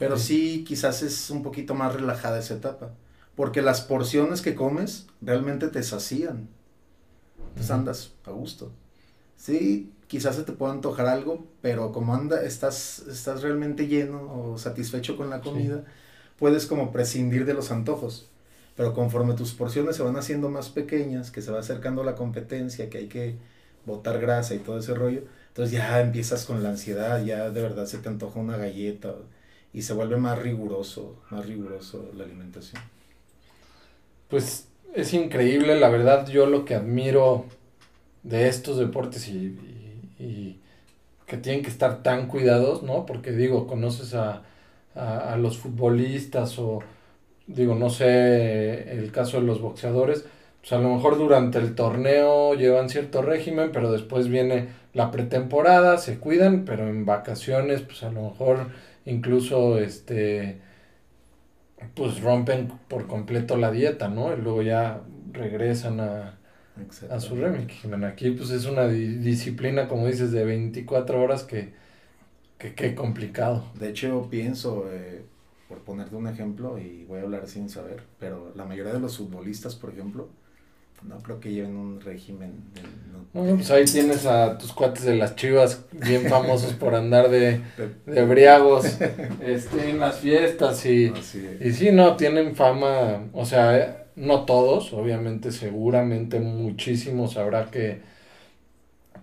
Pero 0.00 0.18
sí, 0.18 0.64
quizás 0.66 1.04
es 1.04 1.30
un 1.30 1.44
poquito 1.44 1.74
más 1.74 1.94
relajada 1.94 2.40
esa 2.40 2.54
etapa. 2.54 2.90
Porque 3.36 3.62
las 3.62 3.80
porciones 3.80 4.42
que 4.42 4.56
comes 4.56 5.06
realmente 5.20 5.68
te 5.68 5.84
sacían. 5.84 6.48
Pues 7.54 7.70
andas 7.70 8.12
a 8.24 8.30
gusto. 8.30 8.70
Sí, 9.36 9.92
quizás 10.06 10.36
se 10.36 10.44
te 10.44 10.52
pueda 10.52 10.72
antojar 10.72 11.06
algo, 11.06 11.44
pero 11.60 11.90
como 11.90 12.14
anda, 12.14 12.42
estás, 12.42 13.00
estás 13.08 13.42
realmente 13.42 13.88
lleno 13.88 14.32
o 14.32 14.58
satisfecho 14.58 15.16
con 15.16 15.30
la 15.30 15.40
comida, 15.40 15.84
puedes 16.38 16.66
como 16.66 16.92
prescindir 16.92 17.44
de 17.44 17.54
los 17.54 17.70
antojos. 17.70 18.28
Pero 18.76 18.94
conforme 18.94 19.34
tus 19.34 19.52
porciones 19.52 19.96
se 19.96 20.02
van 20.02 20.16
haciendo 20.16 20.48
más 20.48 20.68
pequeñas, 20.68 21.30
que 21.30 21.42
se 21.42 21.50
va 21.50 21.60
acercando 21.60 22.04
la 22.04 22.14
competencia, 22.14 22.88
que 22.88 22.98
hay 22.98 23.08
que 23.08 23.36
botar 23.84 24.20
grasa 24.20 24.54
y 24.54 24.58
todo 24.58 24.78
ese 24.78 24.94
rollo, 24.94 25.22
entonces 25.48 25.72
ya 25.72 26.00
empiezas 26.00 26.46
con 26.46 26.62
la 26.62 26.70
ansiedad, 26.70 27.22
ya 27.24 27.50
de 27.50 27.62
verdad 27.62 27.86
se 27.86 27.98
te 27.98 28.08
antoja 28.08 28.38
una 28.40 28.56
galleta 28.56 29.14
y 29.72 29.82
se 29.82 29.92
vuelve 29.92 30.16
más 30.16 30.38
riguroso, 30.38 31.16
más 31.30 31.46
riguroso 31.46 32.10
la 32.16 32.24
alimentación. 32.24 32.80
Pues 34.28 34.66
es 34.94 35.14
increíble, 35.14 35.78
la 35.78 35.88
verdad 35.88 36.26
yo 36.28 36.46
lo 36.46 36.64
que 36.64 36.74
admiro 36.74 37.46
de 38.22 38.48
estos 38.48 38.78
deportes 38.78 39.28
y 39.28 39.56
y 40.22 40.60
que 41.26 41.36
tienen 41.36 41.62
que 41.62 41.70
estar 41.70 42.02
tan 42.02 42.28
cuidados, 42.28 42.82
¿no? 42.82 43.06
Porque 43.06 43.32
digo, 43.32 43.66
conoces 43.66 44.14
a, 44.14 44.42
a, 44.94 45.36
los 45.36 45.58
futbolistas 45.58 46.58
o 46.58 46.80
digo, 47.46 47.74
no 47.74 47.90
sé, 47.90 48.92
el 48.92 49.10
caso 49.12 49.40
de 49.40 49.46
los 49.46 49.60
boxeadores, 49.60 50.24
pues 50.60 50.72
a 50.72 50.78
lo 50.78 50.94
mejor 50.94 51.18
durante 51.18 51.58
el 51.58 51.74
torneo 51.74 52.54
llevan 52.54 52.88
cierto 52.88 53.22
régimen, 53.22 53.70
pero 53.72 53.90
después 53.90 54.28
viene 54.28 54.68
la 54.94 55.10
pretemporada, 55.10 55.98
se 55.98 56.18
cuidan, 56.18 56.64
pero 56.64 56.88
en 56.88 57.04
vacaciones, 57.06 57.80
pues 57.82 58.02
a 58.04 58.10
lo 58.12 58.22
mejor 58.22 58.68
incluso 59.06 59.78
este 59.78 60.60
pues 61.94 62.20
rompen 62.20 62.68
por 62.88 63.06
completo 63.06 63.56
la 63.56 63.70
dieta, 63.70 64.08
¿no? 64.08 64.32
Y 64.34 64.40
luego 64.40 64.62
ya 64.62 65.02
regresan 65.32 66.00
a, 66.00 66.38
a 67.10 67.20
su 67.20 67.36
remix. 67.36 67.84
Aquí 68.04 68.30
pues 68.30 68.50
es 68.50 68.66
una 68.66 68.86
disciplina, 68.88 69.88
como 69.88 70.06
dices, 70.06 70.32
de 70.32 70.44
24 70.44 71.20
horas 71.20 71.44
que, 71.44 71.72
que, 72.58 72.94
complicado. 72.94 73.64
De 73.78 73.88
hecho, 73.90 74.28
pienso, 74.30 74.86
eh, 74.90 75.24
por 75.68 75.80
ponerte 75.80 76.16
un 76.16 76.26
ejemplo, 76.26 76.78
y 76.78 77.04
voy 77.04 77.20
a 77.20 77.22
hablar 77.22 77.48
sin 77.48 77.68
saber, 77.68 78.02
pero 78.18 78.52
la 78.54 78.64
mayoría 78.64 78.92
de 78.92 79.00
los 79.00 79.16
futbolistas, 79.18 79.74
por 79.74 79.90
ejemplo, 79.90 80.28
no 81.08 81.18
creo 81.18 81.40
que 81.40 81.52
lleven 81.52 81.76
un 81.76 82.00
régimen. 82.00 82.52
bueno, 83.32 83.56
pues 83.56 83.70
ahí 83.70 83.84
tienes 83.84 84.26
a 84.26 84.58
tus 84.58 84.72
cuates 84.72 85.04
de 85.04 85.16
las 85.16 85.36
chivas, 85.36 85.84
bien 85.92 86.26
famosos 86.28 86.74
por 86.74 86.94
andar 86.94 87.30
de, 87.30 87.60
de 88.06 88.24
briagos 88.24 88.86
este, 89.40 89.90
en 89.90 90.00
las 90.00 90.18
fiestas 90.18 90.84
y, 90.86 91.12
y 91.60 91.72
sí, 91.72 91.90
no, 91.92 92.16
tienen 92.16 92.54
fama, 92.54 93.24
o 93.32 93.44
sea, 93.44 94.06
no 94.16 94.44
todos, 94.44 94.92
obviamente 94.92 95.52
seguramente 95.52 96.40
muchísimos 96.40 97.36
habrá 97.36 97.70
que, 97.70 98.00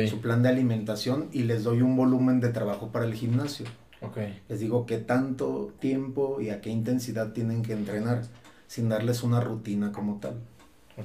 su 0.09 0.23
plan 0.23 0.43
de 0.43 0.49
alimentación 0.49 1.29
y 1.31 1.43
les 1.43 1.63
doy 1.63 1.83
un 1.83 1.95
volumen 1.95 2.41
de 2.41 2.49
trabajo 2.49 2.89
para 2.89 3.05
el 3.05 3.13
gimnasio. 3.13 3.67
Les 4.49 4.61
digo 4.61 4.87
qué 4.87 4.97
tanto 4.97 5.75
tiempo 5.79 6.41
y 6.41 6.49
a 6.49 6.63
qué 6.63 6.71
intensidad 6.71 7.33
tienen 7.35 7.61
que 7.63 7.75
entrenar 7.75 8.23
sin 8.67 8.89
darles 8.89 9.25
una 9.25 9.41
rutina 9.41 9.93
como 9.93 10.21
tal. 10.21 10.37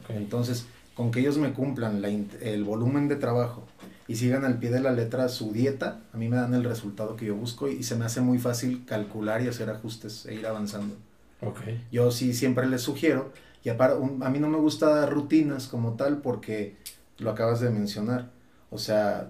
Entonces, 0.08 0.66
con 0.96 1.12
que 1.12 1.20
ellos 1.20 1.38
me 1.38 1.52
cumplan 1.52 2.02
el 2.06 2.64
volumen 2.64 3.10
de 3.10 3.18
trabajo 3.18 3.66
y 4.10 4.16
sigan 4.16 4.44
al 4.44 4.58
pie 4.58 4.72
de 4.72 4.80
la 4.80 4.92
letra 4.92 5.30
su 5.30 5.54
dieta, 5.54 6.02
a 6.12 6.18
mí 6.18 6.30
me 6.30 6.36
dan 6.36 6.56
el 6.56 6.64
resultado 6.64 7.16
que 7.16 7.28
yo 7.28 7.36
busco 7.36 7.68
y 7.68 7.84
se 7.84 7.96
me 7.96 8.06
hace 8.06 8.22
muy 8.22 8.40
fácil 8.40 8.84
calcular 8.88 9.44
y 9.44 9.48
hacer 9.48 9.70
ajustes 9.70 10.26
e 10.26 10.34
ir 10.34 10.48
avanzando. 10.48 10.96
Okay. 11.42 11.86
Yo 11.92 12.10
sí 12.10 12.34
siempre 12.34 12.66
les 12.66 12.82
sugiero, 12.82 13.32
y 13.64 13.70
a 13.70 13.76
mí 13.76 14.40
no 14.40 14.50
me 14.50 14.58
gusta 14.58 14.90
dar 14.90 15.14
rutinas 15.14 15.68
como 15.68 15.94
tal 15.94 16.24
porque 16.24 16.76
lo 17.20 17.30
acabas 17.30 17.60
de 17.60 17.70
mencionar, 17.70 18.32
o 18.72 18.80
sea, 18.80 19.30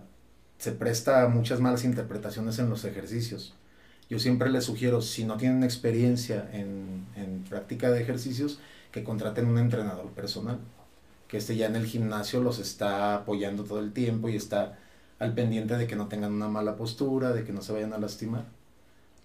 se 0.59 0.71
presta 0.71 1.23
a 1.23 1.27
muchas 1.27 1.59
malas 1.59 1.83
interpretaciones 1.83 2.57
en 2.59 2.69
los 2.69 2.85
ejercicios. 2.85 3.55
Yo 4.09 4.17
siempre 4.17 4.49
les 4.49 4.63
sugiero, 4.63 5.01
si 5.01 5.25
no 5.25 5.35
tienen 5.35 5.65
experiencia 5.65 6.49
en, 6.53 7.05
en 7.17 7.43
práctica 7.49 7.91
de 7.91 8.01
ejercicios, 8.01 8.61
que 8.93 9.03
contraten 9.03 9.45
un 9.45 9.57
entrenador 9.57 10.07
personal. 10.11 10.57
Que 11.29 11.37
este 11.37 11.55
ya 11.55 11.67
en 11.67 11.75
el 11.75 11.85
gimnasio 11.85 12.41
los 12.41 12.59
está 12.59 13.15
apoyando 13.15 13.63
todo 13.63 13.79
el 13.79 13.93
tiempo 13.93 14.27
y 14.27 14.35
está 14.35 14.77
al 15.19 15.33
pendiente 15.33 15.77
de 15.77 15.85
que 15.85 15.95
no 15.95 16.07
tengan 16.07 16.33
una 16.33 16.49
mala 16.49 16.75
postura, 16.75 17.31
de 17.31 17.43
que 17.43 17.53
no 17.53 17.61
se 17.61 17.71
vayan 17.71 17.93
a 17.93 17.99
lastimar. 17.99 18.45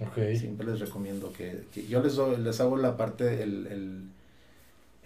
Okay. 0.00 0.36
Siempre 0.36 0.66
les 0.66 0.80
recomiendo 0.80 1.32
que, 1.32 1.64
yo 1.88 2.02
les, 2.02 2.18
les 2.18 2.60
hago 2.60 2.76
la 2.76 2.96
parte, 2.96 3.42
el, 3.42 3.66
el, 3.68 4.02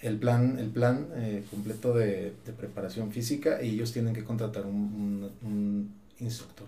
el 0.01 0.17
plan, 0.19 0.59
el 0.59 0.71
plan 0.71 1.09
eh, 1.15 1.45
completo 1.51 1.93
de, 1.95 2.35
de, 2.45 2.53
preparación 2.53 3.13
física 3.13 3.63
y 3.63 3.75
ellos 3.75 3.93
tienen 3.93 4.15
que 4.15 4.25
contratar 4.25 4.67
un, 4.67 5.31
un, 5.43 5.95
instructor. 6.19 6.67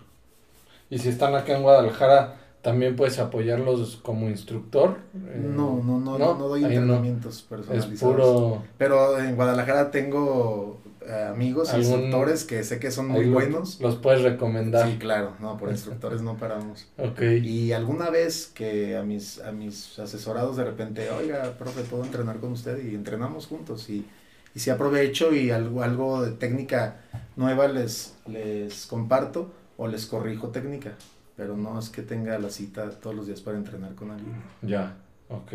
Y 0.91 0.99
si 0.99 1.09
están 1.09 1.35
acá 1.35 1.57
en 1.57 1.62
Guadalajara, 1.62 2.37
¿también 2.63 2.97
puedes 2.97 3.19
apoyarlos 3.19 3.97
como 4.03 4.29
instructor? 4.29 4.99
no, 5.15 5.83
no, 5.83 5.99
no, 6.01 6.19
no, 6.19 6.35
no, 6.35 6.49
doy 6.49 6.65
entrenamientos 6.65 7.43
personalizados. 7.43 7.95
Es 7.95 8.01
puro... 8.01 8.63
Pero 8.79 9.19
en 9.19 9.37
Guadalajara 9.37 9.91
tengo 9.91 10.81
eh, 11.07 11.29
amigos, 11.31 11.73
instructores 11.75 12.45
que 12.45 12.63
sé 12.63 12.79
que 12.79 12.91
son 12.91 13.09
muy 13.09 13.27
buenos. 13.27 13.81
Los 13.81 13.97
puedes 13.97 14.23
recomendar. 14.23 14.87
Sí, 14.89 14.99
claro, 14.99 15.35
no, 15.41 15.57
por 15.57 15.71
instructores 15.71 16.23
no 16.23 16.37
paramos. 16.37 16.87
Ok. 16.99 17.23
Y 17.43 17.73
alguna 17.73 18.11
vez 18.11 18.47
que 18.47 18.97
a 18.97 19.03
mis, 19.03 19.41
a 19.41 19.53
mis 19.53 19.99
asesorados 19.99 20.57
de 20.57 20.65
repente, 20.65 21.11
oiga, 21.11 21.55
profe, 21.59 21.83
¿puedo 21.83 22.05
entrenar 22.05 22.39
con 22.39 22.53
usted? 22.53 22.85
Y 22.85 22.95
entrenamos 22.95 23.47
juntos. 23.47 23.89
Y, 23.89 24.07
y 24.55 24.61
si 24.61 24.71
aprovecho 24.71 25.35
y 25.35 25.51
algo, 25.51 25.83
algo 25.83 26.23
de 26.23 26.33
técnica 26.33 27.01
nueva 27.37 27.67
les, 27.69 28.15
les 28.27 28.87
comparto 28.87 29.51
o 29.79 29.89
les 29.89 30.05
corrijo 30.05 30.49
técnica. 30.49 30.93
Pero 31.41 31.57
no 31.57 31.78
es 31.78 31.88
que 31.88 32.03
tenga 32.03 32.38
la 32.38 32.51
cita 32.51 32.91
todos 32.91 33.16
los 33.16 33.26
días 33.26 33.41
para 33.41 33.57
entrenar 33.57 33.95
con 33.95 34.11
alguien. 34.11 34.34
Ya, 34.61 34.95
ok. 35.30 35.53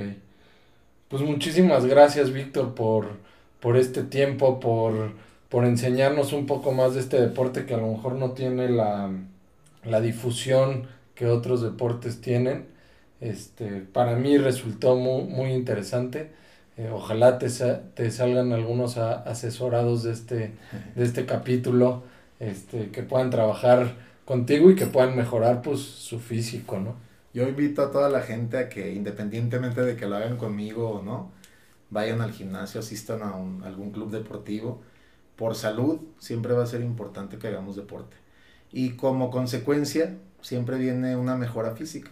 Pues 1.10 1.22
muchísimas 1.22 1.86
gracias, 1.86 2.34
Víctor, 2.34 2.74
por, 2.74 3.06
por 3.60 3.78
este 3.78 4.02
tiempo, 4.02 4.60
por 4.60 5.14
por 5.56 5.64
enseñarnos 5.64 6.34
un 6.34 6.48
poco 6.48 6.74
más 6.74 6.96
de 6.96 7.00
este 7.00 7.22
deporte 7.22 7.66
que 7.66 7.76
a 7.76 7.78
lo 7.78 7.88
mejor 7.88 8.16
no 8.16 8.32
tiene 8.32 8.68
la, 8.68 9.10
difusión 10.02 10.88
que 11.14 11.28
otros 11.28 11.62
deportes 11.62 12.20
tienen. 12.20 12.66
Este, 13.22 13.80
para 13.80 14.18
mí 14.18 14.38
resultó 14.38 14.98
muy, 14.98 15.24
muy 15.24 15.54
interesante. 15.54 16.32
Eh, 16.76 16.90
ojalá 16.92 17.40
te, 17.40 17.48
te, 17.48 18.12
salgan 18.12 18.52
algunos 18.52 18.98
asesorados 18.98 20.04
de 20.04 20.12
este, 20.12 20.52
de 20.96 21.04
este 21.06 21.26
capítulo 21.26 22.04
este, 22.42 22.90
que 22.90 23.04
puedan 23.04 23.30
trabajar 23.30 23.94
contigo 24.26 24.70
y 24.72 24.76
que 24.76 24.88
puedan 24.88 25.16
mejorar 25.16 25.62
pues, 25.62 25.80
su 25.82 26.20
físico, 26.20 26.80
¿no? 26.80 26.96
Yo 27.34 27.48
invito 27.48 27.82
a 27.84 27.92
toda 27.92 28.10
la 28.10 28.22
gente 28.22 28.58
a 28.58 28.70
que 28.70 28.94
independientemente 28.94 29.82
de 29.82 29.96
que 29.96 30.08
lo 30.08 30.16
hagan 30.16 30.38
conmigo 30.38 30.90
o 30.90 31.02
no, 31.04 31.32
vayan 31.90 32.22
al 32.22 32.32
gimnasio, 32.32 32.80
asistan 32.80 33.22
a, 33.22 33.32
a 33.32 33.68
algún 33.68 33.92
club 33.92 34.10
deportivo 34.12 34.82
por 35.36 35.56
salud 35.56 36.00
siempre 36.18 36.54
va 36.54 36.64
a 36.64 36.68
ser 36.68 36.82
importante 36.82 37.38
que 37.38 37.48
hagamos 37.48 37.76
deporte. 37.76 38.16
Y 38.72 38.92
como 38.92 39.32
consecuencia 39.32 40.18
siempre 40.42 40.78
viene 40.78 41.16
una 41.16 41.36
mejora 41.36 41.76
física. 41.76 42.12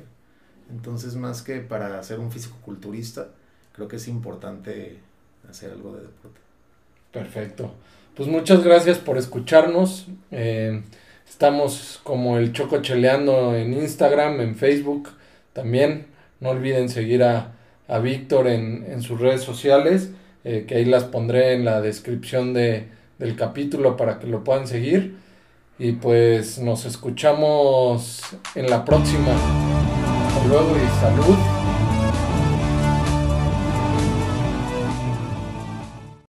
Entonces 0.70 1.16
más 1.16 1.42
que 1.42 1.60
para 1.60 2.02
ser 2.04 2.20
un 2.20 2.32
físico 2.32 2.58
culturista, 2.64 3.30
creo 3.74 3.88
que 3.88 3.98
es 3.98 4.08
importante 4.08 5.00
hacer 5.50 5.72
algo 5.72 5.96
de 5.96 6.02
deporte. 6.02 6.40
Perfecto. 7.12 7.74
Pues 8.16 8.28
muchas 8.28 8.64
gracias 8.64 8.98
por 8.98 9.18
escucharnos. 9.18 10.08
Eh, 10.32 10.84
estamos 11.34 12.00
como 12.04 12.38
el 12.38 12.54
Choco 12.54 12.84
Cheleando 12.84 13.56
en 13.56 13.74
Instagram, 13.74 14.40
en 14.40 14.56
Facebook 14.56 15.10
también. 15.52 16.06
No 16.40 16.50
olviden 16.50 16.90
seguir 16.90 17.24
a, 17.24 17.50
Víctor 18.02 18.48
en, 18.48 19.02
sus 19.02 19.20
redes 19.20 19.42
sociales, 19.42 20.12
eh, 20.44 20.66
que 20.68 20.76
ahí 20.76 20.86
las 20.86 21.04
pondré 21.04 21.54
en 21.54 21.66
la 21.66 21.82
descripción 21.82 22.54
de, 22.54 22.88
del 23.20 23.36
capítulo 23.36 23.98
para 23.98 24.20
que 24.20 24.28
lo 24.28 24.44
puedan 24.44 24.68
seguir. 24.68 25.16
Y 25.80 25.94
pues 25.94 26.60
nos 26.60 26.86
escuchamos 26.86 28.22
en 28.54 28.70
la 28.70 28.86
próxima. 28.86 29.34
Hasta 30.28 30.48
luego 30.48 30.76
y 30.78 31.02
salud. 31.02 31.63